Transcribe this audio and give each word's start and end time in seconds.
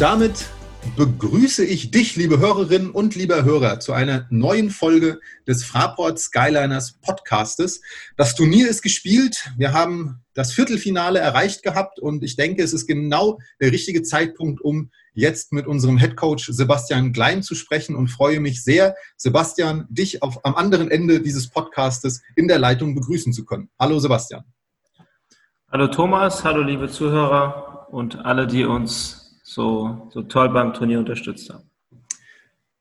Und 0.00 0.06
damit 0.06 0.46
begrüße 0.96 1.62
ich 1.62 1.90
dich, 1.90 2.16
liebe 2.16 2.38
Hörerinnen 2.38 2.90
und 2.90 3.16
lieber 3.16 3.44
Hörer, 3.44 3.80
zu 3.80 3.92
einer 3.92 4.26
neuen 4.30 4.70
Folge 4.70 5.20
des 5.46 5.62
Fraport 5.62 6.18
Skyliners 6.18 6.94
Podcastes. 7.02 7.82
Das 8.16 8.34
Turnier 8.34 8.70
ist 8.70 8.80
gespielt. 8.80 9.50
Wir 9.58 9.74
haben 9.74 10.24
das 10.32 10.54
Viertelfinale 10.54 11.18
erreicht 11.18 11.62
gehabt 11.62 12.00
und 12.00 12.24
ich 12.24 12.34
denke, 12.36 12.62
es 12.62 12.72
ist 12.72 12.86
genau 12.86 13.40
der 13.60 13.72
richtige 13.72 14.02
Zeitpunkt, 14.02 14.62
um 14.62 14.90
jetzt 15.12 15.52
mit 15.52 15.66
unserem 15.66 15.98
Headcoach 15.98 16.48
Sebastian 16.48 17.12
Klein 17.12 17.42
zu 17.42 17.54
sprechen 17.54 17.94
und 17.94 18.08
freue 18.08 18.40
mich 18.40 18.64
sehr, 18.64 18.94
Sebastian, 19.18 19.86
dich 19.90 20.22
auf, 20.22 20.42
am 20.46 20.54
anderen 20.54 20.90
Ende 20.90 21.20
dieses 21.20 21.50
Podcastes 21.50 22.22
in 22.36 22.48
der 22.48 22.58
Leitung 22.58 22.94
begrüßen 22.94 23.34
zu 23.34 23.44
können. 23.44 23.68
Hallo 23.78 23.98
Sebastian. 23.98 24.44
Hallo 25.70 25.88
Thomas, 25.88 26.42
hallo 26.42 26.62
liebe 26.62 26.88
Zuhörer 26.88 27.88
und 27.90 28.24
alle, 28.24 28.46
die 28.46 28.64
uns 28.64 29.19
so, 29.50 30.08
so 30.12 30.22
toll 30.22 30.48
beim 30.50 30.72
Turnier 30.72 31.00
unterstützt 31.00 31.50
haben. 31.50 31.64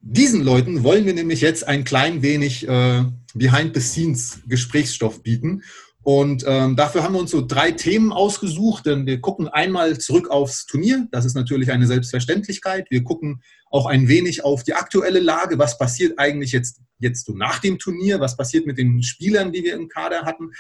Diesen 0.02 0.44
Leuten 0.44 0.84
wollen 0.84 1.06
wir 1.06 1.14
nämlich 1.14 1.42
jetzt 1.42 1.68
ein 1.68 1.84
klein 1.84 2.22
wenig 2.22 2.68
äh, 2.68 3.04
Behind-the-Scenes-Gesprächsstoff 3.34 5.24
bieten. 5.24 5.64
Und 6.04 6.46
ähm, 6.48 6.76
dafür 6.76 7.04
haben 7.04 7.14
wir 7.14 7.20
uns 7.20 7.32
so 7.32 7.46
drei 7.46 7.72
Themen 7.72 8.14
ausgesucht, 8.14 8.86
denn 8.86 9.06
wir 9.06 9.20
gucken 9.20 9.48
einmal 9.48 9.98
zurück 9.98 10.30
aufs 10.30 10.68
Turnier. 10.68 11.08
Das 11.12 11.26
ist 11.26 11.34
natürlich 11.36 11.72
eine 11.72 11.88
Selbstverständlichkeit. 11.88 12.90
Wir 12.90 13.04
gucken 13.04 13.42
auch 13.70 13.88
ein 13.88 14.08
wenig 14.08 14.44
auf 14.46 14.64
die 14.64 14.76
aktuelle 14.76 15.20
Lage. 15.20 15.58
Was 15.58 15.78
passiert 15.78 16.18
eigentlich 16.18 16.52
jetzt, 16.52 16.82
jetzt 17.00 17.26
so 17.26 17.34
nach 17.34 17.60
dem 17.60 17.80
Turnier? 17.80 18.20
Was 18.20 18.38
passiert 18.38 18.66
mit 18.68 18.78
den 18.78 19.04
Spielern, 19.04 19.52
die 19.52 19.64
wir 19.64 19.74
im 19.74 19.90
Kader 19.90 20.22
hatten? 20.22 20.52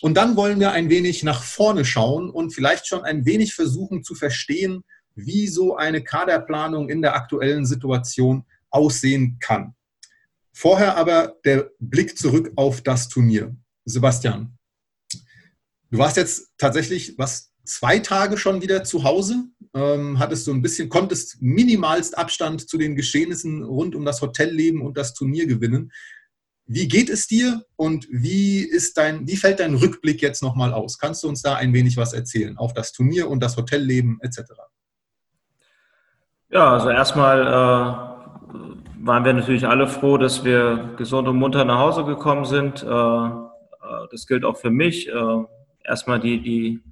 Und 0.00 0.14
dann 0.16 0.36
wollen 0.36 0.60
wir 0.60 0.72
ein 0.72 0.90
wenig 0.90 1.24
nach 1.24 1.42
vorne 1.42 1.84
schauen 1.84 2.30
und 2.30 2.54
vielleicht 2.54 2.86
schon 2.86 3.02
ein 3.02 3.26
wenig 3.26 3.54
versuchen 3.54 4.04
zu 4.04 4.14
verstehen, 4.14 4.84
wie 5.18 5.48
so 5.48 5.76
eine 5.76 6.02
Kaderplanung 6.02 6.88
in 6.88 7.02
der 7.02 7.14
aktuellen 7.14 7.66
Situation 7.66 8.44
aussehen 8.70 9.38
kann. 9.40 9.74
Vorher 10.52 10.96
aber 10.96 11.36
der 11.44 11.70
Blick 11.78 12.18
zurück 12.18 12.52
auf 12.56 12.80
das 12.80 13.08
Turnier. 13.08 13.56
Sebastian, 13.84 14.58
du 15.90 15.98
warst 15.98 16.16
jetzt 16.16 16.52
tatsächlich 16.58 17.16
was 17.16 17.52
zwei 17.64 17.98
Tage 17.98 18.38
schon 18.38 18.62
wieder 18.62 18.82
zu 18.84 19.04
Hause, 19.04 19.44
ähm, 19.74 20.18
hattest 20.18 20.44
so 20.44 20.52
ein 20.52 20.62
bisschen, 20.62 20.88
konntest 20.88 21.40
minimalst 21.40 22.16
Abstand 22.16 22.68
zu 22.68 22.78
den 22.78 22.96
Geschehnissen 22.96 23.62
rund 23.62 23.94
um 23.94 24.04
das 24.04 24.20
Hotelleben 24.22 24.82
und 24.82 24.96
das 24.96 25.14
Turnier 25.14 25.46
gewinnen. 25.46 25.92
Wie 26.66 26.88
geht 26.88 27.08
es 27.08 27.26
dir 27.26 27.64
und 27.76 28.06
wie 28.10 28.60
ist 28.60 28.98
dein, 28.98 29.26
wie 29.26 29.36
fällt 29.36 29.60
dein 29.60 29.74
Rückblick 29.74 30.20
jetzt 30.20 30.42
nochmal 30.42 30.74
aus? 30.74 30.98
Kannst 30.98 31.22
du 31.22 31.28
uns 31.28 31.40
da 31.40 31.54
ein 31.54 31.72
wenig 31.72 31.96
was 31.96 32.12
erzählen 32.12 32.58
auf 32.58 32.74
das 32.74 32.92
Turnier 32.92 33.30
und 33.30 33.40
das 33.40 33.56
Hotelleben 33.56 34.18
etc.? 34.20 34.52
Ja, 36.50 36.72
also 36.72 36.88
erstmal 36.88 37.42
äh, 37.42 38.08
waren 39.04 39.24
wir 39.24 39.34
natürlich 39.34 39.66
alle 39.66 39.86
froh, 39.86 40.16
dass 40.16 40.44
wir 40.44 40.94
gesund 40.96 41.28
und 41.28 41.36
munter 41.36 41.64
nach 41.66 41.78
Hause 41.78 42.04
gekommen 42.04 42.46
sind. 42.46 42.82
Äh, 42.82 42.86
äh, 42.88 43.30
das 44.10 44.26
gilt 44.26 44.46
auch 44.46 44.56
für 44.56 44.70
mich. 44.70 45.08
Äh, 45.08 45.44
erstmal 45.84 46.20
die, 46.20 46.40
die, 46.40 46.82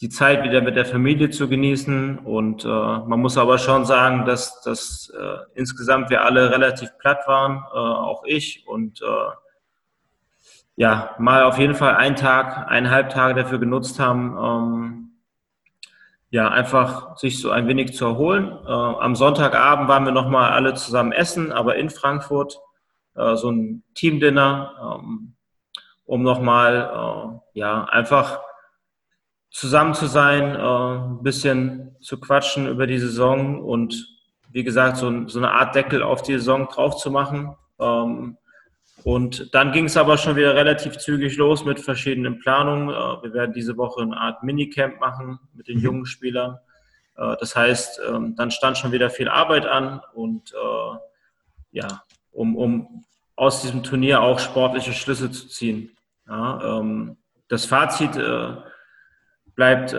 die 0.00 0.08
Zeit 0.08 0.44
wieder 0.44 0.60
mit 0.62 0.76
der 0.76 0.84
Familie 0.84 1.30
zu 1.30 1.48
genießen. 1.48 2.18
Und 2.18 2.64
äh, 2.64 2.68
man 2.68 3.18
muss 3.18 3.36
aber 3.36 3.58
schon 3.58 3.84
sagen, 3.84 4.26
dass, 4.26 4.60
dass 4.62 5.10
äh, 5.10 5.38
insgesamt 5.54 6.08
wir 6.10 6.24
alle 6.24 6.50
relativ 6.52 6.96
platt 6.98 7.26
waren, 7.26 7.64
äh, 7.72 7.76
auch 7.76 8.22
ich. 8.24 8.64
Und 8.68 9.02
äh, 9.02 9.32
ja, 10.76 11.16
mal 11.18 11.42
auf 11.42 11.58
jeden 11.58 11.74
Fall 11.74 11.96
einen 11.96 12.16
Tag, 12.16 12.70
eineinhalb 12.70 13.10
Tage 13.10 13.42
dafür 13.42 13.58
genutzt 13.58 13.98
haben, 13.98 14.36
ähm, 14.38 15.13
ja, 16.34 16.48
einfach 16.48 17.16
sich 17.16 17.40
so 17.40 17.52
ein 17.52 17.68
wenig 17.68 17.94
zu 17.94 18.06
erholen. 18.06 18.58
Äh, 18.66 18.68
am 18.72 19.14
Sonntagabend 19.14 19.86
waren 19.86 20.04
wir 20.04 20.10
nochmal 20.10 20.50
alle 20.50 20.74
zusammen 20.74 21.12
essen, 21.12 21.52
aber 21.52 21.76
in 21.76 21.90
Frankfurt, 21.90 22.58
äh, 23.14 23.36
so 23.36 23.52
ein 23.52 23.84
Teamdinner, 23.94 24.98
ähm, 24.98 25.36
um 26.06 26.24
nochmal, 26.24 26.90
äh, 27.54 27.58
ja, 27.60 27.84
einfach 27.84 28.40
zusammen 29.52 29.94
zu 29.94 30.06
sein, 30.06 30.56
äh, 30.56 30.58
ein 30.58 31.22
bisschen 31.22 31.94
zu 32.00 32.18
quatschen 32.18 32.66
über 32.66 32.88
die 32.88 32.98
Saison 32.98 33.62
und 33.62 33.94
wie 34.50 34.64
gesagt, 34.64 34.96
so, 34.96 35.28
so 35.28 35.38
eine 35.38 35.52
Art 35.52 35.76
Deckel 35.76 36.02
auf 36.02 36.22
die 36.22 36.32
Saison 36.32 36.66
drauf 36.66 36.96
zu 36.96 37.12
machen. 37.12 37.54
Ähm, 37.78 38.38
und 39.04 39.54
dann 39.54 39.70
ging 39.72 39.84
es 39.84 39.98
aber 39.98 40.16
schon 40.16 40.34
wieder 40.34 40.54
relativ 40.54 40.96
zügig 40.96 41.36
los 41.36 41.62
mit 41.66 41.78
verschiedenen 41.78 42.38
Planungen. 42.38 42.88
Äh, 42.88 43.22
wir 43.22 43.34
werden 43.34 43.52
diese 43.52 43.76
Woche 43.76 44.00
eine 44.00 44.16
Art 44.16 44.42
Minicamp 44.42 44.98
machen 44.98 45.38
mit 45.52 45.68
den 45.68 45.76
mhm. 45.76 45.84
jungen 45.84 46.06
Spielern. 46.06 46.58
Äh, 47.18 47.36
das 47.38 47.54
heißt, 47.54 48.00
ähm, 48.08 48.34
dann 48.34 48.50
stand 48.50 48.78
schon 48.78 48.92
wieder 48.92 49.10
viel 49.10 49.28
Arbeit 49.28 49.66
an 49.66 50.00
und 50.14 50.54
äh, 50.54 50.96
ja, 51.72 52.02
um, 52.32 52.56
um 52.56 53.04
aus 53.36 53.60
diesem 53.60 53.82
Turnier 53.82 54.22
auch 54.22 54.38
sportliche 54.38 54.94
Schlüsse 54.94 55.30
zu 55.30 55.48
ziehen. 55.48 55.90
Ja, 56.26 56.78
ähm, 56.78 57.18
das 57.48 57.66
Fazit 57.66 58.18
bleibt 59.54 59.90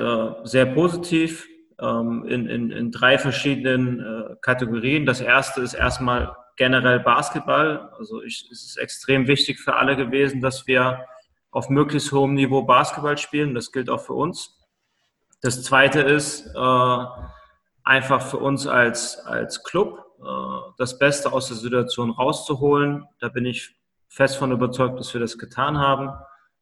sehr 0.43 0.65
positiv 0.65 1.47
ähm, 1.79 2.25
in, 2.27 2.47
in, 2.47 2.71
in 2.71 2.91
drei 2.91 3.19
verschiedenen 3.19 4.35
Kategorien. 4.41 5.05
Das 5.05 5.21
erste 5.21 5.61
ist 5.61 5.75
erstmal 5.75 6.35
generell 6.55 6.99
Basketball. 6.99 7.91
Also 7.97 8.21
ich, 8.21 8.47
es 8.51 8.63
ist 8.63 8.77
extrem 8.77 9.27
wichtig 9.27 9.59
für 9.59 9.75
alle 9.75 9.95
gewesen, 9.95 10.41
dass 10.41 10.67
wir 10.67 11.05
auf 11.51 11.69
möglichst 11.69 12.11
hohem 12.11 12.33
Niveau 12.33 12.63
Basketball 12.63 13.17
spielen. 13.17 13.53
Das 13.53 13.71
gilt 13.71 13.89
auch 13.89 14.01
für 14.01 14.13
uns. 14.13 14.59
Das 15.41 15.63
Zweite 15.63 16.01
ist 16.01 16.47
äh, 16.55 17.05
einfach 17.83 18.21
für 18.21 18.37
uns 18.37 18.67
als, 18.67 19.19
als 19.19 19.63
Club 19.63 20.05
äh, 20.19 20.23
das 20.77 20.97
Beste 20.97 21.31
aus 21.31 21.47
der 21.47 21.57
Situation 21.57 22.11
rauszuholen. 22.11 23.05
Da 23.19 23.29
bin 23.29 23.45
ich 23.45 23.75
fest 24.09 24.37
von 24.37 24.51
überzeugt, 24.51 24.99
dass 24.99 25.13
wir 25.13 25.21
das 25.21 25.37
getan 25.37 25.77
haben. 25.77 26.11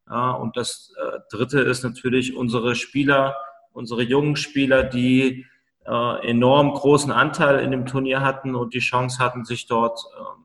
Ja, 0.10 0.32
und 0.32 0.58
das 0.58 0.94
äh, 1.02 1.20
Dritte 1.32 1.62
ist 1.62 1.84
natürlich 1.84 2.36
unsere 2.36 2.76
Spieler, 2.76 3.38
unsere 3.72 4.04
jungen 4.04 4.36
Spieler, 4.36 4.84
die 4.84 5.46
äh, 5.86 6.30
enorm 6.30 6.74
großen 6.74 7.12
Anteil 7.12 7.60
in 7.60 7.72
dem 7.72 7.86
Turnier 7.86 8.22
hatten 8.22 8.56
und 8.56 8.74
die 8.74 8.80
Chance 8.80 9.20
hatten, 9.20 9.46
sich 9.46 9.68
dort, 9.68 10.00
ähm, 10.18 10.44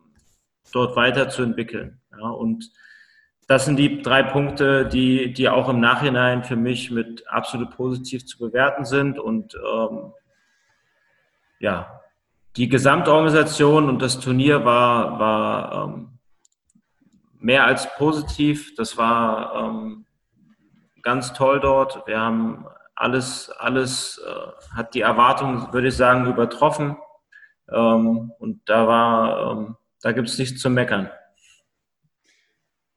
dort 0.73 0.97
weiterzuentwickeln. 0.97 2.01
Ja, 2.13 2.29
und 2.29 2.71
das 3.47 3.65
sind 3.65 3.77
die 3.77 4.03
drei 4.03 4.23
Punkte, 4.23 4.87
die, 4.87 5.33
die 5.33 5.49
auch 5.49 5.69
im 5.69 5.81
Nachhinein 5.81 6.45
für 6.45 6.57
mich 6.57 6.91
mit 6.91 7.27
absolut 7.29 7.71
positiv 7.71 8.27
zu 8.27 8.39
bewerten 8.39 8.85
sind. 8.85 9.19
Und 9.19 9.55
ähm, 9.55 10.13
ja, 11.59 12.01
die 12.57 12.69
Gesamtorganisation 12.69 13.89
und 13.89 14.03
das 14.03 14.21
Turnier 14.21 14.65
war, 14.65 15.19
war 15.19 15.85
ähm, 15.85 16.19
mehr 17.39 17.65
als 17.65 17.89
positiv. 17.97 18.75
Das 18.75 18.99
war 18.99 19.55
ähm, 19.55 20.05
ganz 21.03 21.33
toll 21.33 21.61
dort. 21.61 22.07
Wir 22.07 22.21
haben 22.21 22.67
alles, 22.99 23.51
alles 23.59 24.21
äh, 24.27 24.77
hat 24.77 24.95
die 24.95 25.03
Erwartung, 25.03 25.73
würde 25.73 25.89
ich 25.89 25.95
sagen, 25.95 26.27
übertroffen. 26.27 26.97
Ähm, 27.73 28.33
und 28.39 28.61
da 28.67 28.87
war, 28.87 29.53
ähm, 29.53 29.77
da 30.03 30.13
gibt 30.13 30.29
es 30.29 30.39
nichts 30.39 30.61
zu 30.61 30.69
meckern. 30.69 31.09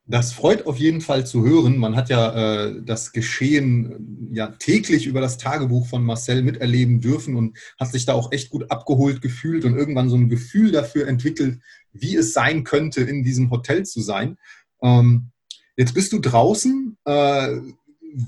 Das 0.08 0.34
freut 0.34 0.66
auf 0.66 0.78
jeden 0.78 1.02
Fall 1.02 1.26
zu 1.26 1.46
hören. 1.46 1.78
Man 1.78 1.96
hat 1.96 2.10
ja 2.10 2.66
äh, 2.66 2.82
das 2.84 3.12
Geschehen 3.12 4.30
ja 4.34 4.48
täglich 4.48 5.06
über 5.06 5.22
das 5.22 5.38
Tagebuch 5.38 5.88
von 5.88 6.04
Marcel 6.04 6.42
miterleben 6.42 7.00
dürfen 7.00 7.36
und 7.36 7.58
hat 7.80 7.92
sich 7.92 8.06
da 8.06 8.14
auch 8.14 8.32
echt 8.32 8.50
gut 8.50 8.72
abgeholt 8.72 9.22
gefühlt 9.22 9.64
und 9.66 9.78
irgendwann 9.78 10.10
so 10.10 10.16
ein 10.16 10.30
Gefühl 10.30 10.72
dafür 10.72 11.08
entwickelt, 11.08 11.62
wie 11.94 12.16
es 12.16 12.34
sein 12.34 12.64
könnte, 12.64 13.02
in 13.02 13.24
diesem 13.24 13.52
Hotel 13.52 13.86
zu 13.86 14.02
sein. 14.02 14.38
Ähm, 14.82 15.32
jetzt 15.78 15.94
bist 15.94 16.12
du 16.12 16.20
draußen. 16.20 16.98
Äh, 17.06 17.60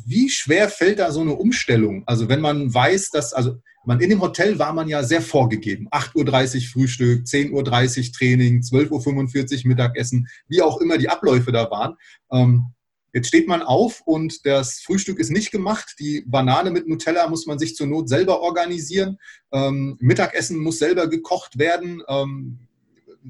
wie 0.05 0.29
schwer 0.29 0.69
fällt 0.69 0.99
da 0.99 1.11
so 1.11 1.21
eine 1.21 1.33
Umstellung? 1.33 2.03
Also 2.05 2.29
wenn 2.29 2.41
man 2.41 2.73
weiß, 2.73 3.09
dass, 3.09 3.33
also 3.33 3.57
man 3.85 3.99
in 3.99 4.09
dem 4.09 4.21
Hotel 4.21 4.59
war 4.59 4.73
man 4.73 4.87
ja 4.87 5.03
sehr 5.03 5.21
vorgegeben. 5.21 5.89
8.30 5.89 6.55
Uhr 6.55 6.61
Frühstück, 6.71 7.25
10.30 7.25 7.51
Uhr 7.51 8.13
Training, 8.13 8.61
12.45 8.61 9.63
Uhr 9.63 9.67
Mittagessen, 9.69 10.27
wie 10.47 10.61
auch 10.61 10.79
immer 10.79 10.97
die 10.97 11.09
Abläufe 11.09 11.51
da 11.51 11.69
waren. 11.69 11.95
Ähm, 12.31 12.67
jetzt 13.13 13.27
steht 13.27 13.47
man 13.47 13.61
auf 13.61 14.01
und 14.05 14.45
das 14.45 14.79
Frühstück 14.79 15.19
ist 15.19 15.31
nicht 15.31 15.51
gemacht. 15.51 15.95
Die 15.99 16.23
Banane 16.25 16.71
mit 16.71 16.87
Nutella 16.87 17.27
muss 17.27 17.45
man 17.45 17.59
sich 17.59 17.75
zur 17.75 17.87
Not 17.87 18.09
selber 18.09 18.41
organisieren. 18.41 19.17
Ähm, 19.51 19.97
Mittagessen 19.99 20.59
muss 20.59 20.79
selber 20.79 21.07
gekocht 21.07 21.57
werden. 21.57 22.01
Ähm, 22.07 22.59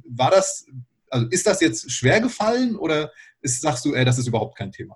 war 0.05 0.31
das, 0.31 0.65
also 1.09 1.27
ist 1.27 1.47
das 1.47 1.61
jetzt 1.61 1.91
schwer 1.91 2.21
gefallen 2.21 2.75
oder 2.75 3.11
ist, 3.41 3.61
sagst 3.61 3.85
du, 3.85 3.93
ey, 3.93 4.05
das 4.05 4.19
ist 4.19 4.27
überhaupt 4.27 4.57
kein 4.57 4.71
Thema? 4.71 4.95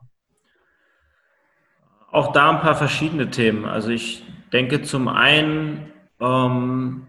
Auch 2.17 2.31
da 2.31 2.49
ein 2.49 2.61
paar 2.61 2.75
verschiedene 2.75 3.29
Themen. 3.29 3.65
Also 3.65 3.89
ich 3.89 4.25
denke 4.51 4.81
zum 4.81 5.07
einen, 5.07 5.93
ähm, 6.19 7.05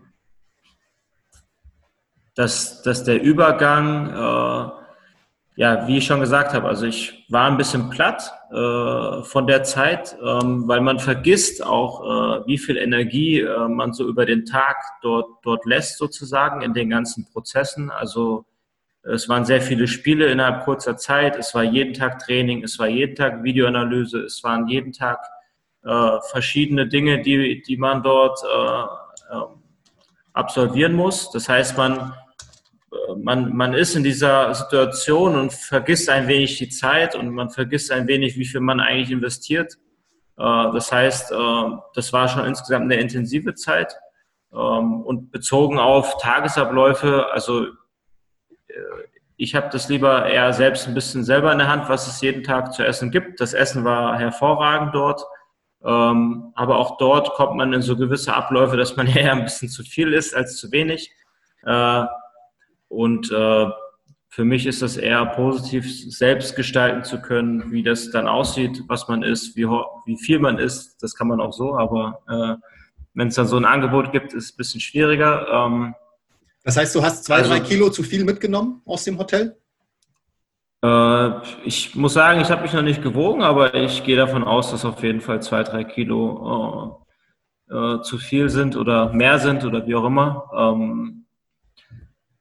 dass, 2.34 2.82
dass 2.82 3.04
der 3.04 3.22
Übergang, 3.22 4.10
äh, 4.10 4.70
ja, 5.56 5.88
wie 5.88 5.96
ich 5.96 6.04
schon 6.04 6.20
gesagt 6.20 6.52
habe, 6.52 6.68
also 6.68 6.84
ich 6.84 7.24
war 7.30 7.50
ein 7.50 7.56
bisschen 7.56 7.88
platt 7.88 8.30
äh, 8.52 9.22
von 9.22 9.46
der 9.46 9.64
Zeit, 9.64 10.14
ähm, 10.22 10.68
weil 10.68 10.82
man 10.82 10.98
vergisst 10.98 11.64
auch, 11.64 12.04
äh, 12.04 12.46
wie 12.46 12.58
viel 12.58 12.76
Energie 12.76 13.40
äh, 13.40 13.66
man 13.66 13.94
so 13.94 14.06
über 14.06 14.26
den 14.26 14.44
Tag 14.44 14.76
dort, 15.00 15.26
dort 15.42 15.64
lässt 15.64 15.96
sozusagen 15.96 16.60
in 16.60 16.74
den 16.74 16.90
ganzen 16.90 17.24
Prozessen. 17.32 17.90
Also 17.90 18.44
es 19.12 19.28
waren 19.28 19.44
sehr 19.44 19.60
viele 19.60 19.86
Spiele 19.86 20.26
innerhalb 20.26 20.64
kurzer 20.64 20.96
Zeit, 20.96 21.36
es 21.36 21.54
war 21.54 21.62
jeden 21.62 21.94
Tag 21.94 22.18
Training, 22.18 22.62
es 22.62 22.78
war 22.78 22.88
jeden 22.88 23.14
Tag 23.14 23.42
Videoanalyse, 23.42 24.20
es 24.20 24.42
waren 24.44 24.68
jeden 24.68 24.92
Tag 24.92 25.18
äh, 25.84 26.18
verschiedene 26.30 26.86
Dinge, 26.88 27.22
die, 27.22 27.62
die 27.62 27.76
man 27.76 28.02
dort 28.02 28.38
äh, 28.44 29.34
äh, 29.34 29.42
absolvieren 30.32 30.94
muss. 30.94 31.30
Das 31.30 31.48
heißt, 31.48 31.76
man 31.76 32.12
man, 33.16 33.54
man 33.56 33.74
ist 33.74 33.96
in 33.96 34.02
dieser 34.02 34.54
Situation 34.54 35.38
und 35.38 35.52
vergisst 35.52 36.08
ein 36.08 36.28
wenig 36.28 36.58
die 36.58 36.68
Zeit 36.68 37.14
und 37.14 37.30
man 37.30 37.50
vergisst 37.50 37.90
ein 37.90 38.06
wenig, 38.06 38.38
wie 38.38 38.44
viel 38.44 38.60
man 38.60 38.80
eigentlich 38.80 39.10
investiert. 39.10 39.74
Äh, 40.36 40.42
das 40.72 40.92
heißt, 40.92 41.32
äh, 41.32 41.64
das 41.94 42.12
war 42.12 42.28
schon 42.28 42.44
insgesamt 42.44 42.84
eine 42.84 43.00
intensive 43.00 43.54
Zeit. 43.54 43.94
Ähm, 44.52 45.02
und 45.02 45.30
bezogen 45.30 45.78
auf 45.78 46.16
Tagesabläufe, 46.18 47.26
also 47.32 47.64
äh, 47.64 47.70
ich 49.36 49.54
habe 49.54 49.68
das 49.70 49.88
lieber 49.88 50.26
eher 50.26 50.52
selbst 50.52 50.88
ein 50.88 50.94
bisschen 50.94 51.24
selber 51.24 51.52
in 51.52 51.58
der 51.58 51.68
Hand, 51.68 51.88
was 51.88 52.08
es 52.08 52.20
jeden 52.20 52.42
Tag 52.42 52.72
zu 52.72 52.84
essen 52.84 53.10
gibt. 53.10 53.40
Das 53.40 53.54
Essen 53.54 53.84
war 53.84 54.18
hervorragend 54.18 54.94
dort. 54.94 55.22
Ähm, 55.84 56.52
aber 56.54 56.78
auch 56.78 56.98
dort 56.98 57.34
kommt 57.34 57.56
man 57.56 57.72
in 57.72 57.82
so 57.82 57.96
gewisse 57.96 58.34
Abläufe, 58.34 58.76
dass 58.76 58.96
man 58.96 59.06
eher 59.14 59.32
ein 59.32 59.44
bisschen 59.44 59.68
zu 59.68 59.82
viel 59.84 60.12
isst 60.12 60.34
als 60.34 60.56
zu 60.56 60.72
wenig. 60.72 61.12
Und 62.88 63.30
äh, 63.30 63.66
für 64.30 64.44
mich 64.44 64.66
ist 64.66 64.82
das 64.82 64.96
eher 64.96 65.24
positiv, 65.26 65.86
selbst 66.10 66.54
gestalten 66.54 67.02
zu 67.04 67.20
können, 67.20 67.72
wie 67.72 67.82
das 67.82 68.10
dann 68.10 68.28
aussieht, 68.28 68.82
was 68.86 69.08
man 69.08 69.22
isst, 69.22 69.56
wie, 69.56 69.66
wie 69.66 70.16
viel 70.16 70.38
man 70.38 70.58
isst. 70.58 71.02
Das 71.02 71.14
kann 71.14 71.28
man 71.28 71.40
auch 71.40 71.52
so, 71.52 71.76
aber 71.76 72.20
äh, 72.28 72.56
wenn 73.14 73.28
es 73.28 73.34
dann 73.34 73.46
so 73.46 73.56
ein 73.56 73.64
Angebot 73.64 74.12
gibt, 74.12 74.34
ist 74.34 74.44
es 74.44 74.52
ein 74.52 74.56
bisschen 74.56 74.80
schwieriger. 74.80 75.48
Ähm, 75.50 75.94
das 76.68 76.76
heißt, 76.76 76.94
du 76.96 77.02
hast 77.02 77.24
zwei, 77.24 77.36
also, 77.36 77.48
drei 77.48 77.60
Kilo 77.60 77.88
zu 77.88 78.02
viel 78.02 78.26
mitgenommen 78.26 78.82
aus 78.84 79.02
dem 79.02 79.16
Hotel? 79.16 79.56
Äh, 80.84 81.30
ich 81.64 81.94
muss 81.94 82.12
sagen, 82.12 82.42
ich 82.42 82.50
habe 82.50 82.60
mich 82.60 82.74
noch 82.74 82.82
nicht 82.82 83.02
gewogen, 83.02 83.40
aber 83.40 83.72
ich 83.72 84.04
gehe 84.04 84.18
davon 84.18 84.44
aus, 84.44 84.70
dass 84.70 84.84
auf 84.84 85.02
jeden 85.02 85.22
Fall 85.22 85.40
zwei, 85.40 85.62
drei 85.62 85.84
Kilo 85.84 87.06
äh, 87.70 87.74
äh 87.74 88.02
zu 88.02 88.18
viel 88.18 88.50
sind 88.50 88.76
oder 88.76 89.14
mehr 89.14 89.38
sind 89.38 89.64
oder 89.64 89.86
wie 89.86 89.94
auch 89.94 90.04
immer. 90.04 90.50
Ähm, 90.54 91.24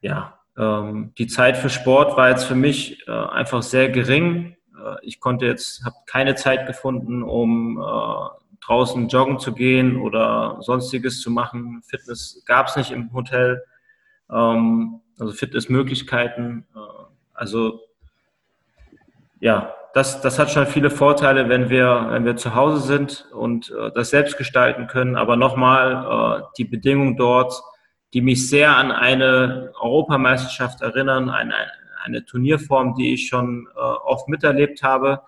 ja, 0.01 0.37
ähm, 0.57 1.13
die 1.17 1.27
Zeit 1.27 1.55
für 1.55 1.69
Sport 1.69 2.17
war 2.17 2.29
jetzt 2.29 2.43
für 2.43 2.55
mich 2.55 3.07
äh, 3.07 3.11
einfach 3.11 3.63
sehr 3.63 3.87
gering. 3.87 4.57
Äh, 4.77 4.95
ich 5.03 5.21
konnte 5.21 5.45
jetzt, 5.45 5.85
habe 5.85 5.95
keine 6.05 6.35
Zeit 6.35 6.67
gefunden, 6.67 7.23
um 7.23 7.77
äh, 7.77 8.57
draußen 8.59 9.07
joggen 9.07 9.39
zu 9.39 9.53
gehen 9.53 9.95
oder 9.95 10.57
sonstiges 10.59 11.21
zu 11.21 11.31
machen. 11.31 11.81
Fitness 11.87 12.43
gab 12.45 12.67
es 12.67 12.75
nicht 12.75 12.91
im 12.91 13.13
Hotel, 13.13 13.63
ähm, 14.31 15.01
also 15.19 15.33
Fitnessmöglichkeiten. 15.33 16.65
Äh, 16.75 16.79
also 17.33 17.81
ja, 19.39 19.73
das, 19.93 20.21
das 20.21 20.39
hat 20.39 20.51
schon 20.51 20.67
viele 20.67 20.89
Vorteile, 20.89 21.49
wenn 21.49 21.69
wir, 21.69 22.07
wenn 22.09 22.25
wir 22.25 22.35
zu 22.35 22.55
Hause 22.55 22.85
sind 22.85 23.27
und 23.33 23.71
äh, 23.71 23.91
das 23.93 24.09
selbst 24.09 24.37
gestalten 24.37 24.87
können. 24.87 25.15
Aber 25.15 25.35
nochmal, 25.35 26.41
äh, 26.41 26.43
die 26.57 26.65
Bedingungen 26.65 27.17
dort 27.17 27.61
die 28.13 28.21
mich 28.21 28.49
sehr 28.49 28.75
an 28.75 28.91
eine 28.91 29.73
Europameisterschaft 29.79 30.81
erinnern, 30.81 31.29
eine, 31.29 31.55
eine 32.03 32.25
Turnierform, 32.25 32.95
die 32.95 33.13
ich 33.13 33.27
schon 33.27 33.67
äh, 33.75 33.79
oft 33.79 34.29
miterlebt 34.29 34.83
habe, 34.83 35.21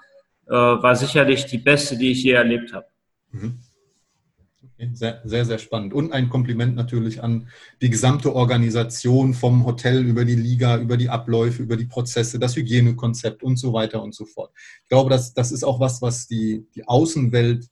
äh, 0.48 0.54
war 0.54 0.96
sicherlich 0.96 1.46
die 1.46 1.58
beste, 1.58 1.98
die 1.98 2.12
ich 2.12 2.24
je 2.24 2.32
erlebt 2.32 2.74
habe. 2.74 2.86
Mhm. 3.32 3.60
Sehr, 4.94 5.22
sehr, 5.26 5.44
sehr 5.44 5.60
spannend. 5.60 5.94
Und 5.94 6.14
ein 6.14 6.30
Kompliment 6.30 6.76
natürlich 6.76 7.22
an 7.22 7.50
die 7.82 7.90
gesamte 7.90 8.34
Organisation 8.34 9.34
vom 9.34 9.66
Hotel 9.66 10.06
über 10.06 10.24
die 10.24 10.36
Liga, 10.36 10.78
über 10.78 10.96
die 10.96 11.10
Abläufe, 11.10 11.64
über 11.64 11.76
die 11.76 11.86
Prozesse, 11.86 12.40
das 12.40 12.56
Hygienekonzept 12.56 13.44
und 13.44 13.58
so 13.58 13.74
weiter 13.74 14.02
und 14.02 14.16
so 14.16 14.26
fort. 14.26 14.52
Ich 14.84 14.88
glaube, 14.88 15.10
das, 15.10 15.34
das 15.34 15.52
ist 15.52 15.66
auch 15.66 15.82
was, 15.82 16.02
was 16.02 16.28
die, 16.28 16.66
die 16.76 16.88
Außenwelt 16.88 17.68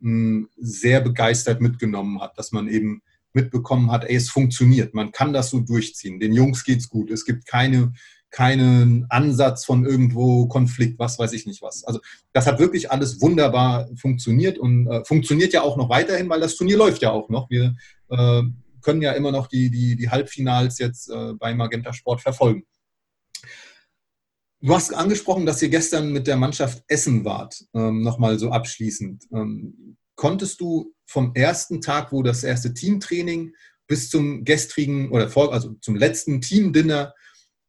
mh, 0.00 0.10
hm, 0.10 0.48
sehr 0.56 1.00
begeistert 1.00 1.60
mitgenommen 1.60 2.20
hat, 2.20 2.36
dass 2.36 2.50
man 2.50 2.66
eben 2.66 3.02
mitbekommen 3.34 3.92
hat, 3.92 4.04
ey, 4.04 4.16
es 4.16 4.30
funktioniert, 4.30 4.94
man 4.94 5.12
kann 5.12 5.32
das 5.32 5.50
so 5.50 5.60
durchziehen, 5.60 6.18
den 6.18 6.32
Jungs 6.32 6.64
geht's 6.64 6.88
gut, 6.88 7.10
es 7.10 7.24
gibt 7.24 7.46
keine, 7.46 7.92
keinen 8.30 9.06
Ansatz 9.08 9.64
von 9.64 9.86
irgendwo 9.86 10.46
Konflikt, 10.48 10.98
was 10.98 11.18
weiß 11.18 11.32
ich 11.32 11.46
nicht 11.46 11.62
was. 11.62 11.84
Also 11.84 12.00
das 12.32 12.46
hat 12.46 12.58
wirklich 12.58 12.90
alles 12.90 13.20
wunderbar 13.20 13.88
funktioniert 13.96 14.58
und 14.58 14.86
äh, 14.86 15.04
funktioniert 15.04 15.52
ja 15.52 15.62
auch 15.62 15.76
noch 15.76 15.88
weiterhin, 15.88 16.28
weil 16.28 16.40
das 16.40 16.56
Turnier 16.56 16.76
läuft 16.76 17.02
ja 17.02 17.10
auch 17.10 17.28
noch. 17.28 17.48
Wir 17.50 17.74
äh, 18.10 18.42
können 18.82 19.02
ja 19.02 19.12
immer 19.12 19.32
noch 19.32 19.46
die, 19.46 19.70
die, 19.70 19.96
die 19.96 20.10
Halbfinals 20.10 20.78
jetzt 20.78 21.10
äh, 21.10 21.34
bei 21.34 21.54
Magenta 21.54 21.92
Sport 21.92 22.20
verfolgen. 22.20 22.64
Du 24.60 24.74
hast 24.74 24.92
angesprochen, 24.92 25.46
dass 25.46 25.62
ihr 25.62 25.68
gestern 25.68 26.10
mit 26.12 26.26
der 26.26 26.36
Mannschaft 26.36 26.82
essen 26.88 27.24
wart, 27.24 27.64
ähm, 27.74 28.02
nochmal 28.02 28.38
so 28.38 28.50
abschließend. 28.50 29.24
Ähm, 29.32 29.96
konntest 30.16 30.60
du 30.60 30.92
vom 31.06 31.32
ersten 31.34 31.80
Tag, 31.80 32.12
wo 32.12 32.22
das 32.22 32.42
erste 32.42 32.74
Teamtraining 32.74 33.54
bis 33.86 34.10
zum 34.10 34.44
gestrigen 34.44 35.10
oder 35.12 35.28
vor, 35.28 35.52
also 35.52 35.74
zum 35.80 35.94
letzten 35.94 36.40
Teamdinner 36.40 37.14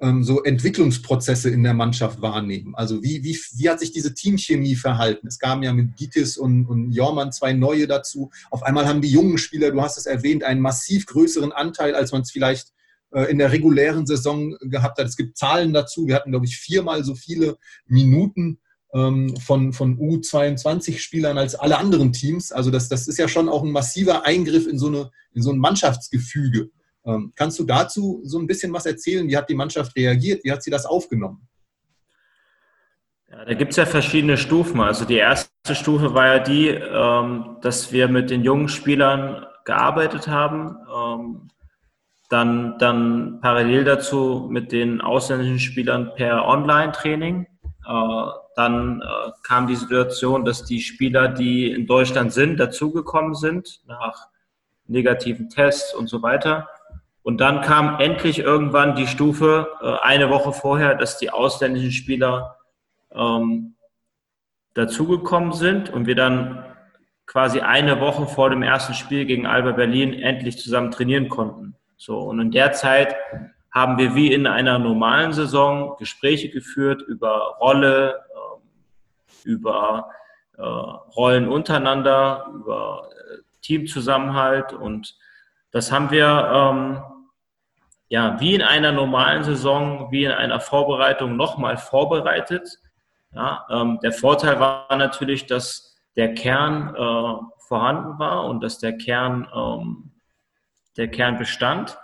ähm, 0.01 0.24
so 0.24 0.44
Entwicklungsprozesse 0.44 1.50
in 1.50 1.63
der 1.63 1.74
Mannschaft 1.74 2.22
wahrnehmen? 2.22 2.75
Also 2.75 3.04
wie, 3.04 3.24
wie, 3.24 3.38
wie 3.56 3.69
hat 3.69 3.80
sich 3.80 3.92
diese 3.92 4.13
Teamchemie 4.13 4.75
verhalten? 4.75 5.28
Es 5.28 5.40
kamen 5.40 5.63
ja 5.63 5.74
mit 5.74 5.96
Gitis 5.96 6.38
und, 6.38 6.66
und 6.66 6.92
Jormann 6.92 7.31
zwei 7.31 7.54
neue 7.54 7.88
dazu. 7.88 8.31
Auf 8.50 8.63
einmal 8.63 8.88
haben 8.88 9.01
die 9.01 9.12
jungen 9.12 9.38
Spieler, 9.38 9.72
du 9.72 9.81
hast 9.81 9.98
es 9.98 10.06
erwähnt, 10.06 10.44
einen 10.44 10.62
massiv 10.62 11.06
größeren 11.06 11.51
Anteil, 11.51 11.96
als 11.96 12.12
man 12.12 12.22
es 12.22 12.31
vielleicht 12.31 12.74
äh, 13.12 13.24
in 13.24 13.38
der 13.38 13.51
regulären 13.51 14.06
Saison 14.06 14.56
gehabt 14.62 15.00
hat. 15.00 15.07
Es 15.07 15.18
gibt 15.18 15.38
Zahlen 15.38 15.74
dazu. 15.74 16.07
Wir 16.07 16.16
hatten, 16.16 16.31
glaube 16.31 16.46
ich, 16.46 16.57
viermal 16.57 17.04
so 17.04 17.16
viele 17.16 17.57
Minuten 17.88 18.60
ähm, 18.94 19.36
von, 19.38 19.74
von 19.74 19.98
U22-Spielern 19.98 21.38
als 21.38 21.56
alle 21.56 21.78
anderen 21.78 22.13
Teams. 22.13 22.51
Also 22.51 22.72
das, 22.72 22.90
das 22.90 23.07
ist 23.07 23.18
ja 23.18 23.28
schon 23.28 23.50
auch 23.50 23.63
ein 23.63 23.72
massiver 23.72 24.25
Eingriff 24.25 24.68
in 24.68 24.80
so, 24.80 24.88
eine, 24.88 25.12
in 25.34 25.42
so 25.42 25.51
ein 25.51 25.57
Mannschaftsgefüge. 25.57 26.69
Ähm, 27.06 27.31
kannst 27.36 27.60
du 27.60 27.63
dazu 27.63 28.22
so 28.24 28.39
ein 28.39 28.48
bisschen 28.48 28.74
was 28.74 28.86
erzählen? 28.86 29.27
Wie 29.27 29.38
hat 29.38 29.50
die 29.50 29.56
Mannschaft 29.56 29.96
reagiert? 29.96 30.44
Wie 30.44 30.51
hat 30.51 30.63
sie 30.63 30.72
das 30.72 30.86
aufgenommen? 30.86 31.48
Ja, 33.29 33.46
da 33.46 33.53
gibt 33.53 33.72
es 33.72 33.77
ja 33.77 33.86
verschiedene 33.86 34.38
Stufen. 34.38 34.82
Also 34.82 35.06
die 35.06 35.18
erste 35.18 35.75
Stufe 35.75 36.13
war 36.13 36.27
ja 36.27 36.39
die, 36.39 36.68
ähm, 36.68 37.58
dass 37.62 37.91
wir 37.91 38.08
mit 38.08 38.29
den 38.29 38.44
jungen 38.44 38.70
Spielern 38.70 39.46
gearbeitet 39.65 40.27
haben. 40.27 40.75
Ähm, 40.94 41.50
dann, 42.29 42.77
dann 42.77 43.39
parallel 43.41 43.84
dazu 43.84 44.48
mit 44.50 44.72
den 44.72 45.01
ausländischen 45.01 45.60
Spielern 45.60 46.13
per 46.15 46.46
Online-Training. 46.46 47.48
Äh, 47.88 48.25
dann 48.56 49.01
äh, 49.01 49.32
kam 49.44 49.68
die 49.68 49.75
Situation, 49.75 50.44
dass 50.44 50.65
die 50.65 50.82
Spieler, 50.82 51.27
die 51.27 51.72
in 51.72 51.88
Deutschland 51.88 52.34
sind, 52.34 52.60
dazugekommen 52.60 53.34
sind 53.34 53.82
nach 53.88 54.27
negativen 54.88 55.50
Tests 55.50 55.94
und 55.94 56.08
so 56.08 56.22
weiter. 56.22 56.68
Und 57.24 57.42
dann 57.42 57.62
kam 57.62 58.00
endlich 58.00 58.40
irgendwann 58.40 58.96
die 58.96 59.08
Stufe, 59.08 59.70
äh, 59.82 60.08
eine 60.08 60.30
Woche 60.30 60.54
vorher, 60.54 60.96
dass 60.96 61.18
die 61.18 61.32
ausländischen 61.32 61.92
Spieler 61.92 62.58
ähm, 63.14 63.76
dazugekommen 64.74 65.52
sind 65.52 65.90
und 65.90 66.08
wir 66.08 66.16
dann 66.16 66.66
quasi 67.26 67.60
eine 67.60 68.00
Woche 68.00 68.26
vor 68.26 68.50
dem 68.50 68.64
ersten 68.64 68.94
Spiel 68.94 69.26
gegen 69.26 69.46
Alba 69.46 69.74
Berlin 69.74 70.14
endlich 70.14 70.58
zusammen 70.58 70.92
trainieren 70.92 71.30
konnten. 71.30 71.76
So, 71.98 72.20
und 72.20 72.40
in 72.40 72.52
der 72.52 72.72
Zeit 72.72 73.16
haben 73.72 73.98
wir 73.98 74.16
wie 74.16 74.34
in 74.34 74.48
einer 74.48 74.80
normalen 74.80 75.34
Saison 75.34 75.96
Gespräche 76.00 76.50
geführt 76.50 77.02
über 77.02 77.58
Rolle, 77.60 78.20
über 79.44 80.10
äh, 80.58 80.64
Rollen 80.64 81.48
untereinander, 81.48 82.50
über 82.54 83.10
äh, 83.12 83.38
Teamzusammenhalt 83.62 84.74
und 84.74 85.19
das 85.72 85.92
haben 85.92 86.12
wir 86.12 86.52
ähm, 86.54 87.04
ja 88.08 88.40
wie 88.40 88.56
in 88.56 88.62
einer 88.62 88.92
normalen 88.92 89.44
Saison, 89.44 90.12
wie 90.12 90.24
in 90.24 90.32
einer 90.32 90.60
Vorbereitung 90.60 91.36
nochmal 91.36 91.78
vorbereitet. 91.78 92.80
Ja, 93.34 93.66
ähm, 93.70 94.00
der 94.02 94.12
Vorteil 94.12 94.60
war 94.60 94.96
natürlich, 94.96 95.46
dass 95.46 95.96
der 96.16 96.34
Kern 96.34 96.96
äh, 96.96 97.60
vorhanden 97.68 98.18
war 98.18 98.46
und 98.46 98.62
dass 98.62 98.80
der 98.80 98.98
Kern, 98.98 99.48
ähm, 99.56 100.12
der 100.98 101.10
Kern 101.10 101.38
bestand. 101.38 101.98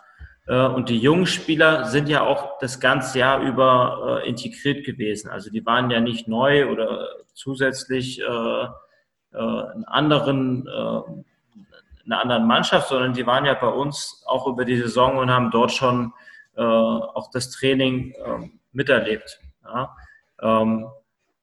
Äh, 0.47 0.67
und 0.67 0.89
die 0.89 0.99
jungen 0.99 1.25
Spieler 1.25 1.85
sind 1.85 2.07
ja 2.07 2.21
auch 2.21 2.59
das 2.59 2.79
ganze 2.79 3.19
Jahr 3.19 3.41
über 3.41 4.21
äh, 4.23 4.29
integriert 4.29 4.85
gewesen. 4.85 5.29
Also 5.29 5.49
die 5.49 5.65
waren 5.65 5.89
ja 5.89 5.99
nicht 5.99 6.27
neu 6.27 6.69
oder 6.69 7.07
zusätzlich 7.33 8.21
äh, 8.21 8.23
äh, 8.23 8.67
einen 9.33 9.85
anderen, 9.85 10.67
äh, 10.67 11.23
einer 12.05 12.21
anderen 12.21 12.47
Mannschaft, 12.47 12.89
sondern 12.89 13.13
die 13.13 13.25
waren 13.25 13.45
ja 13.45 13.53
bei 13.53 13.67
uns 13.67 14.23
auch 14.27 14.47
über 14.47 14.65
die 14.65 14.77
Saison 14.77 15.17
und 15.17 15.31
haben 15.31 15.51
dort 15.51 15.71
schon 15.71 16.13
äh, 16.55 16.61
auch 16.61 17.29
das 17.31 17.51
Training 17.51 18.11
äh, 18.11 18.49
miterlebt. 18.71 19.39
Ja? 19.63 19.95
Ähm, 20.41 20.87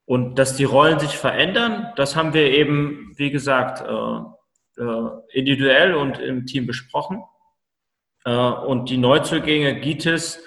und 0.04 0.38
dass 0.38 0.56
die 0.56 0.64
Rollen 0.64 0.98
sich 0.98 1.16
verändern, 1.16 1.92
das 1.96 2.16
haben 2.16 2.34
wir 2.34 2.50
eben, 2.50 3.12
wie 3.16 3.30
gesagt, 3.30 3.80
äh, 3.80 4.82
äh, 4.82 5.10
individuell 5.32 5.94
und 5.94 6.18
im 6.18 6.46
Team 6.46 6.66
besprochen. 6.66 7.22
Äh, 8.24 8.34
und 8.34 8.90
die 8.90 8.98
Neuzugänge 8.98 9.80
Gites 9.80 10.42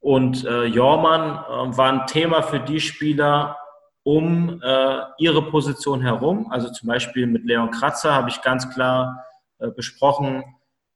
und 0.00 0.44
Jormann 0.44 1.74
waren 1.76 2.06
Thema 2.06 2.42
für 2.42 2.60
die 2.60 2.78
Spieler 2.78 3.58
um 4.04 4.62
ihre 5.18 5.42
Position 5.50 6.00
herum. 6.00 6.52
Also 6.52 6.70
zum 6.70 6.86
Beispiel 6.86 7.26
mit 7.26 7.44
Leon 7.44 7.72
Kratzer 7.72 8.14
habe 8.14 8.30
ich 8.30 8.40
ganz 8.40 8.72
klar 8.72 9.24
besprochen, 9.76 10.44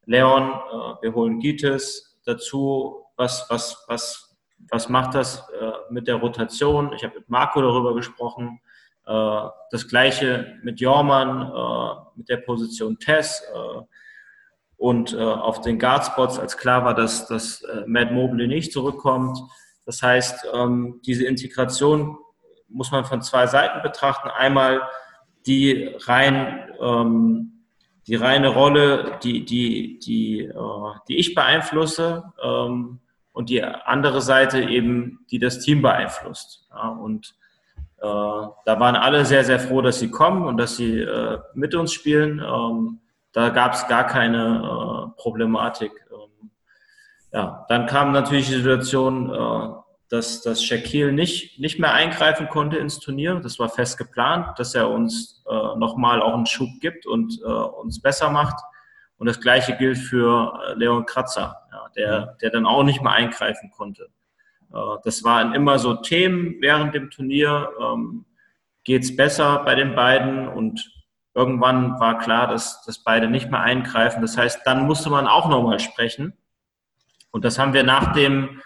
Leon, 0.04 0.52
wir 1.00 1.14
holen 1.14 1.40
Gites 1.40 2.21
dazu, 2.25 3.04
was, 3.16 3.47
was, 3.49 3.85
was 3.88 4.33
was 4.71 4.88
macht 4.88 5.14
das 5.14 5.49
äh, 5.61 5.73
mit 5.90 6.09
der 6.09 6.16
Rotation? 6.16 6.92
Ich 6.92 7.04
habe 7.04 7.16
mit 7.16 7.28
Marco 7.28 7.61
darüber 7.61 7.95
gesprochen. 7.95 8.61
Äh, 9.07 9.49
das 9.71 9.88
gleiche 9.88 10.59
mit 10.62 10.81
Jormann, 10.81 11.42
äh, 11.42 12.00
mit 12.16 12.28
der 12.28 12.38
Position 12.38 12.99
Tess 12.99 13.42
äh, 13.52 13.83
und 14.76 15.12
äh, 15.12 15.19
auf 15.19 15.61
den 15.61 15.78
Guardspots, 15.78 16.38
als 16.38 16.57
klar 16.57 16.85
war, 16.85 16.95
dass, 16.95 17.26
dass 17.26 17.62
äh, 17.62 17.85
Matt 17.87 18.12
Mobley 18.12 18.49
nicht 18.49 18.73
zurückkommt. 18.73 19.38
Das 19.85 20.02
heißt, 20.02 20.47
ähm, 20.52 21.00
diese 21.04 21.25
Integration 21.25 22.19
muss 22.69 22.90
man 22.90 23.04
von 23.04 23.23
zwei 23.23 23.47
Seiten 23.47 23.83
betrachten. 23.83 24.28
Einmal 24.28 24.83
die 25.47 25.95
rein 26.07 26.71
ähm, 26.81 27.62
die 28.06 28.16
reine 28.16 28.49
Rolle, 28.49 29.18
die, 29.23 29.44
die, 29.44 29.99
die, 29.99 30.50
die 31.09 31.18
ich 31.18 31.35
beeinflusse, 31.35 32.25
ähm, 32.42 33.00
und 33.32 33.49
die 33.49 33.62
andere 33.62 34.21
Seite 34.21 34.62
eben, 34.62 35.25
die 35.30 35.38
das 35.38 35.61
Team 35.61 35.82
beeinflusst. 35.82 36.66
Ja, 36.71 36.88
und 36.88 37.35
äh, 37.99 38.02
da 38.02 38.80
waren 38.80 38.97
alle 38.97 39.25
sehr, 39.25 39.44
sehr 39.44 39.59
froh, 39.59 39.80
dass 39.80 39.99
sie 39.99 40.11
kommen 40.11 40.47
und 40.47 40.59
dass 40.59 40.76
sie 40.76 41.00
äh, 41.00 41.38
mit 41.54 41.75
uns 41.75 41.92
spielen. 41.92 42.40
Ähm, 42.40 43.00
da 43.32 43.49
gab 43.49 43.73
es 43.73 43.88
gar 43.88 44.06
keine 44.06 45.12
äh, 45.16 45.21
Problematik. 45.21 45.92
Ähm, 46.11 46.50
ja, 47.32 47.64
dann 47.68 47.87
kam 47.87 48.12
natürlich 48.12 48.49
die 48.49 48.56
Situation, 48.56 49.30
äh, 49.30 49.81
dass, 50.12 50.42
dass 50.42 50.62
Shaquille 50.62 51.11
nicht, 51.11 51.59
nicht 51.59 51.78
mehr 51.78 51.95
eingreifen 51.95 52.50
konnte 52.50 52.76
ins 52.76 52.99
Turnier. 52.99 53.37
Das 53.37 53.59
war 53.59 53.71
fest 53.71 53.97
geplant, 53.97 54.59
dass 54.59 54.75
er 54.75 54.90
uns 54.90 55.42
äh, 55.49 55.54
nochmal 55.78 56.21
auch 56.21 56.35
einen 56.35 56.45
Schub 56.45 56.69
gibt 56.83 57.07
und 57.07 57.40
äh, 57.42 57.47
uns 57.47 58.02
besser 58.02 58.28
macht. 58.28 58.62
Und 59.16 59.26
das 59.26 59.40
Gleiche 59.40 59.75
gilt 59.75 59.97
für 59.97 60.52
äh, 60.69 60.75
Leon 60.75 61.07
Kratzer, 61.07 61.62
ja, 61.73 61.88
der, 61.97 62.37
der 62.42 62.50
dann 62.50 62.66
auch 62.66 62.83
nicht 62.83 63.00
mehr 63.00 63.12
eingreifen 63.12 63.71
konnte. 63.71 64.11
Äh, 64.71 64.76
das 65.02 65.25
waren 65.25 65.54
immer 65.54 65.78
so 65.78 65.95
Themen 65.95 66.57
während 66.61 66.95
dem 66.95 67.09
Turnier. 67.09 67.71
Ähm, 67.81 68.26
Geht 68.85 69.04
es 69.04 69.16
besser 69.16 69.62
bei 69.64 69.75
den 69.75 69.95
beiden? 69.95 70.47
Und 70.47 70.92
irgendwann 71.35 71.99
war 72.00 72.19
klar, 72.19 72.49
dass, 72.49 72.85
dass 72.85 73.02
beide 73.02 73.31
nicht 73.31 73.50
mehr 73.50 73.61
eingreifen. 73.61 74.21
Das 74.21 74.37
heißt, 74.37 74.61
dann 74.66 74.87
musste 74.87 75.09
man 75.09 75.26
auch 75.26 75.49
nochmal 75.49 75.81
sprechen. 75.81 76.35
Und 77.31 77.47
das 77.47 77.59
haben 77.59 77.73
wir 77.73 77.83
nach 77.83 78.12
dem 78.12 78.61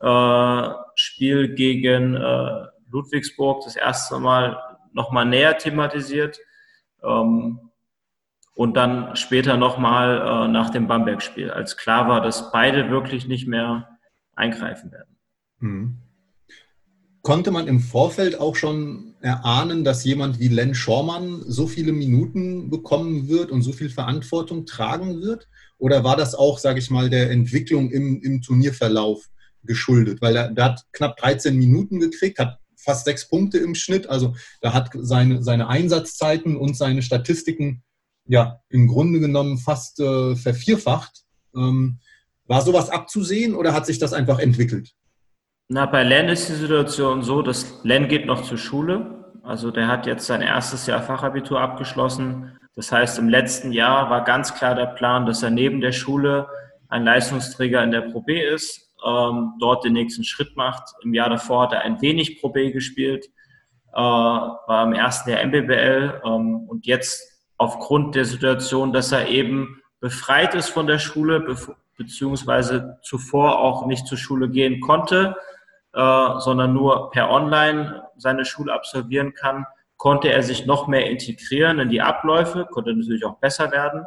äh, 0.00 0.68
Spiel 1.00 1.54
gegen 1.54 2.14
äh, 2.14 2.66
Ludwigsburg 2.90 3.64
das 3.64 3.76
erste 3.76 4.18
Mal 4.18 4.58
nochmal 4.92 5.26
näher 5.26 5.58
thematisiert. 5.58 6.38
Ähm, 7.02 7.70
und 8.54 8.76
dann 8.76 9.16
später 9.16 9.56
nochmal 9.56 10.20
äh, 10.20 10.48
nach 10.48 10.70
dem 10.70 10.86
Bamberg-Spiel, 10.86 11.50
als 11.50 11.76
klar 11.76 12.08
war, 12.08 12.20
dass 12.20 12.52
beide 12.52 12.90
wirklich 12.90 13.26
nicht 13.26 13.48
mehr 13.48 13.88
eingreifen 14.34 14.92
werden. 14.92 15.16
Mhm. 15.60 15.98
Konnte 17.22 17.50
man 17.50 17.68
im 17.68 17.80
Vorfeld 17.80 18.38
auch 18.40 18.56
schon 18.56 19.14
erahnen, 19.20 19.84
dass 19.84 20.04
jemand 20.04 20.40
wie 20.40 20.48
Len 20.48 20.74
Schormann 20.74 21.42
so 21.46 21.66
viele 21.66 21.92
Minuten 21.92 22.70
bekommen 22.70 23.28
wird 23.28 23.50
und 23.50 23.62
so 23.62 23.72
viel 23.72 23.90
Verantwortung 23.90 24.66
tragen 24.66 25.20
wird? 25.20 25.48
Oder 25.78 26.02
war 26.02 26.16
das 26.16 26.34
auch, 26.34 26.58
sage 26.58 26.78
ich 26.78 26.90
mal, 26.90 27.10
der 27.10 27.30
Entwicklung 27.30 27.90
im, 27.90 28.20
im 28.22 28.40
Turnierverlauf 28.42 29.28
geschuldet? 29.62 30.20
Weil 30.22 30.36
er, 30.36 30.50
der 30.50 30.64
hat 30.64 30.84
knapp 30.92 31.16
13 31.16 31.56
Minuten 31.56 32.00
gekriegt, 32.00 32.38
hat 32.38 32.58
fast 32.76 33.04
sechs 33.04 33.28
Punkte 33.28 33.58
im 33.58 33.74
Schnitt. 33.74 34.08
Also 34.08 34.34
da 34.60 34.72
hat 34.72 34.90
seine, 34.94 35.42
seine 35.42 35.68
Einsatzzeiten 35.68 36.56
und 36.56 36.76
seine 36.76 37.02
Statistiken 37.02 37.82
ja 38.26 38.60
im 38.68 38.86
Grunde 38.86 39.20
genommen 39.20 39.58
fast 39.58 40.00
äh, 40.00 40.36
vervierfacht. 40.36 41.22
Ähm, 41.54 41.98
war 42.46 42.62
sowas 42.62 42.90
abzusehen 42.90 43.54
oder 43.54 43.74
hat 43.74 43.86
sich 43.86 43.98
das 43.98 44.12
einfach 44.12 44.38
entwickelt? 44.38 44.92
Na, 45.68 45.86
bei 45.86 46.02
Len 46.02 46.28
ist 46.28 46.48
die 46.48 46.54
Situation 46.54 47.22
so, 47.22 47.42
dass 47.42 47.80
Len 47.84 48.08
geht 48.08 48.26
noch 48.26 48.42
zur 48.42 48.58
Schule. 48.58 49.24
Also 49.42 49.70
der 49.70 49.86
hat 49.86 50.06
jetzt 50.06 50.26
sein 50.26 50.42
erstes 50.42 50.86
Jahr 50.86 51.02
Fachabitur 51.02 51.60
abgeschlossen. 51.60 52.58
Das 52.74 52.90
heißt, 52.90 53.18
im 53.18 53.28
letzten 53.28 53.72
Jahr 53.72 54.10
war 54.10 54.24
ganz 54.24 54.54
klar 54.54 54.74
der 54.74 54.86
Plan, 54.86 55.26
dass 55.26 55.42
er 55.42 55.50
neben 55.50 55.80
der 55.80 55.92
Schule 55.92 56.48
ein 56.88 57.04
Leistungsträger 57.04 57.82
in 57.84 57.92
der 57.92 58.02
Pro 58.02 58.20
B 58.20 58.42
ist, 58.42 58.89
ähm, 59.06 59.54
dort 59.58 59.84
den 59.84 59.92
nächsten 59.92 60.24
Schritt 60.24 60.56
macht. 60.56 60.94
Im 61.02 61.14
Jahr 61.14 61.30
davor 61.30 61.62
hat 61.62 61.72
er 61.72 61.82
ein 61.82 62.00
wenig 62.00 62.40
Pro 62.40 62.50
B 62.50 62.70
gespielt, 62.70 63.26
äh, 63.92 63.96
war 63.96 64.84
im 64.84 64.92
ersten 64.92 65.30
Jahr 65.30 65.44
MBBL 65.44 66.22
ähm, 66.24 66.68
und 66.68 66.86
jetzt 66.86 67.30
aufgrund 67.56 68.14
der 68.14 68.24
Situation, 68.24 68.92
dass 68.92 69.12
er 69.12 69.28
eben 69.28 69.82
befreit 70.00 70.54
ist 70.54 70.70
von 70.70 70.86
der 70.86 70.98
Schule, 70.98 71.44
beziehungsweise 71.96 72.98
zuvor 73.02 73.58
auch 73.58 73.86
nicht 73.86 74.06
zur 74.06 74.16
Schule 74.16 74.48
gehen 74.48 74.80
konnte, 74.80 75.36
äh, 75.92 76.38
sondern 76.38 76.72
nur 76.72 77.10
per 77.10 77.30
Online 77.30 78.04
seine 78.16 78.44
Schule 78.44 78.72
absolvieren 78.72 79.34
kann, 79.34 79.66
konnte 79.96 80.32
er 80.32 80.42
sich 80.42 80.64
noch 80.64 80.86
mehr 80.86 81.10
integrieren 81.10 81.78
in 81.78 81.90
die 81.90 82.00
Abläufe, 82.00 82.66
konnte 82.70 82.94
natürlich 82.94 83.24
auch 83.26 83.36
besser 83.36 83.70
werden. 83.70 84.06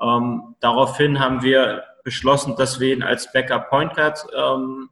Ähm, 0.00 0.54
daraufhin 0.60 1.20
haben 1.20 1.42
wir 1.42 1.82
beschlossen, 2.04 2.54
dass 2.56 2.78
wir 2.78 2.94
ihn 2.94 3.02
als 3.02 3.32
Backup 3.32 3.68
Point 3.70 3.94
Guard 3.94 4.24
ähm, 4.36 4.90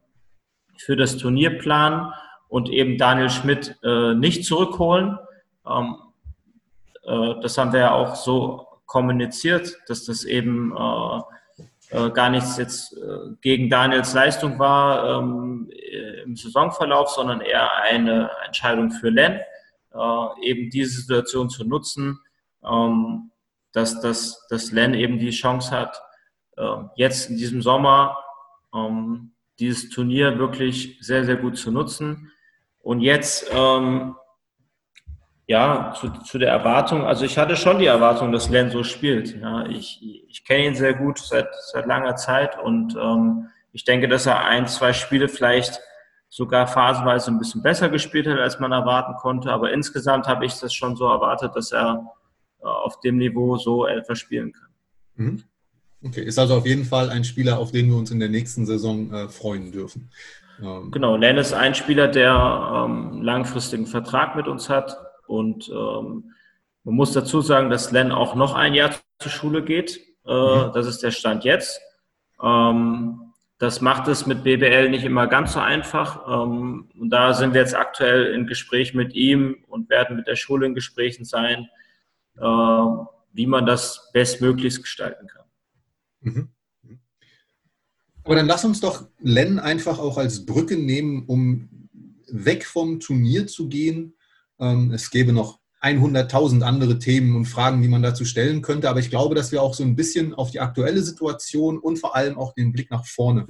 für 0.79 0.97
das 0.97 1.17
Turnier 1.19 1.59
planen 1.59 2.13
und 2.49 2.69
eben 2.69 2.99
Daniel 2.99 3.31
Schmidt 3.31 3.77
äh, 3.85 4.15
nicht 4.15 4.45
zurückholen. 4.45 5.19
Ähm, 5.67 5.97
äh, 7.05 7.41
das 7.41 7.57
haben 7.59 7.73
wir 7.73 7.81
ja 7.81 7.95
auch 7.95 8.15
so 8.15 8.67
kommuniziert, 8.87 9.79
dass 9.87 10.05
das 10.05 10.25
eben 10.25 10.75
äh, 10.77 11.97
äh, 11.97 12.11
gar 12.11 12.31
nichts 12.31 12.57
jetzt 12.57 12.97
gegen 13.41 13.69
Daniels 13.71 14.15
Leistung 14.15 14.59
war 14.59 15.19
ähm, 15.19 15.71
im 16.25 16.37
Saisonverlauf, 16.37 17.11
sondern 17.11 17.41
eher 17.41 17.71
eine 17.83 18.31
Entscheidung 18.47 18.91
für 18.91 19.11
Len, 19.11 19.41
eben 20.43 20.71
diese 20.71 21.03
Situation 21.03 21.51
zu 21.51 21.65
nutzen, 21.65 22.19
ähm, 22.65 23.31
dass, 23.73 24.01
dass, 24.01 24.47
dass 24.49 24.73
Len 24.73 24.95
eben 24.95 25.19
die 25.19 25.31
Chance 25.31 25.71
hat, 25.71 26.01
jetzt 26.97 27.31
in 27.31 27.37
diesem 27.37 27.63
Sommer 27.63 28.17
ähm, 28.75 29.33
dieses 29.59 29.91
Turnier 29.91 30.39
wirklich 30.39 30.99
sehr, 31.01 31.25
sehr 31.25 31.37
gut 31.37 31.57
zu 31.57 31.71
nutzen. 31.71 32.31
Und 32.81 33.01
jetzt 33.01 33.51
ja, 35.47 35.93
zu, 35.99 36.09
zu 36.09 36.39
der 36.39 36.51
Erwartung, 36.51 37.05
also 37.05 37.25
ich 37.25 37.37
hatte 37.37 37.57
schon 37.57 37.79
die 37.79 37.87
Erwartung, 37.87 38.33
dass 38.33 38.49
Len 38.49 38.71
so 38.71 38.85
spielt. 38.85 39.37
Ja, 39.41 39.67
ich, 39.67 40.01
ich 40.29 40.45
kenne 40.45 40.67
ihn 40.67 40.75
sehr 40.75 40.95
gut 40.95 41.19
seit, 41.19 41.49
seit 41.73 41.87
langer 41.87 42.17
Zeit 42.17 42.59
und 42.59 42.97
ähm, 42.97 43.49
ich 43.73 43.85
denke, 43.85 44.09
dass 44.09 44.27
er 44.27 44.45
ein, 44.45 44.67
zwei 44.67 44.93
Spiele 44.93 45.29
vielleicht 45.29 45.81
sogar 46.29 46.67
phasenweise 46.67 47.31
ein 47.31 47.39
bisschen 47.39 47.63
besser 47.63 47.91
gespielt 47.91 48.27
hat, 48.27 48.39
als 48.39 48.61
man 48.61 48.73
erwarten 48.73 49.15
konnte. 49.17 49.53
Aber 49.53 49.73
insgesamt 49.73 50.27
habe 50.27 50.47
ich 50.47 50.59
das 50.59 50.73
schon 50.73 50.97
so 50.97 51.07
erwartet, 51.07 51.55
dass 51.55 51.73
er 51.73 52.07
äh, 52.63 52.67
auf 52.67 53.01
dem 53.01 53.19
Niveau 53.19 53.57
so 53.59 53.87
etwas 53.87 54.19
spielen 54.19 54.53
kann. 54.53 54.69
Mhm. 55.17 55.45
Okay, 56.05 56.23
ist 56.23 56.39
also 56.39 56.57
auf 56.57 56.67
jeden 56.67 56.85
Fall 56.85 57.11
ein 57.11 57.25
Spieler, 57.25 57.59
auf 57.59 57.71
den 57.71 57.89
wir 57.89 57.97
uns 57.97 58.11
in 58.11 58.21
der 58.21 58.29
nächsten 58.29 58.67
Saison 58.67 59.13
äh, 59.13 59.29
freuen 59.29 59.71
dürfen. 59.73 60.11
Ähm. 60.61 60.91
Genau, 60.91 61.17
Len 61.17 61.37
ist 61.37 61.53
ein 61.53 61.75
Spieler, 61.75 62.09
der 62.09 62.87
ähm, 62.87 63.23
langfristigen 63.23 63.87
Vertrag 63.87 64.37
mit 64.37 64.49
uns 64.49 64.69
hat 64.69 64.97
und 65.27 65.69
ähm, 65.69 66.33
man 66.85 66.95
muss 66.97 67.13
dazu 67.13 67.41
sagen, 67.41 67.71
dass 67.71 67.93
Len 67.93 68.11
auch 68.11 68.35
noch 68.35 68.55
ein 68.55 68.75
Jahr 68.75 68.91
zur 69.21 69.31
Schule 69.31 69.63
geht. 69.63 70.01
Äh, 70.27 70.33
mhm. 70.33 70.73
Das 70.75 70.87
ist 70.87 71.03
der 71.03 71.13
Stand 71.13 71.45
jetzt. 71.45 71.81
Ähm, 72.43 73.33
das 73.59 73.81
macht 73.81 74.09
es 74.09 74.27
mit 74.27 74.43
BBL 74.43 74.91
nicht 74.91 75.05
immer 75.05 75.29
ganz 75.29 75.53
so 75.53 75.61
einfach. 75.61 76.27
Ähm, 76.27 76.91
und 76.99 77.11
da 77.11 77.33
sind 77.33 77.55
wir 77.55 77.61
jetzt 77.61 77.77
aktuell 77.77 78.35
in 78.35 78.49
Gespräch 78.49 78.93
mit 78.95 79.15
ihm 79.15 79.65
und 79.69 79.89
werden 79.89 80.17
mit 80.17 80.27
der 80.27 80.35
Schule 80.35 80.67
in 80.67 80.75
Gesprächen 80.75 81.25
sein, 81.25 81.69
äh, 82.39 82.43
wie 82.43 83.47
man 83.47 83.65
das 83.65 84.11
bestmöglichst 84.13 84.83
gestalten 84.83 85.29
kann. 85.29 85.42
Mhm. 86.23 86.49
Aber 88.25 88.37
dann 88.37 88.47
lass 88.47 88.65
uns 88.65 88.81
doch 88.81 89.09
Len 89.19 89.59
einfach 89.59 89.99
auch 89.99 90.17
als 90.17 90.47
Brücke 90.47 90.77
nehmen, 90.77 91.25
um 91.27 91.89
weg 92.29 92.65
vom 92.65 93.01
Turnier 93.01 93.47
zu 93.47 93.69
gehen 93.69 94.15
ähm, 94.63 94.93
es 94.93 95.11
gäbe 95.11 95.33
noch 95.33 95.59
100.000 95.83 96.63
andere 96.63 97.01
Themen 97.01 97.35
und 97.35 97.47
Fragen, 97.47 97.83
die 97.83 97.89
man 97.89 98.03
dazu 98.03 98.25
stellen 98.25 98.63
könnte. 98.63 98.89
Aber 98.89 99.01
ich 99.01 99.11
glaube, 99.11 99.35
dass 99.35 99.51
wir 99.51 99.61
auch 99.61 99.75
so 99.75 99.83
ein 99.83 99.97
bisschen 99.97 100.33
auf 100.33 100.53
die 100.53 100.61
aktuelle 100.61 101.03
Situation 101.03 101.79
und 101.79 101.99
vor 101.99 102.15
allem 102.15 102.39
auch 102.39 102.55
den 102.55 102.73
Blick 102.73 102.91
nach 102.93 103.05
vorne 103.05 103.49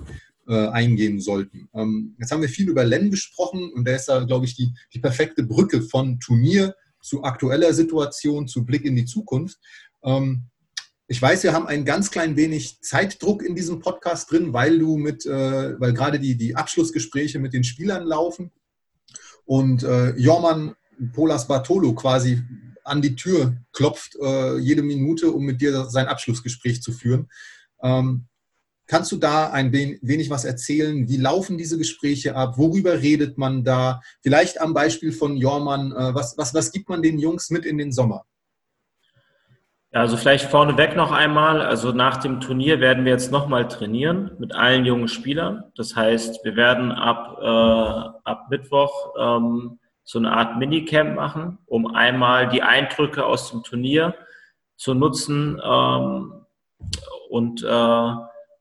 äh, 0.48 0.68
eingehen 0.68 1.20
sollten. 1.20 1.68
Ähm, 1.74 2.16
jetzt 2.18 2.32
haben 2.32 2.40
wir 2.40 2.48
viel 2.48 2.70
über 2.70 2.84
Len 2.84 3.10
gesprochen 3.10 3.70
und 3.74 3.86
der 3.86 3.96
ist 3.96 4.06
da, 4.06 4.24
glaube 4.24 4.46
ich, 4.46 4.56
die, 4.56 4.72
die 4.94 5.00
perfekte 5.00 5.42
Brücke 5.42 5.82
von 5.82 6.18
Turnier 6.20 6.74
zu 7.02 7.22
aktueller 7.22 7.74
Situation, 7.74 8.48
zu 8.48 8.64
Blick 8.64 8.86
in 8.86 8.96
die 8.96 9.04
Zukunft. 9.04 9.58
Ähm, 10.02 10.44
ich 11.08 11.20
weiß, 11.20 11.42
wir 11.42 11.52
haben 11.52 11.66
ein 11.66 11.84
ganz 11.84 12.10
klein 12.10 12.36
wenig 12.36 12.80
Zeitdruck 12.80 13.42
in 13.42 13.54
diesem 13.54 13.80
Podcast 13.80 14.30
drin, 14.30 14.52
weil 14.52 14.78
du 14.78 14.96
mit, 14.96 15.26
äh, 15.26 15.78
weil 15.80 15.92
gerade 15.92 16.18
die, 16.18 16.36
die 16.36 16.56
Abschlussgespräche 16.56 17.38
mit 17.38 17.52
den 17.52 17.64
Spielern 17.64 18.04
laufen 18.04 18.50
und 19.44 19.82
äh, 19.82 20.10
Jorman 20.16 20.74
Polas 21.12 21.48
Bartolo 21.48 21.94
quasi 21.94 22.42
an 22.84 23.02
die 23.02 23.16
Tür 23.16 23.56
klopft 23.72 24.16
äh, 24.20 24.58
jede 24.58 24.82
Minute, 24.82 25.30
um 25.32 25.44
mit 25.44 25.60
dir 25.60 25.84
sein 25.86 26.06
Abschlussgespräch 26.06 26.82
zu 26.82 26.92
führen. 26.92 27.28
Ähm, 27.82 28.26
kannst 28.86 29.12
du 29.12 29.16
da 29.16 29.50
ein 29.50 29.72
wenig 29.72 30.30
was 30.30 30.44
erzählen? 30.44 31.08
Wie 31.08 31.16
laufen 31.16 31.58
diese 31.58 31.78
Gespräche 31.78 32.34
ab? 32.34 32.58
Worüber 32.58 33.00
redet 33.00 33.38
man 33.38 33.64
da? 33.64 34.00
Vielleicht 34.20 34.60
am 34.60 34.74
Beispiel 34.74 35.12
von 35.12 35.36
Jormann, 35.36 35.92
äh, 35.92 36.14
was, 36.14 36.36
was, 36.36 36.54
was 36.54 36.72
gibt 36.72 36.88
man 36.88 37.02
den 37.02 37.18
Jungs 37.18 37.50
mit 37.50 37.64
in 37.64 37.78
den 37.78 37.92
Sommer? 37.92 38.24
Ja, 39.94 40.00
also 40.00 40.16
vielleicht 40.16 40.50
vorneweg 40.50 40.96
noch 40.96 41.12
einmal, 41.12 41.60
also 41.60 41.92
nach 41.92 42.16
dem 42.16 42.40
Turnier 42.40 42.80
werden 42.80 43.04
wir 43.04 43.12
jetzt 43.12 43.30
nochmal 43.30 43.68
trainieren 43.68 44.30
mit 44.38 44.54
allen 44.54 44.86
jungen 44.86 45.08
Spielern. 45.08 45.64
Das 45.76 45.94
heißt, 45.94 46.42
wir 46.44 46.56
werden 46.56 46.92
ab, 46.92 47.38
äh, 47.42 48.28
ab 48.30 48.46
Mittwoch 48.48 49.14
ähm, 49.18 49.78
so 50.02 50.18
eine 50.18 50.32
Art 50.32 50.56
Minicamp 50.56 51.14
machen, 51.14 51.58
um 51.66 51.94
einmal 51.94 52.48
die 52.48 52.62
Eindrücke 52.62 53.26
aus 53.26 53.50
dem 53.50 53.64
Turnier 53.64 54.14
zu 54.76 54.94
nutzen 54.94 55.60
ähm, 55.62 56.46
und 57.28 57.62
äh, 57.62 58.12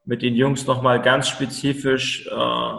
mit 0.04 0.24
den 0.24 0.36
Jungs 0.36 0.68
nochmal 0.68 1.02
ganz 1.02 1.30
spezifisch 1.30 2.28
äh, 2.28 2.74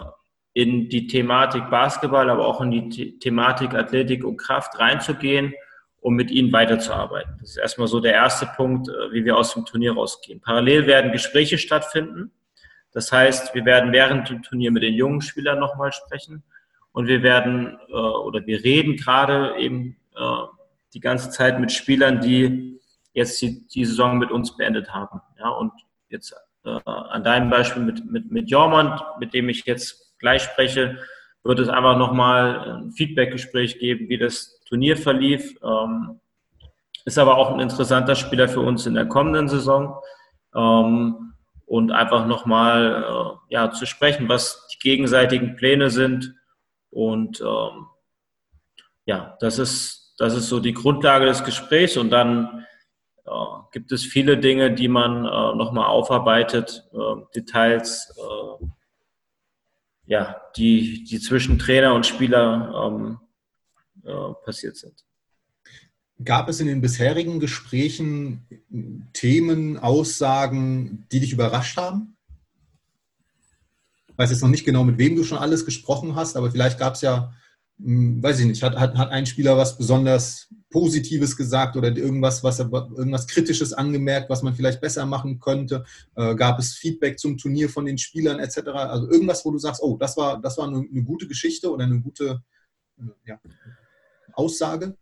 in 0.53 0.89
die 0.89 1.07
Thematik 1.07 1.71
Basketball, 1.71 2.29
aber 2.29 2.45
auch 2.47 2.61
in 2.61 2.69
die 2.69 3.17
Thematik 3.17 3.73
Athletik 3.73 4.23
und 4.23 4.37
Kraft 4.37 4.79
reinzugehen 4.79 5.55
um 6.03 6.15
mit 6.15 6.31
ihnen 6.31 6.51
weiterzuarbeiten. 6.51 7.37
Das 7.39 7.51
ist 7.51 7.57
erstmal 7.57 7.87
so 7.87 8.01
der 8.01 8.13
erste 8.13 8.45
Punkt, 8.45 8.89
äh, 8.89 9.11
wie 9.13 9.23
wir 9.23 9.37
aus 9.37 9.53
dem 9.53 9.65
Turnier 9.65 9.93
rausgehen. 9.93 10.41
Parallel 10.41 10.85
werden 10.85 11.13
Gespräche 11.13 11.57
stattfinden. 11.57 12.31
Das 12.91 13.11
heißt, 13.11 13.55
wir 13.55 13.63
werden 13.63 13.93
während 13.93 14.29
dem 14.29 14.43
Turnier 14.43 14.71
mit 14.71 14.83
den 14.83 14.93
jungen 14.93 15.21
Spielern 15.21 15.59
nochmal 15.59 15.93
sprechen 15.93 16.43
und 16.91 17.07
wir 17.07 17.23
werden 17.23 17.79
äh, 17.87 17.93
oder 17.93 18.45
wir 18.45 18.63
reden 18.63 18.97
gerade 18.97 19.55
eben 19.57 19.95
äh, 20.15 20.21
die 20.93 20.99
ganze 20.99 21.29
Zeit 21.29 21.59
mit 21.59 21.71
Spielern, 21.71 22.19
die 22.19 22.81
jetzt 23.13 23.41
die, 23.41 23.65
die 23.67 23.85
Saison 23.85 24.17
mit 24.17 24.29
uns 24.29 24.57
beendet 24.57 24.93
haben. 24.93 25.21
Ja, 25.39 25.49
und 25.49 25.71
jetzt 26.09 26.35
an 26.63 27.25
deinem 27.25 27.49
Beispiel 27.49 27.83
mit, 27.83 28.09
mit, 28.09 28.31
mit 28.31 28.49
Jormand, 28.49 29.01
mit 29.19 29.33
dem 29.33 29.49
ich 29.49 29.65
jetzt 29.65 30.17
gleich 30.17 30.43
spreche, 30.43 30.97
wird 31.43 31.59
es 31.59 31.67
einfach 31.67 31.97
nochmal 31.97 32.77
ein 32.77 32.91
Feedback-Gespräch 32.91 33.79
geben, 33.79 34.07
wie 34.07 34.17
das 34.17 34.62
Turnier 34.73 34.97
verlief. 34.97 35.55
Ähm, 35.63 36.19
ist 37.05 37.19
aber 37.19 37.37
auch 37.37 37.51
ein 37.51 37.59
interessanter 37.59 38.15
Spieler 38.15 38.49
für 38.49 38.61
uns 38.61 38.87
in 38.87 38.95
der 38.95 39.05
kommenden 39.05 39.47
Saison. 39.47 39.99
Ähm, 40.55 41.33
und 41.67 41.91
einfach 41.91 42.25
nochmal 42.25 43.05
äh, 43.07 43.53
ja, 43.53 43.71
zu 43.71 43.85
sprechen, 43.85 44.29
was 44.29 44.67
die 44.73 44.79
gegenseitigen 44.79 45.55
Pläne 45.55 45.91
sind. 45.91 46.33
Und 46.89 47.39
ähm, 47.41 47.85
ja, 49.05 49.37
das 49.39 49.59
ist, 49.59 50.15
das 50.17 50.33
ist 50.35 50.49
so 50.49 50.59
die 50.59 50.73
Grundlage 50.73 51.27
des 51.27 51.43
Gesprächs. 51.43 51.95
Und 51.95 52.09
dann 52.09 52.65
äh, 53.25 53.31
gibt 53.71 53.91
es 53.91 54.03
viele 54.03 54.39
Dinge, 54.39 54.71
die 54.71 54.87
man 54.87 55.25
äh, 55.25 55.55
nochmal 55.55 55.85
aufarbeitet, 55.85 56.83
äh, 56.93 57.21
Details, 57.35 58.11
äh, 58.17 58.65
ja, 60.05 60.41
die, 60.57 61.03
die 61.03 61.19
zwischen 61.19 61.59
Trainer 61.59 61.93
und 61.93 62.07
Spieler 62.07 62.87
ähm, 62.87 63.19
äh, 64.03 64.33
passiert 64.43 64.77
sind. 64.77 65.03
Gab 66.23 66.47
es 66.47 66.59
in 66.59 66.67
den 66.67 66.81
bisherigen 66.81 67.39
Gesprächen 67.39 68.45
Themen, 69.13 69.77
Aussagen, 69.77 71.05
die 71.11 71.19
dich 71.19 71.33
überrascht 71.33 71.77
haben? 71.77 72.15
Ich 74.07 74.17
weiß 74.17 74.29
jetzt 74.29 74.41
noch 74.41 74.49
nicht 74.49 74.65
genau, 74.65 74.83
mit 74.83 74.99
wem 74.99 75.15
du 75.15 75.23
schon 75.23 75.39
alles 75.39 75.65
gesprochen 75.65 76.15
hast, 76.15 76.37
aber 76.37 76.51
vielleicht 76.51 76.77
gab 76.77 76.93
es 76.93 77.01
ja, 77.01 77.33
hm, 77.79 78.21
weiß 78.21 78.39
ich 78.41 78.45
nicht, 78.45 78.61
hat, 78.61 78.75
hat, 78.75 78.95
hat 78.95 79.09
ein 79.09 79.25
Spieler 79.25 79.57
was 79.57 79.77
besonders 79.77 80.49
Positives 80.69 81.35
gesagt 81.35 81.75
oder 81.77 81.95
irgendwas, 81.95 82.43
was 82.43 82.59
irgendwas 82.59 83.27
Kritisches 83.27 83.73
angemerkt, 83.73 84.29
was 84.29 84.43
man 84.43 84.53
vielleicht 84.53 84.81
besser 84.81 85.05
machen 85.05 85.39
könnte? 85.39 85.83
Äh, 86.15 86.35
gab 86.35 86.59
es 86.59 86.73
Feedback 86.73 87.17
zum 87.19 87.37
Turnier 87.37 87.69
von 87.69 87.85
den 87.85 87.97
Spielern 87.97 88.39
etc.? 88.39 88.67
Also 88.67 89.09
irgendwas, 89.09 89.43
wo 89.45 89.51
du 89.51 89.57
sagst, 89.57 89.81
oh, 89.81 89.97
das 89.97 90.15
war, 90.15 90.39
das 90.39 90.57
war 90.57 90.67
eine, 90.67 90.77
eine 90.77 91.03
gute 91.03 91.27
Geschichte 91.27 91.71
oder 91.71 91.85
eine 91.85 91.99
gute 91.99 92.43
äh, 92.99 93.03
ja, 93.25 93.39
Aussage? 94.33 94.95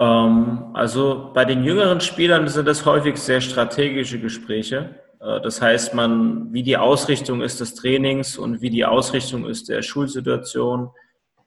Ähm, 0.00 0.70
also 0.74 1.30
bei 1.34 1.44
den 1.44 1.64
jüngeren 1.64 2.00
Spielern 2.00 2.48
sind 2.48 2.66
das 2.66 2.84
häufig 2.84 3.16
sehr 3.16 3.40
strategische 3.40 4.18
Gespräche. 4.18 5.00
Äh, 5.20 5.40
das 5.40 5.60
heißt, 5.60 5.94
man, 5.94 6.52
wie 6.52 6.62
die 6.62 6.76
Ausrichtung 6.76 7.42
ist 7.42 7.60
des 7.60 7.74
Trainings 7.74 8.36
und 8.36 8.60
wie 8.60 8.70
die 8.70 8.84
Ausrichtung 8.84 9.46
ist 9.46 9.68
der 9.68 9.82
Schulsituation. 9.82 10.90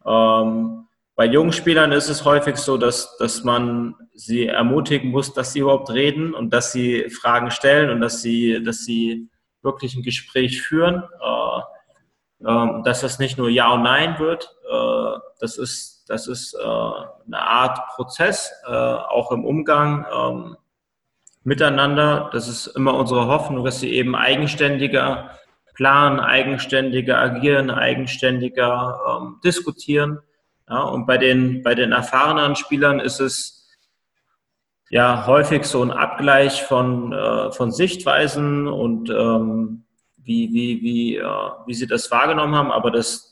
Ähm, 0.05 0.87
bei 1.15 1.25
jungen 1.25 1.51
Spielern 1.51 1.91
ist 1.91 2.09
es 2.09 2.25
häufig 2.25 2.57
so, 2.57 2.77
dass, 2.77 3.17
dass 3.17 3.43
man 3.43 3.95
sie 4.13 4.45
ermutigen 4.45 5.09
muss, 5.09 5.33
dass 5.33 5.53
sie 5.53 5.59
überhaupt 5.59 5.89
reden 5.89 6.33
und 6.33 6.53
dass 6.53 6.71
sie 6.71 7.09
Fragen 7.09 7.49
stellen 7.51 7.89
und 7.89 8.01
dass 8.01 8.21
sie, 8.21 8.63
dass 8.63 8.85
sie 8.85 9.27
wirklich 9.63 9.95
ein 9.95 10.03
Gespräch 10.03 10.61
führen. 10.61 11.03
Äh, 11.21 11.61
äh, 12.45 12.81
dass 12.83 13.01
das 13.01 13.19
nicht 13.19 13.37
nur 13.37 13.49
Ja 13.49 13.73
und 13.73 13.83
Nein 13.83 14.19
wird. 14.19 14.55
Das 15.39 15.57
ist 15.57 15.97
das 16.07 16.27
ist 16.27 16.53
äh, 16.53 16.57
eine 16.63 17.41
Art 17.41 17.87
Prozess, 17.89 18.51
äh, 18.65 18.71
auch 18.71 19.31
im 19.31 19.43
Umgang 19.43 20.05
ähm, 20.13 20.57
miteinander. 21.43 22.29
Das 22.31 22.47
ist 22.47 22.67
immer 22.67 22.93
unsere 22.93 23.27
Hoffnung, 23.27 23.65
dass 23.65 23.81
sie 23.81 23.91
eben 23.91 24.15
eigenständiger 24.15 25.31
planen, 25.73 26.19
eigenständiger 26.19 27.19
agieren, 27.19 27.69
eigenständiger 27.69 28.99
ähm, 29.09 29.39
diskutieren. 29.43 30.19
Ja, 30.69 30.81
und 30.81 31.05
bei 31.05 31.17
den, 31.17 31.61
bei 31.61 31.75
den 31.75 31.91
erfahrenen 31.91 32.55
Spielern 32.55 32.99
ist 32.99 33.19
es 33.19 33.69
ja 34.89 35.27
häufig 35.27 35.65
so 35.65 35.83
ein 35.83 35.91
Abgleich 35.91 36.63
von, 36.63 37.11
äh, 37.11 37.51
von 37.51 37.71
Sichtweisen 37.71 38.67
und 38.67 39.09
ähm, 39.09 39.83
wie, 40.17 40.53
wie, 40.53 40.81
wie, 40.81 41.17
äh, 41.17 41.49
wie 41.65 41.73
sie 41.73 41.87
das 41.87 42.09
wahrgenommen 42.11 42.55
haben. 42.55 42.71
Aber 42.71 42.91
das, 42.91 43.26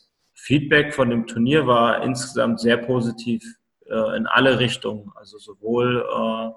Feedback 0.46 0.94
von 0.94 1.10
dem 1.10 1.26
Turnier 1.26 1.66
war 1.66 2.04
insgesamt 2.04 2.60
sehr 2.60 2.78
positiv 2.78 3.44
äh, 3.90 4.16
in 4.16 4.28
alle 4.28 4.60
Richtungen. 4.60 5.12
Also 5.16 5.40
sowohl 5.40 6.06
äh, 6.08 6.52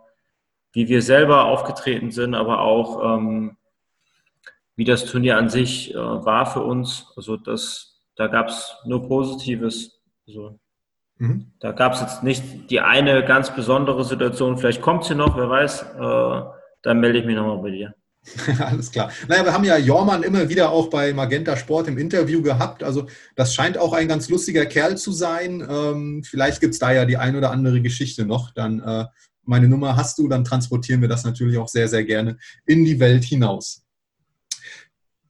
wie 0.73 0.89
wir 0.89 1.01
selber 1.01 1.47
aufgetreten 1.47 2.11
sind, 2.11 2.35
aber 2.35 2.61
auch 2.61 3.03
ähm, 3.03 3.57
wie 4.77 4.85
das 4.85 5.07
Turnier 5.07 5.39
an 5.39 5.49
sich 5.49 5.95
äh, 5.95 5.97
war 5.97 6.45
für 6.45 6.61
uns. 6.61 7.11
Also 7.17 7.39
das, 7.39 8.03
da 8.15 8.27
gab 8.27 8.49
es 8.49 8.77
nur 8.85 9.09
Positives. 9.09 10.03
Also, 10.27 10.61
mhm. 11.17 11.53
Da 11.59 11.73
gab 11.73 11.95
es 11.95 12.03
jetzt 12.03 12.23
nicht 12.23 12.71
die 12.71 12.81
eine 12.81 13.25
ganz 13.25 13.55
besondere 13.55 14.05
Situation. 14.05 14.59
Vielleicht 14.59 14.83
kommt 14.83 15.05
sie 15.05 15.15
noch, 15.15 15.35
wer 15.39 15.49
weiß. 15.49 15.83
Äh, 15.99 16.43
dann 16.83 17.01
melde 17.01 17.21
ich 17.21 17.25
mich 17.25 17.37
nochmal 17.37 17.63
bei 17.63 17.71
dir. 17.71 17.95
Alles 18.59 18.91
klar. 18.91 19.11
Naja, 19.27 19.45
wir 19.45 19.53
haben 19.53 19.65
ja 19.65 19.79
Jormann 19.79 20.23
immer 20.23 20.49
wieder 20.49 20.71
auch 20.71 20.91
bei 20.91 21.13
Magenta 21.13 21.57
Sport 21.57 21.89
im 21.89 21.99
Interview 21.99 22.43
gehabt. 22.43 22.83
Also 22.83 23.07
das 23.37 23.55
scheint 23.55 23.79
auch 23.79 23.93
ein 23.93 24.09
ganz 24.09 24.29
lustiger 24.29 24.67
Kerl 24.67 24.97
zu 24.97 25.13
sein. 25.13 25.67
Ähm, 25.69 26.23
vielleicht 26.25 26.61
gibt 26.61 26.75
es 26.75 26.81
da 26.81 26.93
ja 26.93 27.05
die 27.05 27.17
ein 27.17 27.37
oder 27.37 27.51
andere 27.51 27.81
Geschichte 27.81 28.27
noch. 28.27 28.53
Dann 28.53 28.81
äh, 28.81 29.07
meine 29.45 29.69
Nummer 29.69 29.97
hast 29.97 30.19
du, 30.19 30.29
dann 30.29 30.45
transportieren 30.45 31.01
wir 31.01 31.09
das 31.09 31.25
natürlich 31.25 31.57
auch 31.59 31.69
sehr, 31.69 31.89
sehr 31.89 32.05
gerne 32.05 32.39
in 32.67 32.85
die 32.85 33.01
Welt 33.01 33.25
hinaus. 33.25 33.83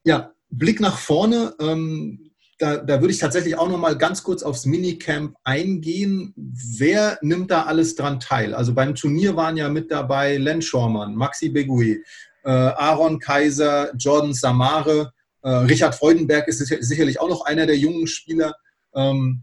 Ja, 0.04 0.32
Blick 0.50 0.80
nach 0.80 0.98
vorne. 0.98 1.54
Ähm, 1.60 2.28
da, 2.58 2.78
da, 2.78 3.00
würde 3.00 3.12
ich 3.12 3.20
tatsächlich 3.20 3.56
auch 3.56 3.68
noch 3.68 3.78
mal 3.78 3.96
ganz 3.96 4.24
kurz 4.24 4.42
aufs 4.42 4.66
Minicamp 4.66 5.36
eingehen. 5.44 6.34
Wer 6.36 7.18
nimmt 7.22 7.52
da 7.52 7.62
alles 7.64 7.94
dran 7.94 8.18
teil? 8.18 8.52
Also 8.52 8.74
beim 8.74 8.96
Turnier 8.96 9.36
waren 9.36 9.56
ja 9.56 9.68
mit 9.68 9.92
dabei 9.92 10.36
Len 10.38 10.60
Schormann, 10.60 11.14
Maxi 11.14 11.50
Begui, 11.50 12.02
Aaron 12.44 13.18
Kaiser, 13.18 13.90
Jordan 13.96 14.32
Samare, 14.32 15.12
äh, 15.42 15.50
Richard 15.50 15.94
Freudenberg 15.94 16.48
ist 16.48 16.58
sicherlich 16.58 17.20
auch 17.20 17.28
noch 17.28 17.44
einer 17.46 17.66
der 17.66 17.76
jungen 17.76 18.06
Spieler. 18.06 18.54
Ähm, 18.94 19.42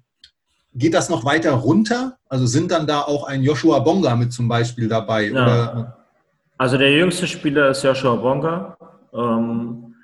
geht 0.74 0.94
das 0.94 1.10
noch 1.10 1.26
weiter 1.26 1.54
runter? 1.54 2.18
Also 2.28 2.46
sind 2.46 2.72
dann 2.72 2.86
da 2.86 3.02
auch 3.02 3.26
ein 3.26 3.44
Joshua 3.44 3.80
Bonga 3.80 4.16
mit 4.16 4.34
zum 4.34 4.48
Beispiel 4.48 4.88
dabei? 4.88 5.30
Ja. 5.30 5.98
Also 6.58 6.78
der 6.78 6.92
jüngste 6.92 7.28
Spieler 7.28 7.70
ist 7.70 7.84
Joshua 7.84 8.16
Bonga. 8.16 8.78
Ähm, 9.14 9.96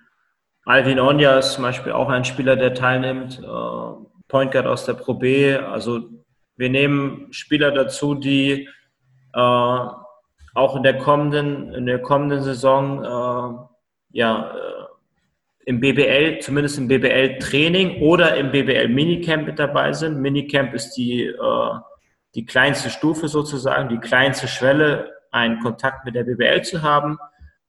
Alvin 0.66 1.00
Onja 1.00 1.40
ist 1.40 1.54
zum 1.54 1.64
Beispiel 1.64 1.92
auch 1.92 2.10
ein 2.10 2.24
Spieler, 2.24 2.56
der 2.56 2.74
teilnimmt. 2.74 3.40
Äh, 3.40 4.06
Point 4.28 4.52
Guard 4.52 4.68
aus 4.68 4.86
der 4.86 4.94
Pro 4.94 5.14
B. 5.14 5.56
Also 5.56 6.10
wir 6.56 6.70
nehmen 6.70 7.28
Spieler 7.32 7.72
dazu, 7.72 8.16
die 8.16 8.70
äh, 9.34 9.88
auch 10.54 10.76
in 10.76 10.84
der 10.84 10.98
kommenden, 10.98 11.74
in 11.74 11.86
der 11.86 12.00
kommenden 12.00 12.42
Saison 12.42 13.04
äh, 13.04 14.18
ja, 14.18 14.52
äh, 14.52 14.82
im 15.66 15.80
BBL, 15.80 16.40
zumindest 16.40 16.78
im 16.78 16.88
BBL-Training 16.88 18.02
oder 18.02 18.36
im 18.36 18.52
BBL-Minicamp 18.52 19.46
mit 19.46 19.60
dabei 19.60 19.94
sind. 19.94 20.20
Minicamp 20.20 20.74
ist 20.74 20.94
die, 20.94 21.24
äh, 21.26 21.74
die 22.36 22.46
kleinste 22.46 22.90
Stufe 22.90 23.28
sozusagen, 23.28 23.90
die 23.90 24.00
kleinste 24.00 24.48
Schwelle, 24.48 25.12
einen 25.32 25.60
Kontakt 25.60 26.04
mit 26.06 26.16
der 26.16 26.24
BBL 26.24 26.62
zu 26.64 26.82
haben. 26.82 27.18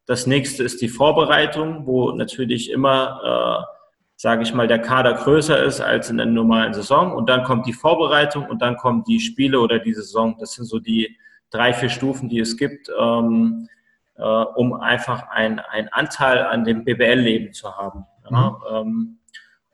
Das 0.06 0.26
nächste 0.26 0.64
ist 0.64 0.82
die 0.82 0.88
Vorbereitung, 0.88 1.86
wo 1.86 2.10
natürlich 2.10 2.70
immer, 2.70 3.62
äh, 3.62 3.72
sage 4.16 4.42
ich 4.42 4.52
mal, 4.52 4.66
der 4.66 4.80
Kader 4.80 5.14
größer 5.14 5.62
ist 5.62 5.80
als 5.80 6.10
in 6.10 6.16
der 6.16 6.26
normalen 6.26 6.74
Saison. 6.74 7.12
Und 7.12 7.28
dann 7.28 7.44
kommt 7.44 7.66
die 7.66 7.72
Vorbereitung 7.72 8.46
und 8.46 8.62
dann 8.62 8.76
kommen 8.76 9.04
die 9.04 9.20
Spiele 9.20 9.60
oder 9.60 9.78
die 9.78 9.94
Saison. 9.94 10.36
Das 10.40 10.54
sind 10.54 10.64
so 10.64 10.80
die 10.80 11.16
drei, 11.52 11.72
vier 11.72 11.90
Stufen, 11.90 12.28
die 12.28 12.40
es 12.40 12.56
gibt. 12.56 12.88
Ähm, 12.98 13.68
äh, 14.16 14.22
um 14.22 14.74
einfach 14.74 15.28
einen 15.30 15.58
Anteil 15.90 16.44
an 16.44 16.64
dem 16.64 16.84
BBL-Leben 16.84 17.52
zu 17.52 17.76
haben. 17.76 18.04
Ja, 18.30 18.50
mhm. 18.50 18.56
ähm, 18.70 19.18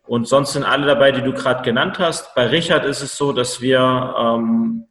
und 0.07 0.27
sonst 0.27 0.55
sind 0.55 0.65
alle 0.65 0.87
dabei, 0.87 1.13
die 1.13 1.21
du 1.21 1.35
gerade 1.35 1.63
genannt 1.63 1.99
hast. 1.99 2.35
Bei 2.35 2.47
Richard 2.47 2.87
ist 2.87 3.03
es 3.03 3.17
so, 3.17 3.33
dass 3.33 3.61
wir, 3.61 4.15
ähm, 4.19 4.87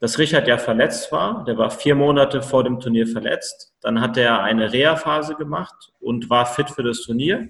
dass 0.00 0.18
Richard 0.18 0.46
ja 0.48 0.58
verletzt 0.58 1.10
war. 1.12 1.44
Der 1.44 1.56
war 1.56 1.70
vier 1.70 1.94
Monate 1.94 2.42
vor 2.42 2.62
dem 2.62 2.78
Turnier 2.78 3.06
verletzt. 3.06 3.72
Dann 3.80 4.02
hat 4.02 4.18
er 4.18 4.42
eine 4.42 4.70
Reha-Phase 4.70 5.34
gemacht 5.36 5.92
und 5.98 6.28
war 6.28 6.44
fit 6.44 6.68
für 6.68 6.82
das 6.82 7.00
Turnier. 7.02 7.48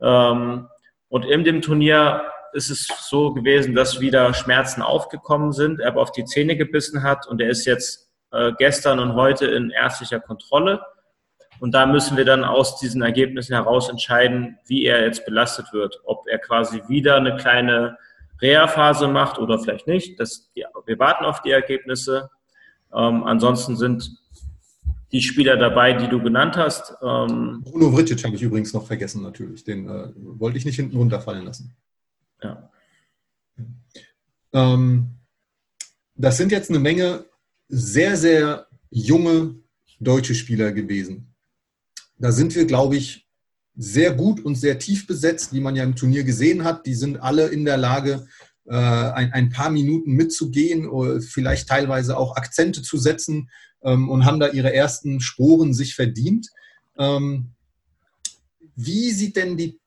Ähm, 0.00 0.68
und 1.08 1.26
in 1.26 1.44
dem 1.44 1.60
Turnier 1.60 2.22
ist 2.54 2.70
es 2.70 2.86
so 2.86 3.34
gewesen, 3.34 3.74
dass 3.74 4.00
wieder 4.00 4.32
Schmerzen 4.32 4.80
aufgekommen 4.80 5.52
sind, 5.52 5.80
er 5.80 5.88
aber 5.88 6.00
auf 6.00 6.12
die 6.12 6.24
Zähne 6.24 6.56
gebissen 6.56 7.02
hat 7.02 7.26
und 7.26 7.42
er 7.42 7.50
ist 7.50 7.66
jetzt 7.66 8.05
äh, 8.32 8.52
gestern 8.58 8.98
und 8.98 9.14
heute 9.14 9.46
in 9.46 9.70
ärztlicher 9.70 10.20
Kontrolle. 10.20 10.80
Und 11.60 11.72
da 11.72 11.86
müssen 11.86 12.16
wir 12.16 12.24
dann 12.24 12.44
aus 12.44 12.78
diesen 12.78 13.02
Ergebnissen 13.02 13.54
heraus 13.54 13.88
entscheiden, 13.88 14.58
wie 14.66 14.84
er 14.84 15.04
jetzt 15.04 15.24
belastet 15.24 15.72
wird. 15.72 16.00
Ob 16.04 16.26
er 16.28 16.38
quasi 16.38 16.82
wieder 16.88 17.16
eine 17.16 17.36
kleine 17.36 17.96
Reha-Phase 18.42 19.08
macht 19.08 19.38
oder 19.38 19.58
vielleicht 19.58 19.86
nicht. 19.86 20.20
Das, 20.20 20.50
ja, 20.54 20.68
wir 20.84 20.98
warten 20.98 21.24
auf 21.24 21.40
die 21.42 21.50
Ergebnisse. 21.50 22.30
Ähm, 22.92 23.24
ansonsten 23.24 23.76
sind 23.76 24.10
die 25.12 25.22
Spieler 25.22 25.56
dabei, 25.56 25.92
die 25.94 26.08
du 26.08 26.22
genannt 26.22 26.56
hast. 26.56 26.94
Ähm, 27.02 27.62
Bruno 27.64 27.92
Vricic 27.92 28.22
habe 28.24 28.36
ich 28.36 28.42
übrigens 28.42 28.74
noch 28.74 28.86
vergessen, 28.86 29.22
natürlich. 29.22 29.64
Den 29.64 29.88
äh, 29.88 30.08
wollte 30.14 30.58
ich 30.58 30.64
nicht 30.64 30.76
hinten 30.76 30.96
runterfallen 30.96 31.44
lassen. 31.44 31.74
Ja. 32.42 32.70
Ähm, 34.52 35.10
das 36.14 36.36
sind 36.36 36.52
jetzt 36.52 36.70
eine 36.70 36.78
Menge 36.78 37.24
sehr, 37.68 38.16
sehr 38.16 38.66
junge 38.90 39.56
deutsche 40.00 40.34
Spieler 40.34 40.72
gewesen. 40.72 41.34
Da 42.18 42.32
sind 42.32 42.54
wir, 42.54 42.66
glaube 42.66 42.96
ich, 42.96 43.26
sehr 43.76 44.14
gut 44.14 44.40
und 44.44 44.54
sehr 44.54 44.78
tief 44.78 45.06
besetzt, 45.06 45.52
wie 45.52 45.60
man 45.60 45.76
ja 45.76 45.84
im 45.84 45.96
Turnier 45.96 46.24
gesehen 46.24 46.64
hat. 46.64 46.86
Die 46.86 46.94
sind 46.94 47.18
alle 47.18 47.48
in 47.48 47.64
der 47.64 47.76
Lage, 47.76 48.26
äh, 48.64 48.74
ein, 48.74 49.50
paar 49.50 49.70
Minuten 49.70 50.12
mitzugehen, 50.12 50.88
vielleicht 51.20 51.68
teilweise 51.68 52.16
auch 52.16 52.36
Akzente 52.36 52.82
zu 52.82 52.98
setzen 52.98 53.50
ähm, 53.84 54.08
und 54.08 54.24
haben 54.24 54.40
da 54.40 54.48
ihre 54.48 54.72
ersten 54.72 55.20
Sporen 55.20 55.72
sich 55.72 55.94
verdient. 55.94 56.48
Ähm, 56.98 57.50
wie 58.74 59.10
sieht 59.12 59.36
denn 59.36 59.56
die 59.56 59.78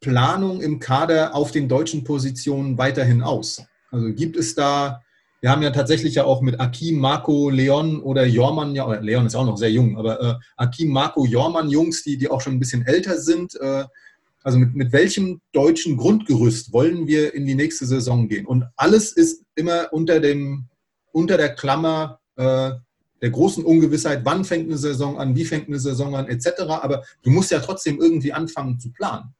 Planung 0.00 0.60
im 0.60 0.78
Kader 0.78 1.34
auf 1.34 1.50
den 1.52 1.68
deutschen 1.68 2.04
Positionen 2.04 2.78
weiterhin 2.78 3.22
aus? 3.22 3.62
Also 3.90 4.12
gibt 4.14 4.36
es 4.36 4.54
da 4.54 5.02
wir 5.40 5.50
haben 5.50 5.62
ja 5.62 5.70
tatsächlich 5.70 6.16
ja 6.16 6.24
auch 6.24 6.42
mit 6.42 6.60
Akim, 6.60 6.98
Marco, 6.98 7.48
Leon 7.48 8.00
oder 8.00 8.26
Jormann, 8.26 8.74
ja, 8.74 8.92
Leon 9.00 9.26
ist 9.26 9.34
auch 9.34 9.46
noch 9.46 9.56
sehr 9.56 9.70
jung, 9.70 9.96
aber 9.96 10.20
äh, 10.20 10.34
Akim, 10.56 10.90
Marco, 10.90 11.24
Jormann 11.24 11.70
Jungs, 11.70 12.02
die, 12.02 12.18
die 12.18 12.30
auch 12.30 12.40
schon 12.40 12.54
ein 12.54 12.58
bisschen 12.58 12.86
älter 12.86 13.18
sind. 13.18 13.58
Äh, 13.60 13.84
also 14.42 14.58
mit, 14.58 14.74
mit 14.74 14.92
welchem 14.92 15.40
deutschen 15.52 15.96
Grundgerüst 15.96 16.72
wollen 16.72 17.06
wir 17.06 17.34
in 17.34 17.46
die 17.46 17.54
nächste 17.54 17.86
Saison 17.86 18.28
gehen? 18.28 18.46
Und 18.46 18.64
alles 18.76 19.12
ist 19.12 19.44
immer 19.54 19.92
unter, 19.92 20.20
dem, 20.20 20.66
unter 21.12 21.36
der 21.36 21.54
Klammer 21.54 22.20
äh, 22.36 22.72
der 23.22 23.30
großen 23.30 23.64
Ungewissheit, 23.64 24.22
wann 24.24 24.44
fängt 24.44 24.66
eine 24.66 24.78
Saison 24.78 25.18
an, 25.18 25.36
wie 25.36 25.44
fängt 25.44 25.68
eine 25.68 25.78
Saison 25.78 26.16
an, 26.16 26.28
etc. 26.28 26.62
Aber 26.68 27.02
du 27.22 27.30
musst 27.30 27.50
ja 27.50 27.60
trotzdem 27.60 28.00
irgendwie 28.00 28.32
anfangen 28.32 28.78
zu 28.78 28.92
planen. 28.92 29.34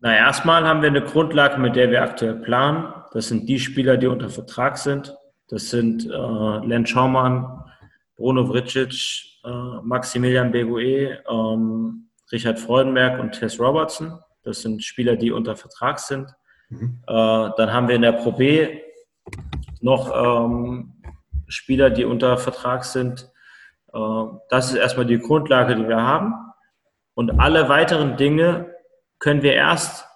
Na, 0.00 0.14
erstmal 0.14 0.64
haben 0.64 0.82
wir 0.82 0.88
eine 0.88 1.04
Grundlage, 1.04 1.58
mit 1.58 1.76
der 1.76 1.90
wir 1.90 2.02
aktuell 2.02 2.34
planen. 2.34 2.92
Das 3.12 3.28
sind 3.28 3.48
die 3.48 3.58
Spieler, 3.58 3.96
die 3.96 4.06
unter 4.06 4.28
Vertrag 4.28 4.78
sind. 4.78 5.14
Das 5.48 5.70
sind 5.70 6.06
äh, 6.06 6.66
Len 6.66 6.86
Schaumann, 6.86 7.64
Bruno 8.16 8.48
Vricic, 8.48 9.40
äh, 9.44 9.50
Maximilian 9.82 10.50
Begoe, 10.50 11.18
ähm, 11.28 12.08
Richard 12.30 12.58
Freudenberg 12.58 13.20
und 13.20 13.32
Tess 13.32 13.60
Robertson. 13.60 14.18
Das 14.42 14.62
sind 14.62 14.82
Spieler, 14.82 15.16
die 15.16 15.30
unter 15.30 15.56
Vertrag 15.56 15.98
sind. 15.98 16.34
Mhm. 16.70 17.02
Äh, 17.06 17.12
dann 17.12 17.72
haben 17.72 17.88
wir 17.88 17.96
in 17.96 18.02
der 18.02 18.12
Pro 18.12 18.32
B 18.32 18.80
noch 19.80 20.10
ähm, 20.14 20.94
Spieler, 21.48 21.90
die 21.90 22.04
unter 22.04 22.38
Vertrag 22.38 22.84
sind. 22.84 23.30
Äh, 23.92 23.98
das 24.48 24.70
ist 24.70 24.76
erstmal 24.76 25.06
die 25.06 25.18
Grundlage, 25.18 25.76
die 25.76 25.86
wir 25.86 26.00
haben. 26.00 26.34
Und 27.14 27.40
alle 27.40 27.68
weiteren 27.68 28.16
Dinge 28.16 28.74
können 29.18 29.42
wir 29.42 29.52
erst 29.52 30.06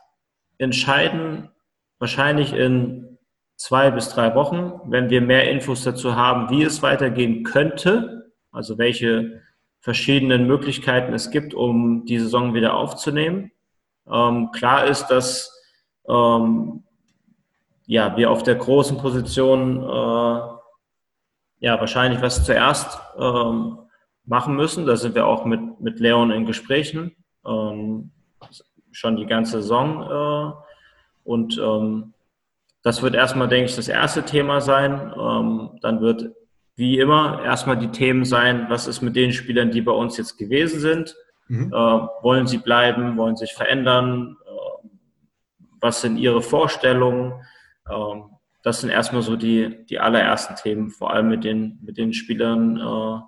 entscheiden, 0.56 1.50
wahrscheinlich 1.98 2.52
in 2.52 3.18
zwei 3.56 3.90
bis 3.90 4.10
drei 4.10 4.34
Wochen, 4.34 4.80
wenn 4.86 5.10
wir 5.10 5.20
mehr 5.20 5.50
Infos 5.50 5.82
dazu 5.82 6.14
haben, 6.14 6.50
wie 6.50 6.62
es 6.62 6.82
weitergehen 6.82 7.42
könnte, 7.42 8.32
also 8.52 8.78
welche 8.78 9.42
verschiedenen 9.80 10.46
Möglichkeiten 10.46 11.14
es 11.14 11.30
gibt, 11.30 11.54
um 11.54 12.04
die 12.06 12.18
Saison 12.18 12.54
wieder 12.54 12.74
aufzunehmen. 12.74 13.52
Ähm, 14.10 14.50
klar 14.52 14.86
ist, 14.86 15.06
dass 15.08 15.52
ähm, 16.08 16.84
ja, 17.86 18.16
wir 18.16 18.30
auf 18.30 18.42
der 18.42 18.56
großen 18.56 18.98
Position 18.98 19.82
äh, 19.82 20.56
ja, 21.60 21.80
wahrscheinlich 21.80 22.20
was 22.20 22.44
zuerst 22.44 22.98
ähm, 23.18 23.78
machen 24.24 24.56
müssen. 24.56 24.86
Da 24.86 24.96
sind 24.96 25.14
wir 25.14 25.26
auch 25.26 25.44
mit, 25.44 25.80
mit 25.80 26.00
Leon 26.00 26.30
in 26.30 26.46
Gesprächen, 26.46 27.16
ähm, 27.46 28.10
schon 28.90 29.16
die 29.16 29.26
ganze 29.26 29.62
Saison. 29.62 30.02
Äh, 30.02 30.65
und 31.26 31.58
ähm, 31.58 32.14
das 32.82 33.02
wird 33.02 33.16
erstmal, 33.16 33.48
denke 33.48 33.68
ich, 33.68 33.74
das 33.74 33.88
erste 33.88 34.22
Thema 34.22 34.60
sein. 34.60 35.12
Ähm, 35.20 35.78
dann 35.82 36.00
wird 36.00 36.30
wie 36.76 37.00
immer 37.00 37.42
erstmal 37.42 37.76
die 37.76 37.90
Themen 37.90 38.24
sein, 38.24 38.66
was 38.68 38.86
ist 38.86 39.02
mit 39.02 39.16
den 39.16 39.32
Spielern, 39.32 39.72
die 39.72 39.80
bei 39.82 39.92
uns 39.92 40.16
jetzt 40.16 40.36
gewesen 40.36 40.78
sind? 40.78 41.16
Mhm. 41.48 41.72
Äh, 41.72 41.76
wollen 41.76 42.46
sie 42.46 42.58
bleiben? 42.58 43.16
Wollen 43.16 43.36
sich 43.36 43.54
verändern? 43.54 44.36
Äh, 44.46 44.88
was 45.80 46.00
sind 46.00 46.16
ihre 46.16 46.42
Vorstellungen? 46.42 47.32
Ähm, 47.90 48.30
das 48.62 48.82
sind 48.82 48.90
erstmal 48.90 49.22
so 49.22 49.34
die, 49.34 49.84
die 49.86 49.98
allerersten 49.98 50.54
Themen, 50.54 50.90
vor 50.90 51.12
allem 51.12 51.28
mit 51.28 51.42
den, 51.42 51.80
mit 51.82 51.98
den 51.98 52.12
Spielern, 52.12 52.76
äh, 52.76 53.20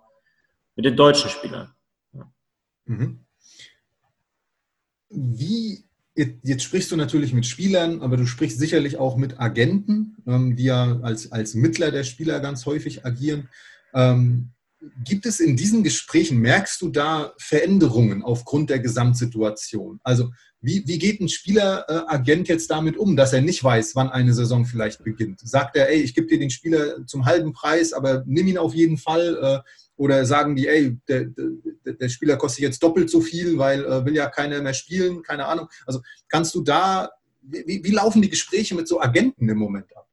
mit 0.77 0.85
den 0.85 0.97
deutschen 0.97 1.31
Spielern. 1.31 1.75
Mhm. 2.85 3.25
Wie 5.09 5.88
Jetzt 6.43 6.65
sprichst 6.65 6.91
du 6.91 6.97
natürlich 6.97 7.33
mit 7.33 7.47
Spielern, 7.47 8.03
aber 8.03 8.17
du 8.17 8.27
sprichst 8.27 8.59
sicherlich 8.59 8.97
auch 8.97 9.17
mit 9.17 9.39
Agenten, 9.39 10.17
ähm, 10.27 10.57
die 10.57 10.65
ja 10.65 10.99
als, 11.01 11.31
als 11.31 11.55
Mittler 11.55 11.93
der 11.93 12.03
Spieler 12.03 12.41
ganz 12.41 12.67
häufig 12.67 13.07
agieren. 13.07 13.49
Ähm, 13.95 14.51
gibt 15.05 15.27
es 15.27 15.39
in 15.39 15.57
diesen 15.57 15.85
Gesprächen, 15.85 16.39
merkst 16.39 16.83
du 16.83 16.89
da 16.89 17.35
Veränderungen 17.39 18.25
aufgrund 18.25 18.69
der 18.69 18.81
Gesamtsituation? 18.81 20.01
Also 20.03 20.33
wie, 20.61 20.83
wie 20.87 20.99
geht 20.99 21.21
ein 21.21 21.29
Spieleragent 21.29 22.49
jetzt 22.49 22.71
damit 22.71 22.97
um, 22.97 23.17
dass 23.17 23.33
er 23.33 23.41
nicht 23.41 23.63
weiß, 23.63 23.95
wann 23.95 24.11
eine 24.11 24.35
Saison 24.35 24.65
vielleicht 24.65 25.05
beginnt? 25.05 25.41
Sagt 25.41 25.77
er, 25.77 25.89
ey, 25.89 26.01
ich 26.01 26.15
gebe 26.15 26.27
dir 26.27 26.39
den 26.39 26.51
Spieler 26.51 27.07
zum 27.07 27.27
halben 27.27 27.53
Preis, 27.53 27.93
aber 27.93 28.25
nimm 28.27 28.49
ihn 28.49 28.59
auf 28.59 28.75
jeden 28.75 28.99
Fall. 28.99 29.39
Äh, 29.41 29.69
oder 29.97 30.25
sagen 30.25 30.55
die, 30.55 30.69
ey, 30.69 30.97
der, 31.09 31.27
der, 31.27 31.95
der 31.95 32.09
Spieler 32.09 32.37
kostet 32.37 32.63
jetzt 32.63 32.83
doppelt 32.83 33.11
so 33.11 33.21
viel, 33.21 33.59
weil 33.59 33.85
äh, 33.85 34.05
will 34.05 34.15
ja 34.15 34.29
keiner 34.29 34.63
mehr 34.63 34.75
spielen, 34.75 35.23
keine 35.23 35.47
Ahnung. 35.47 35.69
Also 35.87 36.01
kannst 36.29 36.55
du 36.55 36.63
da, 36.63 37.11
wie, 37.43 37.83
wie 37.83 37.91
laufen 37.91 38.23
die 38.23 38.31
Gespräche 38.31 38.75
mit 38.75 38.87
so 38.87 39.01
Agenten 39.01 39.49
im 39.49 39.59
Moment 39.59 39.97
ab? 39.97 40.07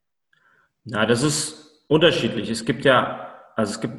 Na, 0.85 1.05
das 1.05 1.23
ist 1.23 1.83
unterschiedlich. 1.87 2.49
Es 2.49 2.65
gibt 2.65 2.83
ja, 2.85 3.31
also 3.55 3.73
es 3.73 3.81
gibt 3.81 3.95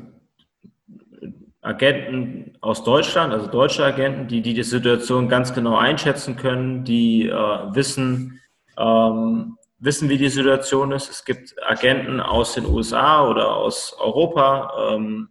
Agenten 1.67 2.57
aus 2.61 2.85
Deutschland, 2.85 3.33
also 3.33 3.49
deutsche 3.49 3.85
Agenten, 3.85 4.29
die, 4.29 4.41
die 4.41 4.55
die 4.55 4.63
Situation 4.63 5.29
ganz 5.29 5.53
genau 5.53 5.77
einschätzen 5.77 6.37
können, 6.37 6.85
die 6.85 7.29
äh, 7.29 7.33
wissen, 7.35 8.41
ähm, 8.79 9.59
wissen, 9.81 10.09
wie 10.09 10.17
die 10.17 10.29
Situation 10.29 10.93
ist. 10.93 11.11
Es 11.11 11.25
gibt 11.25 11.57
Agenten 11.67 12.21
aus 12.21 12.55
den 12.55 12.67
USA 12.67 13.29
oder 13.29 13.57
aus 13.57 13.97
Europa, 13.99 14.95
ähm, 14.95 15.31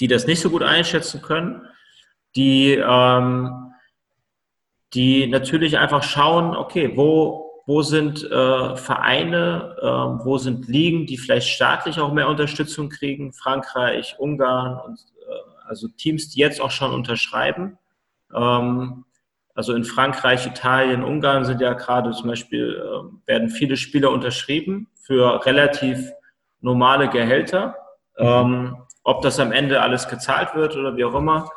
die 0.00 0.08
das 0.08 0.26
nicht 0.26 0.40
so 0.40 0.50
gut 0.50 0.64
einschätzen 0.64 1.22
können, 1.22 1.62
die, 2.34 2.74
ähm, 2.74 3.72
die 4.92 5.28
natürlich 5.28 5.78
einfach 5.78 6.02
schauen, 6.02 6.56
okay, 6.56 6.96
wo, 6.96 7.62
wo 7.64 7.82
sind 7.82 8.24
äh, 8.24 8.76
Vereine, 8.76 9.76
äh, 9.80 10.24
wo 10.24 10.36
sind 10.38 10.66
Ligen, 10.66 11.06
die 11.06 11.16
vielleicht 11.16 11.48
staatlich 11.48 12.00
auch 12.00 12.12
mehr 12.12 12.28
Unterstützung 12.28 12.88
kriegen, 12.88 13.32
Frankreich, 13.32 14.16
Ungarn 14.18 14.80
und 14.84 14.98
also 15.68 15.88
Teams, 15.88 16.30
die 16.30 16.40
jetzt 16.40 16.60
auch 16.60 16.70
schon 16.70 16.92
unterschreiben. 16.92 17.78
Ähm, 18.34 19.04
also 19.54 19.74
in 19.74 19.84
Frankreich, 19.84 20.46
Italien, 20.46 21.02
Ungarn 21.02 21.44
sind 21.44 21.60
ja 21.60 21.72
gerade 21.72 22.12
zum 22.12 22.28
Beispiel, 22.28 22.80
äh, 22.80 23.28
werden 23.28 23.50
viele 23.50 23.76
Spieler 23.76 24.10
unterschrieben 24.10 24.88
für 24.94 25.44
relativ 25.46 26.12
normale 26.60 27.08
Gehälter. 27.08 27.76
Ähm, 28.16 28.76
ob 29.02 29.22
das 29.22 29.40
am 29.40 29.52
Ende 29.52 29.80
alles 29.80 30.08
gezahlt 30.08 30.54
wird 30.54 30.76
oder 30.76 30.96
wie 30.96 31.04
auch 31.04 31.14
immer, 31.14 31.48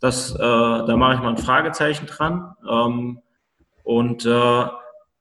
das, 0.00 0.34
äh, 0.34 0.38
da 0.38 0.96
mache 0.96 1.14
ich 1.14 1.20
mal 1.20 1.30
ein 1.30 1.38
Fragezeichen 1.38 2.06
dran. 2.06 2.54
Ähm, 2.68 3.22
und 3.84 4.26
äh, 4.26 4.66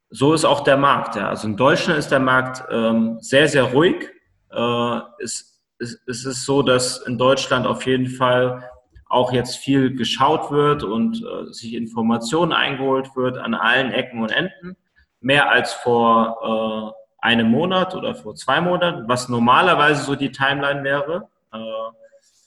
so 0.09 0.33
ist 0.33 0.45
auch 0.45 0.61
der 0.61 0.77
Markt. 0.77 1.15
Ja. 1.15 1.29
Also 1.29 1.47
in 1.47 1.55
Deutschland 1.55 1.99
ist 1.99 2.11
der 2.11 2.19
Markt 2.19 2.63
ähm, 2.69 3.17
sehr, 3.21 3.47
sehr 3.47 3.63
ruhig. 3.63 4.09
Äh, 4.51 4.99
es, 5.19 5.54
es, 5.85 6.01
es 6.07 6.25
ist 6.25 6.45
so, 6.45 6.61
dass 6.61 6.97
in 6.97 7.17
Deutschland 7.17 7.67
auf 7.67 7.85
jeden 7.85 8.07
Fall 8.07 8.69
auch 9.07 9.31
jetzt 9.31 9.57
viel 9.57 9.95
geschaut 9.95 10.51
wird 10.51 10.83
und 10.83 11.23
äh, 11.23 11.53
sich 11.53 11.73
Informationen 11.73 12.51
eingeholt 12.51 13.15
wird 13.15 13.37
an 13.37 13.53
allen 13.53 13.91
Ecken 13.91 14.21
und 14.21 14.31
Enden. 14.31 14.75
Mehr 15.21 15.49
als 15.51 15.73
vor 15.73 16.95
äh, 17.21 17.25
einem 17.25 17.49
Monat 17.49 17.95
oder 17.95 18.15
vor 18.15 18.35
zwei 18.35 18.61
Monaten, 18.61 19.07
was 19.07 19.29
normalerweise 19.29 20.03
so 20.03 20.15
die 20.15 20.31
Timeline 20.31 20.83
wäre. 20.83 21.29
Äh, 21.53 21.57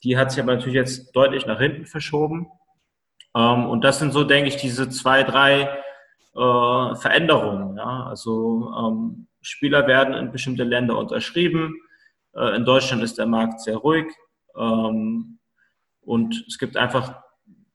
die 0.05 0.17
hat 0.17 0.31
sich 0.31 0.43
aber 0.43 0.55
natürlich 0.55 0.75
jetzt 0.75 1.15
deutlich 1.15 1.47
nach 1.47 1.59
hinten 1.59 1.87
verschoben. 1.87 2.49
Ähm, 3.37 3.67
und 3.67 3.85
das 3.85 3.99
sind 3.99 4.13
so, 4.13 4.25
denke 4.25 4.49
ich, 4.49 4.57
diese 4.57 4.89
zwei, 4.89 5.23
drei 5.23 5.63
äh, 6.35 6.95
Veränderungen. 6.97 7.77
Ja? 7.77 8.07
Also 8.09 8.73
ähm, 8.77 9.27
Spieler 9.41 9.87
werden 9.87 10.15
in 10.15 10.33
bestimmte 10.33 10.65
Länder 10.65 10.99
unterschrieben. 10.99 11.77
Äh, 12.35 12.57
in 12.57 12.65
Deutschland 12.65 13.03
ist 13.03 13.19
der 13.19 13.27
Markt 13.27 13.61
sehr 13.61 13.77
ruhig. 13.77 14.07
Ähm, 14.57 15.39
und 16.01 16.45
es 16.49 16.59
gibt 16.59 16.77
einfach 16.77 17.23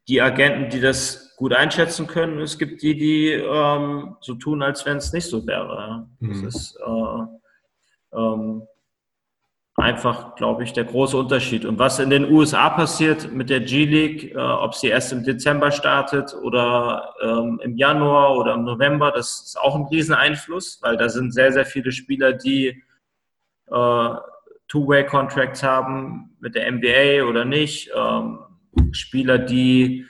die 0.07 0.21
Agenten, 0.21 0.69
die 0.69 0.81
das 0.81 1.35
gut 1.37 1.53
einschätzen 1.53 2.07
können. 2.07 2.39
Es 2.39 2.57
gibt 2.57 2.81
die, 2.81 2.95
die 2.95 3.31
ähm, 3.31 4.15
so 4.21 4.35
tun, 4.35 4.61
als 4.61 4.85
wenn 4.85 4.97
es 4.97 5.13
nicht 5.13 5.29
so 5.29 5.45
wäre. 5.47 6.07
Mhm. 6.19 6.29
Das 6.29 6.55
ist 6.55 6.77
äh, 6.77 8.17
ähm, 8.17 8.63
einfach, 9.75 10.35
glaube 10.35 10.63
ich, 10.63 10.73
der 10.73 10.83
große 10.83 11.17
Unterschied. 11.17 11.65
Und 11.65 11.79
was 11.79 11.99
in 11.99 12.09
den 12.09 12.31
USA 12.31 12.69
passiert 12.69 13.31
mit 13.31 13.49
der 13.49 13.61
G-League, 13.61 14.35
äh, 14.35 14.37
ob 14.37 14.75
sie 14.75 14.87
erst 14.87 15.11
im 15.13 15.23
Dezember 15.23 15.71
startet 15.71 16.35
oder 16.35 17.13
ähm, 17.21 17.59
im 17.63 17.75
Januar 17.75 18.35
oder 18.35 18.53
im 18.53 18.63
November, 18.63 19.11
das 19.11 19.43
ist 19.45 19.59
auch 19.59 19.75
ein 19.75 19.85
Rieseneinfluss, 19.85 20.79
weil 20.81 20.97
da 20.97 21.09
sind 21.09 21.33
sehr, 21.33 21.51
sehr 21.51 21.65
viele 21.65 21.91
Spieler, 21.91 22.33
die 22.33 22.83
äh, 23.67 24.09
Two-Way-Contracts 24.73 25.61
haben 25.61 26.35
mit 26.39 26.55
der 26.55 26.71
NBA 26.71 27.29
oder 27.29 27.45
nicht. 27.45 27.91
Ähm, 27.95 28.39
Spieler, 28.91 29.37
die, 29.37 30.07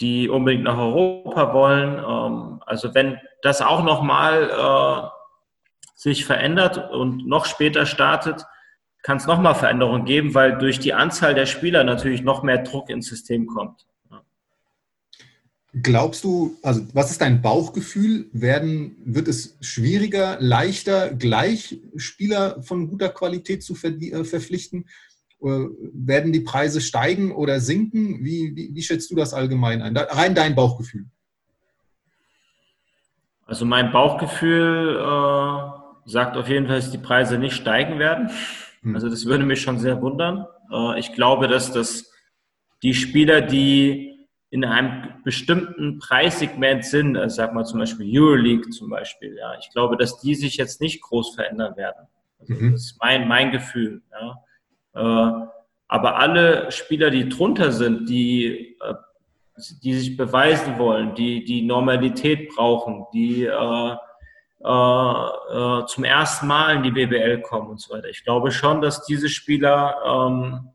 die 0.00 0.30
unbedingt 0.30 0.64
nach 0.64 0.78
Europa 0.78 1.52
wollen. 1.52 1.98
Ähm, 1.98 2.62
also 2.64 2.94
wenn 2.94 3.18
das 3.42 3.60
auch 3.60 3.84
nochmal 3.84 4.48
äh, 4.50 5.08
sich 5.94 6.24
verändert 6.24 6.90
und 6.90 7.26
noch 7.26 7.44
später 7.44 7.84
startet, 7.84 8.46
kann 9.02 9.18
es 9.18 9.26
nochmal 9.26 9.54
Veränderungen 9.54 10.06
geben, 10.06 10.34
weil 10.34 10.56
durch 10.56 10.78
die 10.78 10.94
Anzahl 10.94 11.34
der 11.34 11.44
Spieler 11.44 11.84
natürlich 11.84 12.22
noch 12.22 12.42
mehr 12.42 12.62
Druck 12.62 12.88
ins 12.88 13.06
System 13.06 13.46
kommt. 13.46 13.86
Glaubst 15.72 16.24
du, 16.24 16.58
also 16.62 16.82
was 16.94 17.12
ist 17.12 17.20
dein 17.20 17.42
Bauchgefühl? 17.42 18.28
Werden, 18.32 18.96
wird 19.04 19.28
es 19.28 19.56
schwieriger, 19.60 20.36
leichter, 20.40 21.14
gleich 21.14 21.78
Spieler 21.96 22.60
von 22.62 22.88
guter 22.88 23.08
Qualität 23.08 23.62
zu 23.62 23.76
ver 23.76 23.90
äh, 23.90 24.24
verpflichten? 24.24 24.86
Werden 25.40 26.32
die 26.32 26.40
Preise 26.40 26.80
steigen 26.80 27.32
oder 27.32 27.60
sinken? 27.60 28.24
Wie, 28.24 28.54
wie, 28.56 28.74
wie 28.74 28.82
schätzt 28.82 29.10
du 29.10 29.14
das 29.14 29.32
allgemein 29.32 29.80
ein? 29.80 29.96
Rein 29.96 30.34
dein 30.34 30.56
Bauchgefühl. 30.56 31.06
Also 33.46 33.64
mein 33.64 33.92
Bauchgefühl 33.92 34.96
äh, 34.96 36.08
sagt 36.10 36.36
auf 36.36 36.48
jeden 36.48 36.66
Fall, 36.66 36.76
dass 36.76 36.90
die 36.90 36.98
Preise 36.98 37.38
nicht 37.38 37.54
steigen 37.54 37.98
werden. 37.98 38.30
Hm. 38.82 38.94
Also 38.96 39.08
das 39.08 39.24
würde 39.24 39.44
mich 39.44 39.62
schon 39.62 39.78
sehr 39.78 40.02
wundern. 40.02 40.46
Äh, 40.72 40.98
ich 40.98 41.12
glaube, 41.14 41.46
dass 41.46 41.72
das 41.72 42.12
die 42.82 42.94
Spieler, 42.94 43.40
die 43.40 44.19
in 44.50 44.64
einem 44.64 45.22
bestimmten 45.22 45.98
Preissegment 45.98 46.84
sind, 46.84 47.16
also 47.16 47.36
sag 47.36 47.54
mal 47.54 47.64
zum 47.64 47.78
Beispiel 47.78 48.06
Euroleague 48.10 48.70
zum 48.70 48.90
Beispiel, 48.90 49.36
ja, 49.36 49.54
ich 49.58 49.70
glaube, 49.70 49.96
dass 49.96 50.20
die 50.20 50.34
sich 50.34 50.56
jetzt 50.56 50.80
nicht 50.80 51.00
groß 51.02 51.36
verändern 51.36 51.76
werden. 51.76 52.08
Also 52.40 52.54
mhm. 52.54 52.72
Das 52.72 52.82
ist 52.82 52.98
mein, 53.00 53.28
mein 53.28 53.52
Gefühl. 53.52 54.02
Ja. 54.10 54.44
Äh, 54.94 55.46
aber 55.86 56.16
alle 56.18 56.70
Spieler, 56.72 57.10
die 57.10 57.28
drunter 57.28 57.70
sind, 57.70 58.08
die, 58.08 58.76
äh, 58.80 58.94
die 59.82 59.94
sich 59.94 60.16
beweisen 60.16 60.78
wollen, 60.78 61.14
die 61.14 61.44
die 61.44 61.62
Normalität 61.62 62.48
brauchen, 62.48 63.06
die 63.12 63.44
äh, 63.44 63.96
äh, 64.62 64.68
äh, 64.68 65.86
zum 65.86 66.04
ersten 66.04 66.46
Mal 66.46 66.76
in 66.76 66.82
die 66.82 66.90
BBL 66.90 67.40
kommen 67.40 67.70
und 67.70 67.80
so 67.80 67.94
weiter. 67.94 68.08
Ich 68.08 68.24
glaube 68.24 68.50
schon, 68.50 68.82
dass 68.82 69.04
diese 69.06 69.28
Spieler 69.28 69.96
ähm, 70.04 70.70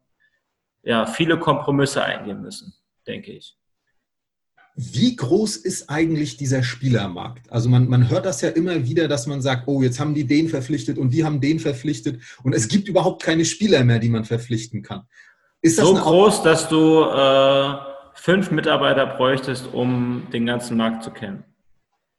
ja, 0.82 1.06
viele 1.06 1.38
Kompromisse 1.38 2.04
eingehen 2.04 2.42
müssen, 2.42 2.74
denke 3.06 3.34
ich. 3.34 3.56
Wie 4.76 5.16
groß 5.16 5.56
ist 5.58 5.90
eigentlich 5.90 6.38
dieser 6.38 6.62
Spielermarkt? 6.62 7.50
Also 7.52 7.70
man, 7.70 7.88
man 7.88 8.10
hört 8.10 8.26
das 8.26 8.42
ja 8.42 8.50
immer 8.50 8.86
wieder, 8.86 9.08
dass 9.08 9.26
man 9.26 9.42
sagt, 9.42 9.68
oh, 9.68 9.82
jetzt 9.82 10.00
haben 10.00 10.14
die 10.14 10.26
den 10.26 10.50
verpflichtet 10.50 10.98
und 10.98 11.12
die 11.12 11.24
haben 11.24 11.40
den 11.40 11.60
verpflichtet 11.60 12.22
und 12.44 12.54
es 12.54 12.68
gibt 12.68 12.88
überhaupt 12.88 13.24
keine 13.24 13.46
Spieler 13.46 13.84
mehr, 13.84 14.00
die 14.00 14.10
man 14.10 14.26
verpflichten 14.26 14.82
kann. 14.82 15.04
Ist 15.62 15.80
das 15.80 15.88
so 15.88 15.96
groß, 15.96 16.44
dass 16.44 16.68
du 16.68 17.04
äh, 17.04 17.76
fünf 18.16 18.52
Mitarbeiter 18.52 19.06
bräuchtest, 19.06 19.74
um 19.74 20.28
den 20.34 20.46
ganzen 20.46 20.76
Markt 20.78 21.04
zu 21.04 21.12
kennen? 21.12 21.46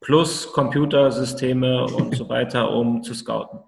plus 0.01 0.51
Computersysteme 0.53 1.85
und 1.85 2.15
so 2.15 2.29
weiter, 2.29 2.71
um 2.71 3.03
zu 3.03 3.13
scouten. 3.13 3.59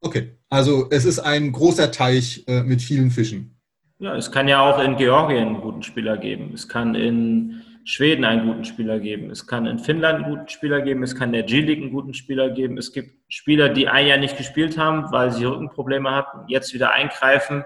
Okay, 0.00 0.38
also 0.48 0.88
es 0.90 1.04
ist 1.04 1.18
ein 1.18 1.52
großer 1.52 1.90
Teich 1.90 2.44
äh, 2.46 2.62
mit 2.62 2.82
vielen 2.82 3.10
Fischen. 3.10 3.58
Ja, 3.98 4.16
es 4.16 4.30
kann 4.30 4.48
ja 4.48 4.60
auch 4.60 4.82
in 4.82 4.96
Georgien 4.96 5.48
einen 5.48 5.60
guten 5.60 5.82
Spieler 5.82 6.18
geben. 6.18 6.52
Es 6.52 6.68
kann 6.68 6.94
in 6.94 7.62
Schweden 7.84 8.24
einen 8.24 8.46
guten 8.46 8.64
Spieler 8.64 8.98
geben. 8.98 9.30
Es 9.30 9.46
kann 9.46 9.66
in 9.66 9.78
Finnland 9.78 10.24
einen 10.24 10.34
guten 10.34 10.48
Spieler 10.48 10.80
geben. 10.80 11.02
Es 11.02 11.14
kann 11.14 11.28
in 11.28 11.34
der 11.34 11.42
G-League 11.42 11.82
einen 11.82 11.92
guten 11.92 12.14
Spieler 12.14 12.50
geben. 12.50 12.78
Es 12.78 12.92
gibt 12.92 13.12
Spieler, 13.28 13.68
die 13.68 13.88
ein 13.88 14.06
Jahr 14.06 14.18
nicht 14.18 14.36
gespielt 14.36 14.78
haben, 14.78 15.12
weil 15.12 15.30
sie 15.32 15.44
Rückenprobleme 15.44 16.10
hatten, 16.10 16.48
jetzt 16.48 16.72
wieder 16.72 16.92
eingreifen, 16.92 17.64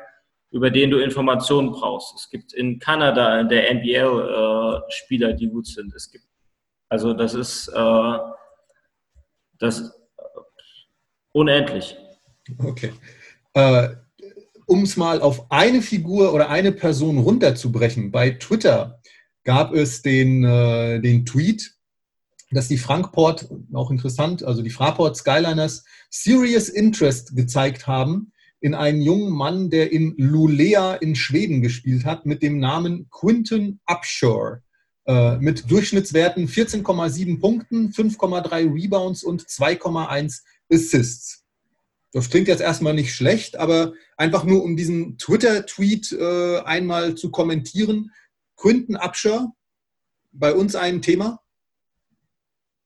über 0.51 0.71
den 0.71 0.91
du 0.91 0.99
Informationen 0.99 1.71
brauchst. 1.71 2.17
Es 2.17 2.31
gibt 2.31 2.53
in 2.53 2.79
Kanada 2.79 3.41
in 3.41 3.49
der 3.49 3.71
NBL 3.71 4.83
äh, 4.87 4.93
Spieler, 4.93 5.33
die 5.35 5.49
gut 5.49 5.67
sind. 5.67 5.95
Es 5.95 6.11
gibt 6.11 6.25
also 6.89 7.13
das 7.13 7.35
ist 7.35 7.69
äh, 7.69 8.19
das 9.59 9.93
unendlich. 11.33 11.97
Okay. 12.59 12.93
Äh, 13.53 13.89
um 14.67 14.83
es 14.83 14.97
mal 14.97 15.21
auf 15.21 15.51
eine 15.51 15.83
Figur 15.83 16.33
oder 16.33 16.49
eine 16.51 16.73
Person 16.73 17.19
runterzubrechen, 17.19 18.11
bei 18.11 18.31
Twitter 18.31 19.01
gab 19.49 19.73
es 19.73 20.03
den, 20.03 20.45
äh, 20.45 21.01
den 21.01 21.25
Tweet, 21.25 21.75
dass 22.51 22.69
die 22.69 22.77
Frankport, 22.77 23.49
auch 23.73 23.91
interessant, 23.91 24.43
also 24.43 24.61
die 24.61 24.69
Fraport 24.69 25.17
Skyliners 25.17 25.87
Serious 26.11 26.69
Interest 26.69 27.35
gezeigt 27.35 27.87
haben 27.87 28.31
in 28.61 28.75
einen 28.75 29.01
jungen 29.01 29.33
Mann, 29.33 29.71
der 29.71 29.91
in 29.91 30.15
Lulea 30.19 30.97
in 30.97 31.15
Schweden 31.15 31.63
gespielt 31.63 32.05
hat, 32.05 32.27
mit 32.27 32.43
dem 32.43 32.59
Namen 32.59 33.09
Quinton 33.11 33.81
Upshore. 33.87 34.61
Äh, 35.07 35.39
mit 35.39 35.71
Durchschnittswerten 35.71 36.47
14,7 36.47 37.41
Punkten, 37.41 37.89
5,3 37.89 38.71
Rebounds 38.71 39.25
und 39.25 39.47
2,1 39.47 40.43
Assists. 40.71 41.47
Das 42.13 42.29
klingt 42.29 42.49
jetzt 42.49 42.61
erstmal 42.61 42.93
nicht 42.93 43.15
schlecht, 43.15 43.57
aber 43.57 43.95
einfach 44.19 44.45
nur 44.45 44.63
um 44.63 44.77
diesen 44.77 45.17
Twitter-Tweet 45.17 46.13
äh, 46.13 46.59
einmal 46.59 47.15
zu 47.15 47.31
kommentieren. 47.31 48.11
Quinton 48.59 48.97
Abscher, 48.97 49.53
bei 50.33 50.55
uns 50.55 50.75
ein 50.75 51.01
Thema? 51.01 51.41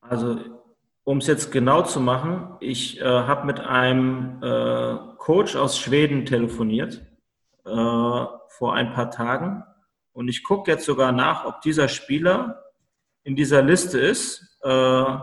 Also, 0.01 0.39
um 1.05 1.19
es 1.19 1.27
jetzt 1.27 1.51
genau 1.51 1.83
zu 1.83 1.99
machen, 1.99 2.57
ich 2.61 3.01
äh, 3.01 3.05
habe 3.05 3.47
mit 3.47 3.59
einem 3.59 4.41
äh, 4.43 4.97
Coach 5.19 5.57
aus 5.57 5.79
Schweden 5.79 6.27
telefoniert 6.27 7.05
äh, 7.65 7.71
vor 7.71 8.75
ein 8.75 8.93
paar 8.93 9.11
Tagen 9.11 9.65
und 10.13 10.29
ich 10.29 10.45
gucke 10.45 10.71
jetzt 10.71 10.85
sogar 10.85 11.11
nach, 11.13 11.45
ob 11.47 11.63
dieser 11.63 11.89
Spieler 11.89 12.63
in 13.25 13.35
dieser 13.35 13.63
Liste 13.63 13.99
ist. 13.99 14.59
Äh, 14.63 14.69
und 14.69 15.23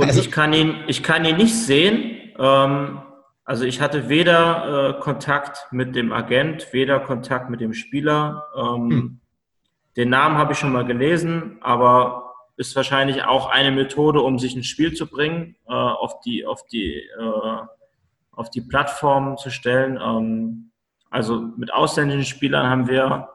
also, 0.00 0.20
ich, 0.20 0.30
kann 0.30 0.52
ihn, 0.52 0.84
ich 0.88 1.02
kann 1.02 1.24
ihn 1.24 1.36
nicht 1.36 1.54
sehen. 1.54 2.32
Ähm, 2.38 3.02
also 3.48 3.64
ich 3.64 3.80
hatte 3.80 4.10
weder 4.10 4.98
äh, 4.98 5.00
Kontakt 5.00 5.68
mit 5.70 5.96
dem 5.96 6.12
Agent, 6.12 6.70
weder 6.74 7.00
Kontakt 7.00 7.48
mit 7.48 7.62
dem 7.62 7.72
Spieler. 7.72 8.44
Ähm, 8.54 8.90
hm. 8.90 9.20
Den 9.96 10.10
Namen 10.10 10.36
habe 10.36 10.52
ich 10.52 10.58
schon 10.58 10.70
mal 10.70 10.84
gelesen, 10.84 11.56
aber 11.62 12.34
ist 12.58 12.76
wahrscheinlich 12.76 13.24
auch 13.24 13.48
eine 13.48 13.70
Methode, 13.70 14.20
um 14.20 14.38
sich 14.38 14.54
ins 14.54 14.66
Spiel 14.66 14.92
zu 14.92 15.06
bringen, 15.06 15.56
äh, 15.66 15.72
auf 15.72 16.20
die, 16.20 16.44
auf 16.44 16.66
die, 16.66 16.96
äh, 16.96 17.62
auf 18.32 18.50
die 18.50 18.60
Plattform 18.60 19.38
zu 19.38 19.48
stellen. 19.48 19.98
Ähm, 19.98 20.70
also 21.08 21.40
mit 21.56 21.72
ausländischen 21.72 22.26
Spielern 22.26 22.68
haben 22.68 22.86
wir 22.86 23.30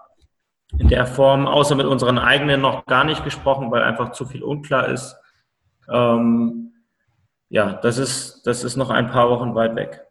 in 0.77 0.89
der 0.89 1.07
Form, 1.07 1.47
außer 1.47 1.73
mit 1.73 1.87
unseren 1.87 2.19
eigenen, 2.19 2.61
noch 2.61 2.85
gar 2.85 3.03
nicht 3.03 3.23
gesprochen, 3.23 3.71
weil 3.71 3.81
einfach 3.81 4.11
zu 4.11 4.27
viel 4.27 4.43
unklar 4.43 4.89
ist. 4.89 5.15
Ähm, 5.89 6.72
ja, 7.53 7.79
das 7.83 7.99
ist, 7.99 8.41
das 8.45 8.63
ist 8.63 8.77
noch 8.77 8.89
ein 8.89 9.11
paar 9.11 9.29
Wochen 9.29 9.53
weit 9.53 9.75
weg. 9.75 10.01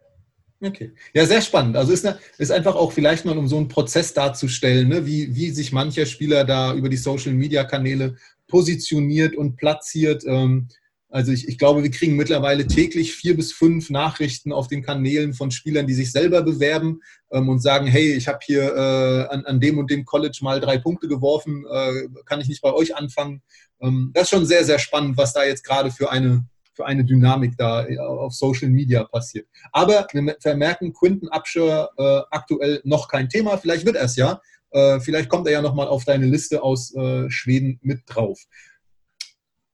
Okay. 0.61 0.93
Ja, 1.13 1.25
sehr 1.25 1.41
spannend. 1.41 1.75
Also 1.75 1.91
ist, 1.91 2.07
ist 2.37 2.51
einfach 2.51 2.73
auch 2.73 2.93
vielleicht 2.93 3.25
mal, 3.25 3.37
um 3.37 3.49
so 3.49 3.57
einen 3.57 3.67
Prozess 3.67 4.13
darzustellen, 4.13 4.87
ne, 4.87 5.05
wie, 5.05 5.35
wie 5.35 5.49
sich 5.49 5.73
mancher 5.73 6.05
Spieler 6.05 6.45
da 6.45 6.73
über 6.73 6.87
die 6.87 6.95
Social-Media-Kanäle 6.95 8.15
positioniert 8.47 9.35
und 9.35 9.57
platziert. 9.57 10.23
Ähm, 10.25 10.69
also 11.09 11.33
ich, 11.33 11.49
ich 11.49 11.57
glaube, 11.57 11.83
wir 11.83 11.91
kriegen 11.91 12.15
mittlerweile 12.15 12.65
täglich 12.65 13.11
vier 13.11 13.35
bis 13.35 13.51
fünf 13.51 13.89
Nachrichten 13.89 14.53
auf 14.53 14.69
den 14.69 14.81
Kanälen 14.81 15.33
von 15.33 15.51
Spielern, 15.51 15.85
die 15.85 15.95
sich 15.95 16.13
selber 16.13 16.43
bewerben 16.43 17.01
ähm, 17.29 17.49
und 17.49 17.59
sagen, 17.59 17.87
hey, 17.87 18.13
ich 18.13 18.29
habe 18.29 18.39
hier 18.41 18.73
äh, 18.73 19.33
an, 19.33 19.43
an 19.43 19.59
dem 19.59 19.79
und 19.79 19.91
dem 19.91 20.05
College 20.05 20.39
mal 20.43 20.61
drei 20.61 20.77
Punkte 20.77 21.09
geworfen, 21.09 21.65
äh, 21.69 22.07
kann 22.25 22.39
ich 22.39 22.47
nicht 22.47 22.61
bei 22.61 22.71
euch 22.71 22.95
anfangen? 22.95 23.41
Ähm, 23.81 24.11
das 24.13 24.23
ist 24.23 24.29
schon 24.29 24.45
sehr, 24.45 24.63
sehr 24.63 24.79
spannend, 24.79 25.17
was 25.17 25.33
da 25.33 25.43
jetzt 25.43 25.65
gerade 25.65 25.91
für 25.91 26.09
eine, 26.09 26.45
für 26.73 26.85
eine 26.85 27.03
Dynamik 27.03 27.57
da 27.57 27.85
äh, 27.85 27.97
auf 27.97 28.33
Social 28.33 28.69
Media 28.69 29.03
passiert. 29.03 29.47
Aber 29.71 30.07
wir 30.11 30.35
vermerken, 30.39 30.93
Quinton 30.93 31.29
Abscher 31.29 31.89
äh, 31.97 32.21
aktuell 32.31 32.81
noch 32.83 33.07
kein 33.07 33.29
Thema. 33.29 33.57
Vielleicht 33.57 33.85
wird 33.85 33.95
er 33.95 34.05
es 34.05 34.15
ja. 34.15 34.41
Äh, 34.71 34.99
vielleicht 34.99 35.29
kommt 35.29 35.47
er 35.47 35.53
ja 35.53 35.61
nochmal 35.61 35.87
auf 35.87 36.03
deine 36.05 36.25
Liste 36.25 36.63
aus 36.63 36.93
äh, 36.95 37.29
Schweden 37.29 37.79
mit 37.81 38.01
drauf. 38.07 38.39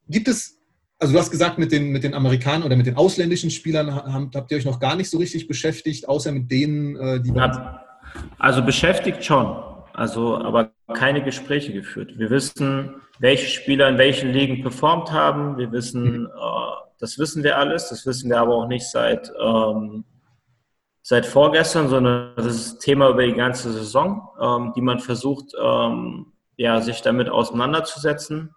Gibt 0.07 0.27
es 0.27 0.59
also 1.01 1.13
du 1.13 1.19
hast 1.19 1.31
gesagt, 1.31 1.57
mit 1.57 1.71
den, 1.71 1.91
mit 1.91 2.03
den 2.03 2.13
Amerikanern 2.13 2.63
oder 2.63 2.75
mit 2.75 2.85
den 2.85 2.97
ausländischen 2.97 3.49
Spielern 3.49 3.95
habt 4.33 4.51
ihr 4.51 4.57
euch 4.57 4.65
noch 4.65 4.81
gar 4.81 4.97
nicht 4.97 5.09
so 5.09 5.17
richtig 5.17 5.47
beschäftigt, 5.47 6.09
außer 6.09 6.31
mit 6.31 6.51
denen, 6.51 6.97
äh, 6.97 7.21
die... 7.21 7.31
Also 8.38 8.63
beschäftigt 8.63 9.23
schon, 9.23 9.63
also 9.93 10.38
aber 10.38 10.71
keine 10.93 11.23
Gespräche 11.23 11.71
geführt. 11.71 12.17
Wir 12.17 12.29
wissen, 12.29 12.95
welche 13.19 13.47
Spieler 13.47 13.88
in 13.88 13.97
welchen 13.97 14.31
Ligen 14.31 14.62
performt 14.62 15.12
haben. 15.12 15.57
Wir 15.57 15.71
wissen, 15.71 16.21
mhm. 16.21 16.25
äh, 16.25 16.88
das 16.99 17.17
wissen 17.17 17.43
wir 17.43 17.57
alles. 17.57 17.89
Das 17.89 18.05
wissen 18.05 18.29
wir 18.29 18.39
aber 18.39 18.55
auch 18.55 18.67
nicht 18.67 18.89
seit, 18.89 19.31
ähm, 19.41 20.03
seit 21.01 21.25
vorgestern, 21.25 21.88
sondern 21.88 22.35
das 22.35 22.45
ist 22.45 22.79
Thema 22.79 23.09
über 23.09 23.25
die 23.25 23.33
ganze 23.33 23.71
Saison, 23.71 24.27
ähm, 24.39 24.73
die 24.75 24.81
man 24.81 24.99
versucht, 24.99 25.53
ähm, 25.59 26.33
ja, 26.57 26.81
sich 26.81 27.01
damit 27.01 27.29
auseinanderzusetzen. 27.29 28.53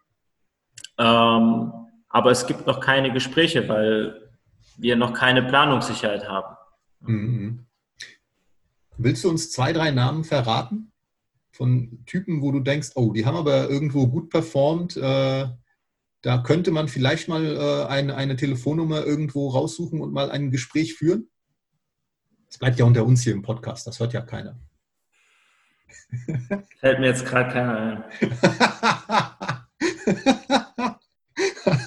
Ähm, 0.99 1.73
aber 2.09 2.31
es 2.31 2.47
gibt 2.47 2.67
noch 2.67 2.81
keine 2.81 3.13
Gespräche, 3.13 3.69
weil 3.69 4.31
wir 4.77 4.97
noch 4.97 5.13
keine 5.13 5.43
Planungssicherheit 5.45 6.29
haben. 6.29 6.57
Mhm. 7.01 7.67
Willst 8.99 9.25
du 9.25 9.31
uns 9.31 9.51
zwei, 9.53 9.73
drei 9.73 9.91
Namen 9.91 10.25
verraten 10.25 10.93
von 11.53 12.03
Typen, 12.07 12.43
wo 12.43 12.51
du 12.53 12.61
denkst, 12.61 12.91
oh, 12.97 13.13
die 13.13 13.25
haben 13.25 13.37
aber 13.37 13.69
irgendwo 13.71 14.07
gut 14.09 14.31
performt, 14.31 14.97
äh, 14.97 15.47
da 16.23 16.39
könnte 16.39 16.71
man 16.71 16.89
vielleicht 16.89 17.29
mal 17.29 17.45
äh, 17.45 17.87
eine, 17.89 18.15
eine 18.15 18.37
Telefonnummer 18.37 19.05
irgendwo 19.05 19.49
raussuchen 19.49 20.01
und 20.01 20.13
mal 20.13 20.31
ein 20.31 20.51
Gespräch 20.51 20.95
führen? 20.95 21.29
Das 22.49 22.59
bleibt 22.59 22.79
ja 22.79 22.85
unter 22.85 23.05
uns 23.05 23.23
hier 23.23 23.33
im 23.33 23.43
Podcast, 23.43 23.87
das 23.87 23.99
hört 23.99 24.13
ja 24.13 24.21
keiner. 24.21 24.59
Fällt 26.81 27.01
mir 27.01 27.07
jetzt 27.07 27.27
gerade 27.27 27.53
keiner 27.53 27.79
ein. 27.79 28.05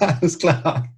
Alles 0.00 0.38
klar. 0.38 0.92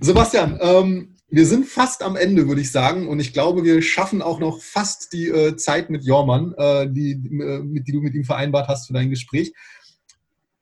Sebastian, 0.00 0.58
ähm, 0.60 1.16
wir 1.28 1.46
sind 1.46 1.66
fast 1.66 2.02
am 2.02 2.16
Ende, 2.16 2.46
würde 2.48 2.60
ich 2.60 2.70
sagen. 2.70 3.08
Und 3.08 3.20
ich 3.20 3.32
glaube, 3.32 3.64
wir 3.64 3.80
schaffen 3.80 4.20
auch 4.20 4.38
noch 4.38 4.60
fast 4.60 5.12
die 5.12 5.28
äh, 5.28 5.56
Zeit 5.56 5.88
mit 5.88 6.04
Jormann, 6.04 6.52
äh, 6.58 6.90
die, 6.90 7.12
äh, 7.12 7.62
mit, 7.62 7.88
die 7.88 7.92
du 7.92 8.00
mit 8.00 8.14
ihm 8.14 8.24
vereinbart 8.24 8.68
hast 8.68 8.88
für 8.88 8.92
dein 8.92 9.10
Gespräch. 9.10 9.54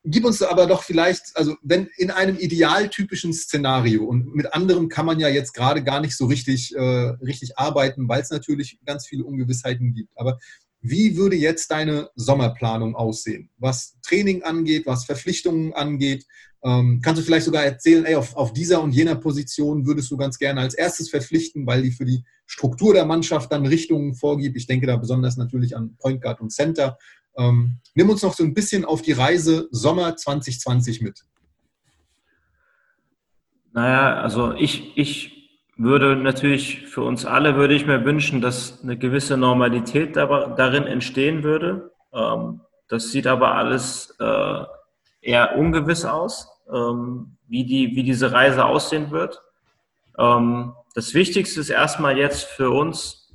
Gib 0.05 0.25
uns 0.25 0.41
aber 0.41 0.67
doch 0.67 0.83
vielleicht, 0.83 1.23
also 1.35 1.57
wenn 1.63 1.91
in 1.99 2.11
einem 2.11 2.39
idealtypischen 2.39 3.35
Szenario 3.35 4.05
und 4.05 4.35
mit 4.35 4.55
anderem 4.55 4.89
kann 4.89 5.05
man 5.05 5.21
ja 5.21 5.29
jetzt 5.29 5.53
gerade 5.53 5.85
gar 5.85 6.01
nicht 6.01 6.17
so 6.17 6.25
richtig, 6.25 6.75
äh, 6.75 6.81
richtig 6.81 7.59
arbeiten, 7.59 8.09
weil 8.09 8.23
es 8.23 8.31
natürlich 8.31 8.79
ganz 8.87 9.07
viele 9.07 9.25
Ungewissheiten 9.25 9.93
gibt. 9.93 10.11
Aber 10.17 10.39
wie 10.81 11.17
würde 11.17 11.37
jetzt 11.37 11.71
deine 11.71 12.09
Sommerplanung 12.15 12.97
aussehen, 12.97 13.51
was 13.59 13.99
Training 14.03 14.43
angeht, 14.43 14.87
was 14.87 15.05
Verpflichtungen 15.05 15.75
angeht? 15.75 16.25
Ähm, 16.63 17.01
kannst 17.03 17.21
du 17.21 17.25
vielleicht 17.25 17.47
sogar 17.47 17.65
erzählen, 17.65 18.05
ey, 18.05 18.15
auf, 18.15 18.35
auf 18.37 18.53
dieser 18.53 18.83
und 18.83 18.93
jener 18.93 19.17
Position 19.17 19.87
würdest 19.87 20.11
du 20.11 20.17
ganz 20.17 20.39
gerne 20.39 20.61
als 20.61 20.75
erstes 20.75 21.11
verpflichten, 21.11 21.67
weil 21.67 21.83
die 21.83 21.91
für 21.91 22.05
die 22.05 22.25
Struktur 22.47 22.95
der 22.95 23.07
Mannschaft 23.07 23.53
dann 23.53 23.67
Richtungen 23.67 24.15
vorgibt. 24.15 24.57
Ich 24.57 24.67
denke 24.67 24.87
da 24.87 24.97
besonders 24.97 25.37
natürlich 25.37 25.77
an 25.77 25.97
Point 25.99 26.23
Guard 26.23 26.41
und 26.41 26.51
Center. 26.51 26.99
Ähm, 27.41 27.79
nimm 27.95 28.11
uns 28.11 28.23
noch 28.23 28.35
so 28.35 28.45
ein 28.45 28.53
bisschen 28.53 28.85
auf 28.85 29.01
die 29.01 29.13
Reise 29.13 29.67
Sommer 29.71 30.15
2020 30.15 31.01
mit. 31.01 31.25
Naja, 33.73 34.21
also 34.21 34.53
ich, 34.53 34.97
ich 34.99 35.51
würde 35.79 36.17
natürlich 36.17 36.87
für 36.87 37.03
uns 37.03 37.25
alle, 37.25 37.57
würde 37.57 37.75
ich 37.75 37.87
mir 37.87 38.05
wünschen, 38.05 38.43
dass 38.43 38.83
eine 38.83 38.99
gewisse 38.99 39.39
Normalität 39.39 40.17
darin 40.17 40.85
entstehen 40.85 41.43
würde. 41.43 41.93
Ähm, 42.13 42.61
das 42.89 43.11
sieht 43.11 43.27
aber 43.27 43.55
alles 43.55 44.15
äh, 44.19 44.65
eher 45.23 45.57
ungewiss 45.57 46.05
aus, 46.05 46.47
ähm, 46.71 47.37
wie, 47.47 47.65
die, 47.65 47.97
wie 47.97 48.03
diese 48.03 48.33
Reise 48.33 48.67
aussehen 48.67 49.13
wird. 49.13 49.41
Ähm, 50.19 50.75
das 50.95 51.15
Wichtigste 51.15 51.61
ist 51.61 51.71
erstmal 51.71 52.19
jetzt 52.19 52.45
für 52.45 52.71
uns, 52.71 53.33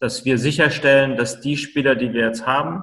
dass 0.00 0.24
wir 0.24 0.38
sicherstellen, 0.38 1.16
dass 1.16 1.40
die 1.40 1.56
Spieler, 1.56 1.94
die 1.94 2.12
wir 2.12 2.26
jetzt 2.26 2.46
haben, 2.46 2.82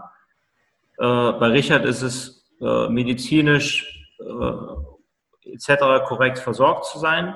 bei 1.03 1.47
Richard 1.47 1.85
ist 1.85 2.01
es 2.01 2.45
äh, 2.61 2.89
medizinisch 2.89 4.07
etc. 5.43 6.05
korrekt 6.05 6.37
versorgt 6.39 6.85
zu 6.85 6.99
sein 6.99 7.35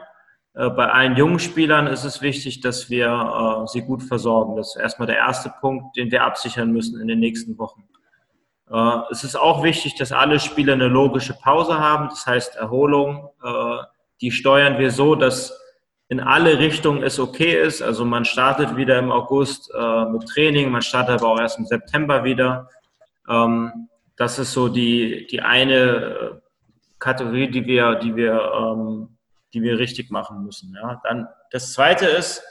äh, 0.56 0.69
bei 0.69 0.89
allen 0.89 1.15
jungen 1.15 1.39
Spielern 1.39 1.88
ist 1.88 2.04
es 2.04 2.21
wichtig, 2.21 2.62
dass 2.62 2.89
wir 2.89 3.08
äh, 3.08 3.67
sie 3.67 3.82
gut 3.82 4.04
versorgen. 4.04 4.56
Das 4.56 4.75
ist 4.75 4.82
erstmal 4.82 5.08
der 5.08 5.17
erste 5.17 5.54
Punkt, 5.60 5.97
den 5.97 6.12
wir 6.12 6.23
absichern 6.23 6.71
müssen 6.71 6.99
in 7.01 7.08
den 7.08 7.19
nächsten 7.19 7.58
Wochen. 7.58 7.84
Äh, 8.71 8.99
es 9.12 9.23
ist 9.23 9.36
auch 9.36 9.63
wichtig, 9.63 9.95
dass 9.95 10.12
alle 10.12 10.39
Spieler 10.39 10.73
eine 10.73 10.88
logische 10.88 11.34
Pause 11.34 11.78
haben, 11.80 12.10
das 12.10 12.25
heißt 12.25 12.56
Erholung. 12.56 13.30
die 14.21 14.32
steuern 14.32 14.80
wir 14.80 14.91
so, 14.91 15.15
dass 15.15 15.54
in 16.08 16.21
alle 16.21 16.58
Richtungen 16.60 17.04
es 17.04 17.19
okay 17.19 17.62
ist. 17.62 17.82
Also 17.82 18.06
man 18.06 18.23
startet 18.23 18.78
wieder 18.78 18.97
im 18.97 19.12
August 19.12 19.71
mit 20.12 20.28
Training, 20.28 20.71
man 20.71 20.82
startet 20.82 21.21
aber 21.21 21.34
auch 21.34 21.39
erst 21.39 21.60
im 21.60 21.65
September 21.65 22.23
wieder. 22.23 22.69
Ähm, 23.29 23.89
das 24.17 24.39
ist 24.39 24.53
so 24.53 24.69
die, 24.69 25.27
die 25.27 25.41
eine 25.41 26.41
Kategorie, 26.99 27.49
die 27.49 27.65
wir, 27.65 27.95
die 27.95 28.15
wir 28.15 28.51
ähm, 28.53 29.15
die 29.55 29.63
wir 29.63 29.79
richtig 29.79 30.11
machen 30.11 30.43
müssen. 30.43 30.75
Ja. 30.75 31.01
Dann 31.03 31.27
das 31.49 31.73
Zweite 31.73 32.05
ist, 32.05 32.43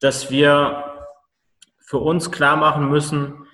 dass 0.00 0.30
wir 0.30 0.84
für 1.78 1.98
uns 1.98 2.30
klar 2.30 2.56
machen 2.56 2.90
müssen, 2.90 3.46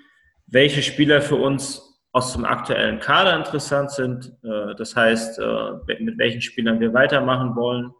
welche 0.46 0.82
Spieler 0.82 1.20
für 1.20 1.36
uns 1.36 1.82
aus 2.12 2.32
dem 2.32 2.46
aktuellen 2.46 2.98
Kader 2.98 3.36
interessant 3.36 3.90
sind. 3.90 4.32
Äh, 4.42 4.74
das 4.76 4.96
heißt, 4.96 5.38
äh, 5.38 5.72
mit 5.98 6.18
welchen 6.18 6.40
Spielern 6.40 6.80
wir 6.80 6.94
weitermachen 6.94 7.54
wollen. 7.54 7.92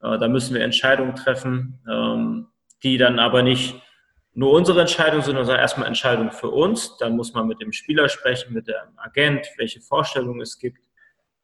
Äh, 0.00 0.18
da 0.18 0.28
müssen 0.28 0.54
wir 0.54 0.62
Entscheidungen 0.62 1.16
treffen, 1.16 1.80
ähm, 1.90 2.46
die 2.84 2.98
dann 2.98 3.18
aber 3.18 3.42
nicht 3.42 3.82
nur 4.36 4.52
unsere 4.52 4.82
Entscheidung 4.82 5.22
sind, 5.22 5.36
sondern 5.36 5.58
erstmal 5.58 5.88
Entscheidungen 5.88 6.30
für 6.30 6.50
uns. 6.50 6.98
Dann 6.98 7.16
muss 7.16 7.32
man 7.32 7.46
mit 7.46 7.62
dem 7.62 7.72
Spieler 7.72 8.06
sprechen, 8.10 8.52
mit 8.52 8.68
dem 8.68 8.74
Agent, 8.96 9.46
welche 9.56 9.80
Vorstellungen 9.80 10.42
es 10.42 10.58
gibt. 10.58 10.78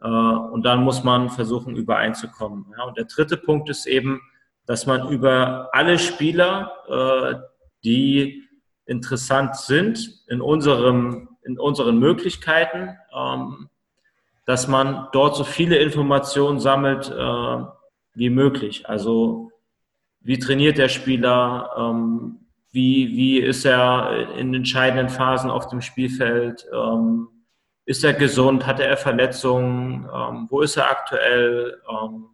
Äh, 0.02 0.06
und 0.06 0.62
dann 0.64 0.84
muss 0.84 1.02
man 1.02 1.30
versuchen, 1.30 1.74
übereinzukommen. 1.74 2.66
und 2.86 2.98
der 2.98 3.06
dritte 3.06 3.38
Punkt 3.38 3.70
ist 3.70 3.86
eben, 3.86 4.20
dass 4.66 4.86
man 4.86 5.08
über 5.08 5.70
alle 5.72 5.98
Spieler, 5.98 6.70
äh, 6.86 7.34
die 7.82 8.46
interessant 8.84 9.56
sind 9.56 10.22
in, 10.28 10.42
unserem, 10.42 11.30
in 11.44 11.58
unseren 11.58 11.98
Möglichkeiten, 11.98 12.98
ähm, 13.16 13.70
dass 14.44 14.68
man 14.68 15.08
dort 15.12 15.34
so 15.34 15.44
viele 15.44 15.76
Informationen 15.76 16.60
sammelt 16.60 17.10
äh, 17.10 17.64
wie 18.14 18.28
möglich. 18.28 18.86
Also 18.86 19.50
wie 20.20 20.38
trainiert 20.38 20.76
der 20.76 20.88
Spieler, 20.88 21.70
ähm, 21.78 22.41
wie, 22.72 23.16
wie 23.16 23.38
ist 23.38 23.64
er 23.64 24.34
in 24.36 24.52
entscheidenden 24.54 25.08
Phasen 25.08 25.50
auf 25.50 25.68
dem 25.68 25.80
Spielfeld, 25.80 26.66
ähm, 26.72 27.28
ist 27.84 28.04
er 28.04 28.14
gesund? 28.14 28.66
Hatte 28.66 28.84
er 28.84 28.96
Verletzungen? 28.96 30.08
Ähm, 30.12 30.46
wo 30.50 30.60
ist 30.60 30.76
er 30.76 30.90
aktuell? 30.90 31.80
Ähm, 31.88 32.28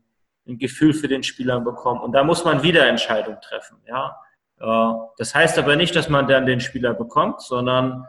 ein 0.48 0.58
Gefühl 0.58 0.94
für 0.94 1.08
den 1.08 1.22
Spieler 1.22 1.60
bekommen. 1.60 2.00
Und 2.00 2.12
da 2.12 2.24
muss 2.24 2.44
man 2.44 2.62
wieder 2.62 2.86
Entscheidungen 2.88 3.40
treffen. 3.40 3.78
Ja? 3.86 4.16
Äh, 4.58 4.94
das 5.18 5.34
heißt 5.34 5.58
aber 5.58 5.76
nicht, 5.76 5.94
dass 5.94 6.08
man 6.08 6.26
dann 6.26 6.46
den 6.46 6.60
Spieler 6.60 6.94
bekommt, 6.94 7.42
sondern 7.42 8.06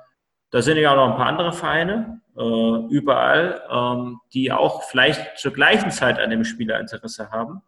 da 0.52 0.62
sind 0.62 0.78
ja 0.78 0.92
auch 0.92 0.96
noch 0.96 1.12
ein 1.12 1.18
paar 1.18 1.28
andere 1.28 1.54
Vereine 1.54 2.22
äh, 2.36 2.94
überall, 2.94 3.62
ähm, 3.70 4.20
die 4.34 4.52
auch 4.52 4.84
vielleicht 4.84 5.38
zur 5.38 5.54
gleichen 5.54 5.92
Zeit 5.92 6.20
an 6.20 6.30
dem 6.32 6.44
Spieler 6.44 6.80
Interesse 6.80 7.30
haben. 7.30 7.62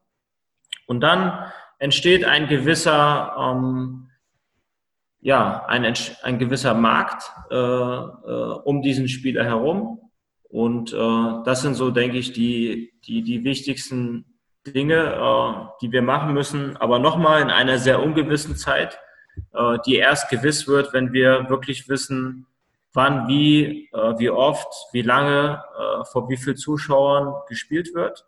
Und 0.88 1.01
dann 1.01 1.45
entsteht 1.78 2.26
ein 2.26 2.47
gewisser 2.47 3.36
ähm, 3.38 4.09
ja, 5.22 5.65
ein, 5.67 5.93
ein 6.24 6.39
gewisser 6.39 6.74
Markt 6.74 7.32
äh, 7.51 7.55
äh, 7.55 8.53
um 8.63 8.82
diesen 8.82 9.07
Spieler 9.07 9.43
herum. 9.45 9.99
Und 10.49 10.91
äh, 10.91 11.43
das 11.45 11.61
sind 11.61 11.76
so, 11.76 11.91
denke 11.91 12.17
ich, 12.17 12.34
die, 12.34 12.93
die, 13.05 13.22
die 13.22 13.43
wichtigsten 13.43 14.26
Dinge, 14.67 15.13
äh, 15.13 15.67
die 15.82 15.91
wir 15.91 16.01
machen 16.01 16.34
müssen. 16.34 16.76
Aber 16.78 16.99
nochmal 16.99 17.41
in 17.41 17.49
einer 17.49 17.78
sehr 17.78 18.01
ungewissen 18.01 18.55
Zeit, 18.57 18.99
äh, 19.53 19.78
die 19.86 19.95
erst 19.95 20.30
gewiss 20.30 20.67
wird, 20.67 20.91
wenn 20.93 21.13
wir 21.13 21.49
wirklich 21.49 21.88
wissen, 21.88 22.47
wann, 22.93 23.28
wie, 23.28 23.89
äh, 23.93 24.19
wie 24.19 24.30
oft, 24.30 24.67
wie 24.91 25.03
lange, 25.03 25.63
äh, 25.78 26.03
vor 26.05 26.30
wie 26.30 26.38
vielen 26.38 26.57
Zuschauern 26.57 27.34
gespielt 27.47 27.93
wird. 27.93 28.26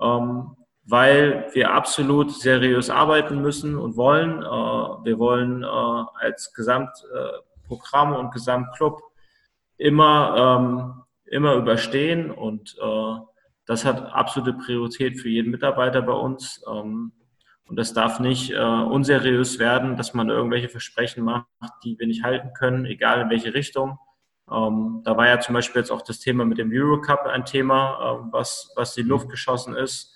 Ähm, 0.00 0.56
weil 0.86 1.48
wir 1.52 1.72
absolut 1.72 2.32
seriös 2.32 2.90
arbeiten 2.90 3.40
müssen 3.40 3.76
und 3.76 3.96
wollen. 3.96 4.42
Äh, 4.42 5.04
wir 5.04 5.18
wollen 5.18 5.62
äh, 5.62 5.66
als 5.66 6.52
Gesamtprogramm 6.52 8.14
und 8.14 8.32
Gesamtclub 8.32 9.02
immer, 9.78 10.58
ähm, 10.58 11.02
immer 11.24 11.54
überstehen 11.54 12.30
und 12.30 12.76
äh, 12.80 13.16
das 13.66 13.86
hat 13.86 14.12
absolute 14.12 14.52
Priorität 14.52 15.18
für 15.18 15.30
jeden 15.30 15.50
Mitarbeiter 15.50 16.02
bei 16.02 16.12
uns. 16.12 16.62
Ähm, 16.70 17.12
und 17.66 17.76
das 17.76 17.94
darf 17.94 18.20
nicht 18.20 18.52
unseriös 18.52 19.58
werden, 19.58 19.96
dass 19.96 20.12
man 20.12 20.28
irgendwelche 20.28 20.68
Versprechen 20.68 21.24
macht, 21.24 21.46
die 21.82 21.98
wir 21.98 22.06
nicht 22.06 22.22
halten 22.22 22.52
können, 22.52 22.84
egal 22.84 23.22
in 23.22 23.30
welche 23.30 23.54
Richtung. 23.54 23.98
Ähm, 24.52 25.00
da 25.02 25.16
war 25.16 25.28
ja 25.28 25.40
zum 25.40 25.54
Beispiel 25.54 25.80
jetzt 25.80 25.90
auch 25.90 26.02
das 26.02 26.20
Thema 26.20 26.44
mit 26.44 26.58
dem 26.58 26.70
Eurocup 26.70 27.24
ein 27.24 27.46
Thema, 27.46 28.28
was, 28.30 28.70
was 28.76 28.94
in 28.98 29.04
die 29.04 29.08
Luft 29.08 29.30
geschossen 29.30 29.74
ist 29.74 30.13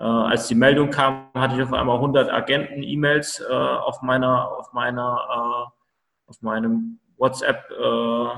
äh, 0.00 0.02
als 0.02 0.48
die 0.48 0.54
Meldung 0.54 0.90
kam, 0.90 1.26
hatte 1.34 1.56
ich 1.56 1.62
auf 1.62 1.74
einmal 1.74 1.96
100 1.96 2.32
Agenten-E-Mails 2.32 3.44
äh, 3.48 3.52
auf 3.52 4.00
meiner, 4.00 4.50
auf 4.50 4.72
meiner, 4.72 5.18
äh, 5.28 6.30
auf 6.30 6.40
meinem 6.40 6.98
WhatsApp, 7.18 7.70
äh, 7.70 8.28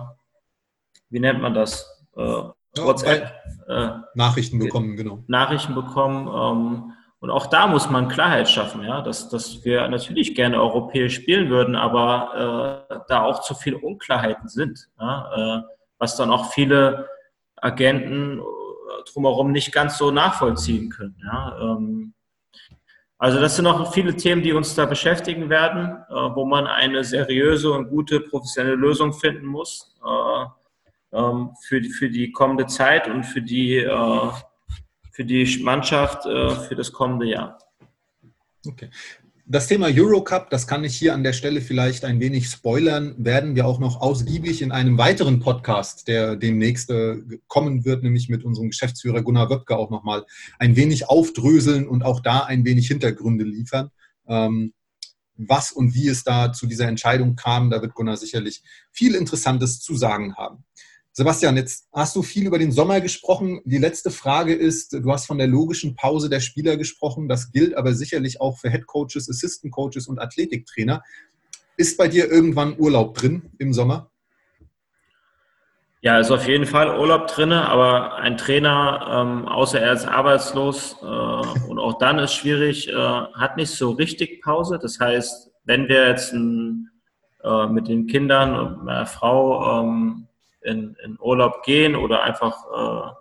wie 1.10 1.20
nennt 1.20 1.40
man 1.40 1.54
das? 1.54 2.04
Äh, 2.16 2.42
WhatsApp. 2.78 3.32
Äh, 3.68 3.90
Nachrichten 4.14 4.58
bekommen, 4.58 4.96
genau. 4.96 5.22
Nachrichten 5.28 5.76
bekommen. 5.76 6.26
Ähm, 6.26 6.92
und 7.20 7.30
auch 7.30 7.46
da 7.46 7.68
muss 7.68 7.88
man 7.88 8.08
Klarheit 8.08 8.48
schaffen, 8.48 8.82
ja, 8.82 9.00
dass, 9.00 9.28
dass 9.28 9.64
wir 9.64 9.86
natürlich 9.86 10.34
gerne 10.34 10.60
europäisch 10.60 11.14
spielen 11.14 11.48
würden, 11.48 11.76
aber 11.76 12.88
äh, 12.90 12.96
da 13.06 13.22
auch 13.22 13.42
zu 13.42 13.54
viele 13.54 13.78
Unklarheiten 13.78 14.48
sind, 14.48 14.88
ja, 14.98 15.60
äh, 15.60 15.62
was 15.98 16.16
dann 16.16 16.32
auch 16.32 16.46
viele 16.46 17.08
Agenten 17.54 18.40
drumherum 19.12 19.52
nicht 19.52 19.72
ganz 19.72 19.98
so 19.98 20.10
nachvollziehen 20.10 20.90
können. 20.90 21.16
Ja. 21.24 21.58
Ähm, 21.60 22.14
also 23.22 23.38
das 23.38 23.54
sind 23.54 23.66
noch 23.66 23.92
viele 23.92 24.16
Themen, 24.16 24.42
die 24.42 24.52
uns 24.52 24.74
da 24.74 24.84
beschäftigen 24.84 25.48
werden, 25.48 25.96
äh, 26.08 26.14
wo 26.34 26.44
man 26.44 26.66
eine 26.66 27.04
seriöse 27.04 27.70
und 27.70 27.88
gute 27.88 28.18
professionelle 28.18 28.74
Lösung 28.74 29.12
finden 29.12 29.46
muss 29.46 29.96
äh, 30.04 30.44
ähm, 31.16 31.50
für, 31.60 31.80
die, 31.80 31.90
für 31.90 32.10
die 32.10 32.32
kommende 32.32 32.66
Zeit 32.66 33.06
und 33.06 33.22
für 33.22 33.40
die, 33.40 33.76
äh, 33.76 34.30
für 35.12 35.24
die 35.24 35.60
Mannschaft 35.62 36.24
für 36.24 36.74
das 36.74 36.90
kommende 36.90 37.26
Jahr. 37.26 37.58
Okay. 38.66 38.90
Das 39.44 39.66
Thema 39.66 39.88
Eurocup, 39.90 40.50
das 40.50 40.68
kann 40.68 40.84
ich 40.84 40.96
hier 40.96 41.14
an 41.14 41.24
der 41.24 41.32
Stelle 41.32 41.60
vielleicht 41.60 42.04
ein 42.04 42.20
wenig 42.20 42.48
spoilern, 42.48 43.14
werden 43.18 43.56
wir 43.56 43.66
auch 43.66 43.80
noch 43.80 44.00
ausgiebig 44.00 44.62
in 44.62 44.70
einem 44.70 44.98
weiteren 44.98 45.40
Podcast, 45.40 46.06
der 46.06 46.36
demnächst 46.36 46.90
äh, 46.90 47.16
kommen 47.48 47.84
wird, 47.84 48.04
nämlich 48.04 48.28
mit 48.28 48.44
unserem 48.44 48.70
Geschäftsführer 48.70 49.22
Gunnar 49.22 49.50
Wöpke 49.50 49.76
auch 49.76 49.90
nochmal 49.90 50.24
ein 50.60 50.76
wenig 50.76 51.08
aufdröseln 51.08 51.88
und 51.88 52.04
auch 52.04 52.20
da 52.20 52.44
ein 52.44 52.64
wenig 52.64 52.86
Hintergründe 52.86 53.44
liefern. 53.44 53.90
Ähm, 54.28 54.74
was 55.36 55.72
und 55.72 55.92
wie 55.94 56.06
es 56.06 56.22
da 56.22 56.52
zu 56.52 56.68
dieser 56.68 56.86
Entscheidung 56.86 57.34
kam, 57.34 57.68
da 57.68 57.82
wird 57.82 57.94
Gunnar 57.94 58.16
sicherlich 58.16 58.62
viel 58.92 59.16
Interessantes 59.16 59.80
zu 59.80 59.96
sagen 59.96 60.36
haben. 60.36 60.64
Sebastian, 61.14 61.58
jetzt 61.58 61.88
hast 61.92 62.16
du 62.16 62.22
viel 62.22 62.46
über 62.46 62.58
den 62.58 62.72
Sommer 62.72 63.02
gesprochen. 63.02 63.60
Die 63.66 63.76
letzte 63.76 64.10
Frage 64.10 64.54
ist, 64.54 64.94
du 64.94 65.12
hast 65.12 65.26
von 65.26 65.36
der 65.36 65.46
logischen 65.46 65.94
Pause 65.94 66.30
der 66.30 66.40
Spieler 66.40 66.78
gesprochen. 66.78 67.28
Das 67.28 67.52
gilt 67.52 67.76
aber 67.76 67.92
sicherlich 67.92 68.40
auch 68.40 68.58
für 68.58 68.70
Head 68.70 68.86
Coaches, 68.86 69.28
Assistant 69.28 69.74
Coaches 69.74 70.08
und 70.08 70.18
Athletiktrainer. 70.18 71.02
Ist 71.76 71.98
bei 71.98 72.08
dir 72.08 72.30
irgendwann 72.30 72.78
Urlaub 72.78 73.14
drin 73.14 73.50
im 73.58 73.74
Sommer? 73.74 74.10
Ja, 76.00 76.18
ist 76.18 76.30
auf 76.30 76.48
jeden 76.48 76.64
Fall 76.64 76.98
Urlaub 76.98 77.26
drin, 77.26 77.52
aber 77.52 78.14
ein 78.16 78.38
Trainer, 78.38 79.06
ähm, 79.10 79.46
außer 79.46 79.80
er 79.80 79.92
ist 79.92 80.06
arbeitslos 80.06 80.96
äh, 81.02 81.04
und 81.04 81.78
auch 81.78 81.98
dann 81.98 82.18
ist 82.20 82.32
schwierig, 82.32 82.88
äh, 82.88 82.94
hat 82.94 83.58
nicht 83.58 83.70
so 83.70 83.90
richtig 83.90 84.42
Pause. 84.42 84.78
Das 84.80 84.98
heißt, 84.98 85.50
wenn 85.64 85.88
wir 85.88 86.08
jetzt 86.08 86.32
ein, 86.32 86.90
äh, 87.44 87.66
mit 87.66 87.86
den 87.86 88.06
Kindern 88.06 88.56
und 88.56 88.84
meiner 88.84 89.06
Frau 89.06 89.82
ähm, 89.82 90.26
in, 90.64 90.96
in 91.04 91.18
Urlaub 91.20 91.62
gehen 91.62 91.94
oder 91.96 92.22
einfach 92.22 92.64
äh, 92.66 93.12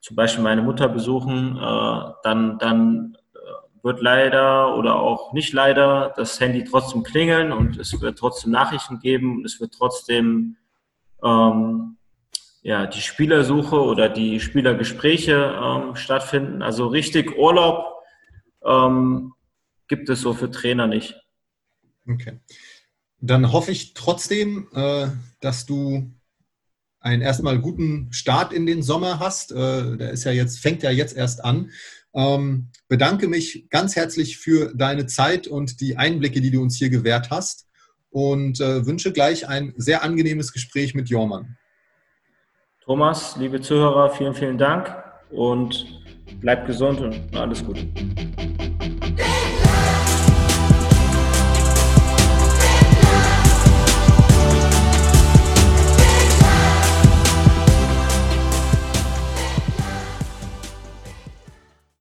zum 0.00 0.16
Beispiel 0.16 0.42
meine 0.42 0.62
Mutter 0.62 0.88
besuchen, 0.88 1.56
äh, 1.56 2.12
dann, 2.22 2.58
dann 2.58 3.16
äh, 3.34 3.84
wird 3.84 4.00
leider 4.00 4.76
oder 4.76 4.96
auch 4.96 5.32
nicht 5.32 5.52
leider 5.52 6.12
das 6.16 6.38
Handy 6.40 6.64
trotzdem 6.64 7.02
klingeln 7.02 7.52
und 7.52 7.78
es 7.78 7.98
wird 8.00 8.18
trotzdem 8.18 8.50
Nachrichten 8.50 8.98
geben 8.98 9.38
und 9.38 9.44
es 9.44 9.60
wird 9.60 9.74
trotzdem 9.74 10.56
ähm, 11.22 11.96
ja, 12.62 12.86
die 12.86 13.00
Spielersuche 13.00 13.80
oder 13.80 14.08
die 14.08 14.40
Spielergespräche 14.40 15.58
ähm, 15.62 15.96
stattfinden. 15.96 16.62
Also 16.62 16.86
richtig 16.86 17.36
Urlaub 17.36 18.02
ähm, 18.64 19.34
gibt 19.88 20.08
es 20.08 20.20
so 20.20 20.32
für 20.32 20.50
Trainer 20.50 20.86
nicht. 20.86 21.16
Okay. 22.08 22.40
Dann 23.20 23.52
hoffe 23.52 23.70
ich 23.70 23.94
trotzdem, 23.94 24.68
äh, 24.74 25.08
dass 25.40 25.66
du 25.66 26.12
einen 27.02 27.22
erstmal 27.22 27.58
guten 27.58 28.12
Start 28.12 28.52
in 28.52 28.66
den 28.66 28.82
Sommer 28.82 29.18
hast. 29.18 29.52
Äh, 29.52 29.96
der 29.96 30.10
ist 30.10 30.24
ja 30.24 30.32
jetzt, 30.32 30.60
fängt 30.60 30.82
ja 30.82 30.90
jetzt 30.90 31.16
erst 31.16 31.44
an. 31.44 31.70
Ähm, 32.14 32.68
bedanke 32.88 33.28
mich 33.28 33.66
ganz 33.70 33.96
herzlich 33.96 34.38
für 34.38 34.72
deine 34.74 35.06
Zeit 35.06 35.46
und 35.46 35.80
die 35.80 35.96
Einblicke, 35.96 36.40
die 36.40 36.50
du 36.50 36.60
uns 36.62 36.76
hier 36.76 36.90
gewährt 36.90 37.30
hast 37.30 37.66
und 38.10 38.60
äh, 38.60 38.86
wünsche 38.86 39.12
gleich 39.12 39.48
ein 39.48 39.72
sehr 39.76 40.02
angenehmes 40.02 40.52
Gespräch 40.52 40.94
mit 40.94 41.08
Jormann. 41.08 41.56
Thomas, 42.84 43.36
liebe 43.36 43.60
Zuhörer, 43.60 44.10
vielen, 44.10 44.34
vielen 44.34 44.58
Dank 44.58 44.94
und 45.30 46.02
bleibt 46.40 46.66
gesund 46.66 47.00
und 47.00 47.36
alles 47.36 47.64
Gute. 47.64 47.86